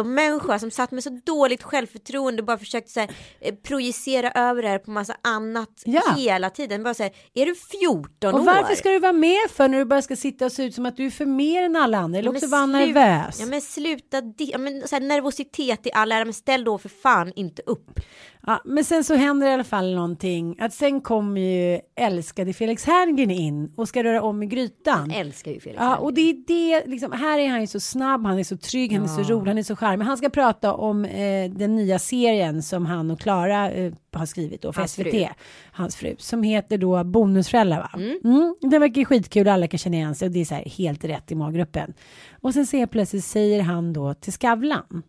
människa 0.04 0.60
som 0.60 0.72
satt 0.72 0.92
med 0.92 1.04
så 1.04 1.20
dåligt 1.26 1.64
självförtroende 1.64 2.42
och 2.42 2.46
bara 2.46 2.58
försökte 2.58 2.92
så 2.92 3.00
här, 3.00 3.10
eh, 3.42 3.56
projicera 3.56 4.32
över 4.32 4.62
det 4.62 4.68
här 4.68 4.80
på 4.80 4.92
massa 4.92 5.16
annat 5.24 5.70
Ja. 5.86 6.02
hela 6.18 6.50
tiden. 6.50 6.84
Bara 6.84 6.94
så 6.94 7.04
här, 7.04 7.12
är 7.34 7.46
du 7.46 7.56
14 7.56 8.34
Och 8.36 8.40
år? 8.42 8.46
varför 8.46 8.76
ska 8.76 8.90
du 8.90 9.00
vara 9.00 9.14
med 9.14 9.50
för 9.52 9.68
när 9.68 9.78
du 9.78 9.86
bara 9.86 10.02
ska 10.02 10.16
sitta 10.16 10.46
och 10.46 10.52
se 10.52 10.64
ut 10.64 10.76
som 10.76 10.86
att 10.86 10.98
du 10.98 11.06
är 11.06 11.10
för 11.10 11.26
mer 11.26 11.64
än 11.64 11.76
alla 11.76 11.98
andra 11.98 12.20
eller 12.20 12.30
Ja, 12.32 12.36
också 12.36 12.48
vara 12.48 12.66
nervös? 12.66 13.40
Ja 13.40 13.46
men 13.46 13.62
sluta, 13.62 14.22
ja, 14.38 14.58
men, 14.58 14.88
så 14.88 14.96
här, 14.96 15.02
nervositet 15.04 15.88
i 15.88 15.92
all 15.94 16.12
ära, 16.12 16.26
men 16.26 16.34
ställ 16.34 16.64
då 16.64 16.78
för 16.78 16.90
fan 16.90 17.32
inte 17.36 17.62
upp. 17.66 18.00
Ja, 18.48 18.62
men 18.66 18.84
sen 18.84 19.04
så 19.04 19.16
händer 19.16 19.48
i 19.48 19.54
alla 19.54 19.64
fall 19.64 19.96
någonting 19.96 20.56
att 20.60 20.74
sen 20.74 21.02
kommer 21.02 21.42
ju 21.42 21.80
älskade 21.96 22.54
Felix 22.54 22.86
Herngren 22.86 23.32
in 23.32 23.74
och 23.76 23.88
ska 23.88 24.04
röra 24.04 24.22
om 24.22 24.44
i 24.44 24.46
grytan. 24.46 25.12
Jag 25.12 25.20
älskar 25.20 25.52
ju 25.52 25.60
Felix 25.60 25.82
Ja, 25.82 25.98
och 25.98 26.14
det 26.14 26.22
är 26.22 26.36
det, 26.48 26.86
liksom, 26.86 27.12
här 27.12 27.40
är 27.40 27.50
han 27.50 27.62
ju 27.62 27.68
så 27.68 27.80
snabb, 27.80 28.26
han 28.26 28.40
är 28.40 28.44
så 28.44 28.58
trygg, 28.58 28.94
han 28.94 29.04
är 29.04 29.08
så 29.08 29.24
rolig, 29.24 29.48
han 29.48 29.58
är 29.58 29.64
så 29.64 29.76
charmig. 29.76 30.06
Han 30.06 30.18
ska 30.18 30.30
prata 30.30 30.74
om 30.74 31.06
eh, 31.06 31.52
den 31.52 31.76
nya 31.76 32.00
serien 32.00 32.64
som 32.64 32.86
han 32.86 33.12
och 33.12 33.20
Klara 33.20 33.72
eh, 33.72 33.94
har 34.14 34.26
skrivit 34.26 34.62
då 34.62 34.74
för 34.74 34.82
Hans 34.82 34.92
SVT. 34.92 35.04
fru. 35.04 35.26
Hans 35.72 35.96
fru. 35.96 36.16
Som 36.20 36.44
heter 36.44 36.78
då 36.78 37.04
Bonusföräldrar 37.04 37.78
va? 37.80 37.90
Mm. 37.94 38.56
Den 38.62 38.82
verkar 38.82 39.06
skitkul, 39.06 39.48
alla 39.48 39.68
kan 39.68 39.78
känna 39.78 39.96
igen 39.96 40.16
sig 40.16 40.26
och 40.26 40.32
det 40.32 40.42
är 40.42 40.46
så 40.46 40.56
här 40.56 40.66
helt 40.66 41.06
rätt 41.06 41.32
i 41.32 41.36
målgruppen. 41.36 41.94
Och 42.42 42.54
sen 42.54 42.66
ser 42.66 42.80
jag 42.80 42.92
plötsligt 42.92 43.26
säger 43.26 43.62
han 43.62 43.94
då 43.94 44.14
till 44.14 44.34
Skavlan 44.34 45.04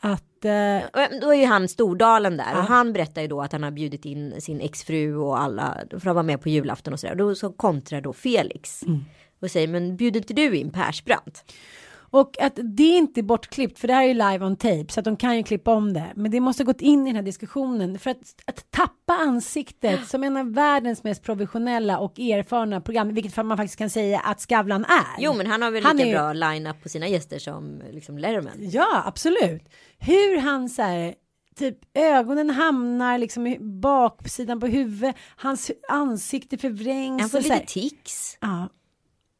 att 0.00 0.27
eh, 0.44 0.84
Och 0.92 1.20
Då 1.20 1.32
är 1.32 1.38
ju 1.38 1.44
han 1.46 1.68
Stordalen 1.68 2.36
där 2.36 2.58
och 2.58 2.64
han 2.64 2.92
berättar 2.92 3.22
ju 3.22 3.28
då 3.28 3.42
att 3.42 3.52
han 3.52 3.62
har 3.62 3.70
bjudit 3.70 4.04
in 4.04 4.40
sin 4.40 4.60
exfru 4.60 5.16
och 5.16 5.40
alla 5.40 5.76
för 5.90 5.96
att 5.96 6.14
vara 6.14 6.22
med 6.22 6.40
på 6.40 6.48
julafton 6.48 6.92
och 6.92 7.00
sådär. 7.00 7.14
Då 7.14 7.34
så 7.34 7.52
kontrar 7.52 8.00
då 8.00 8.12
Felix 8.12 8.82
och 9.40 9.50
säger 9.50 9.68
men 9.68 9.96
bjuder 9.96 10.20
inte 10.20 10.34
du 10.34 10.56
in 10.56 10.70
Persbrandt? 10.72 11.44
Och 12.10 12.40
att 12.40 12.58
det 12.62 12.82
är 12.82 12.98
inte 12.98 13.22
bortklippt, 13.22 13.78
för 13.78 13.88
det 13.88 13.94
här 13.94 14.02
är 14.02 14.08
ju 14.08 14.14
live 14.14 14.44
on 14.44 14.56
tape, 14.56 14.86
så 14.88 15.00
att 15.00 15.04
de 15.04 15.16
kan 15.16 15.36
ju 15.36 15.42
klippa 15.42 15.70
om 15.74 15.92
det. 15.92 16.12
Men 16.16 16.30
det 16.30 16.40
måste 16.40 16.62
ha 16.62 16.66
gått 16.66 16.80
in 16.80 17.02
i 17.02 17.10
den 17.10 17.16
här 17.16 17.22
diskussionen, 17.22 17.98
för 17.98 18.10
att, 18.10 18.18
att 18.44 18.70
tappa 18.70 19.12
ansiktet 19.12 20.08
som 20.08 20.24
en 20.24 20.36
av 20.36 20.52
världens 20.52 21.04
mest 21.04 21.22
professionella 21.22 21.98
och 21.98 22.18
erfarna 22.18 22.80
program, 22.80 23.14
vilket 23.14 23.36
man 23.36 23.56
faktiskt 23.56 23.78
kan 23.78 23.90
säga 23.90 24.20
att 24.20 24.40
Skavlan 24.40 24.84
är. 24.84 25.22
Jo 25.22 25.34
men 25.34 25.46
han 25.46 25.62
har 25.62 25.70
väl 25.70 25.84
Han 25.84 25.96
lika 25.96 26.08
är 26.08 26.14
bra 26.14 26.32
line-up 26.32 26.82
på 26.82 26.88
sina 26.88 27.08
gäster 27.08 27.38
som 27.38 27.82
liksom 27.90 28.18
Letterman. 28.18 28.52
Ja, 28.58 29.02
absolut. 29.06 29.62
Hur 29.98 30.38
han 30.38 30.68
så 30.68 30.82
här, 30.82 31.14
typ 31.56 31.78
ögonen 31.94 32.50
hamnar 32.50 33.18
liksom 33.18 33.46
i 33.46 33.58
baksidan 33.60 34.60
på 34.60 34.66
huvudet, 34.66 35.16
hans 35.36 35.70
ansikte 35.88 36.58
förvrängs. 36.58 37.20
Han 37.20 37.30
får 37.30 37.40
lite 37.40 37.64
tics. 37.66 38.38
Ja. 38.40 38.68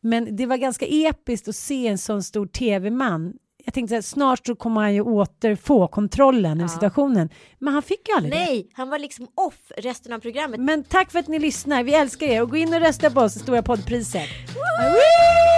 Men 0.02 0.36
det 0.36 0.46
var 0.46 0.56
ganska 0.56 0.86
episkt 0.86 1.48
att 1.48 1.56
se 1.56 1.86
en 1.86 1.98
sån 1.98 2.22
stor 2.22 2.46
tv-man. 2.46 3.32
Jag 3.64 3.74
tänkte 3.74 3.94
här, 3.94 4.02
snart 4.02 4.46
så 4.46 4.56
kommer 4.56 4.80
han 4.80 4.94
ju 4.94 5.00
återfå 5.02 5.88
kontrollen 5.88 6.58
över 6.60 6.68
situationen. 6.68 7.28
Men 7.58 7.74
han 7.74 7.82
fick 7.82 8.08
ju 8.08 8.14
aldrig 8.14 8.32
det. 8.34 8.38
Nej, 8.38 8.70
han 8.72 8.90
var 8.90 8.98
liksom 8.98 9.28
off 9.34 9.72
resten 9.76 10.12
av 10.12 10.18
programmet. 10.18 10.60
Men 10.60 10.84
tack 10.84 11.10
för 11.10 11.18
att 11.18 11.28
ni 11.28 11.38
lyssnar. 11.38 11.82
Vi 11.82 11.94
älskar 11.94 12.26
er 12.26 12.42
och 12.42 12.50
gå 12.50 12.56
in 12.56 12.74
och 12.74 12.80
rösta 12.80 13.10
på 13.10 13.20
oss 13.20 13.36
i 13.36 13.38
Stora 13.38 13.62
poddpriset. 13.62 14.22
Woo! 14.54 15.57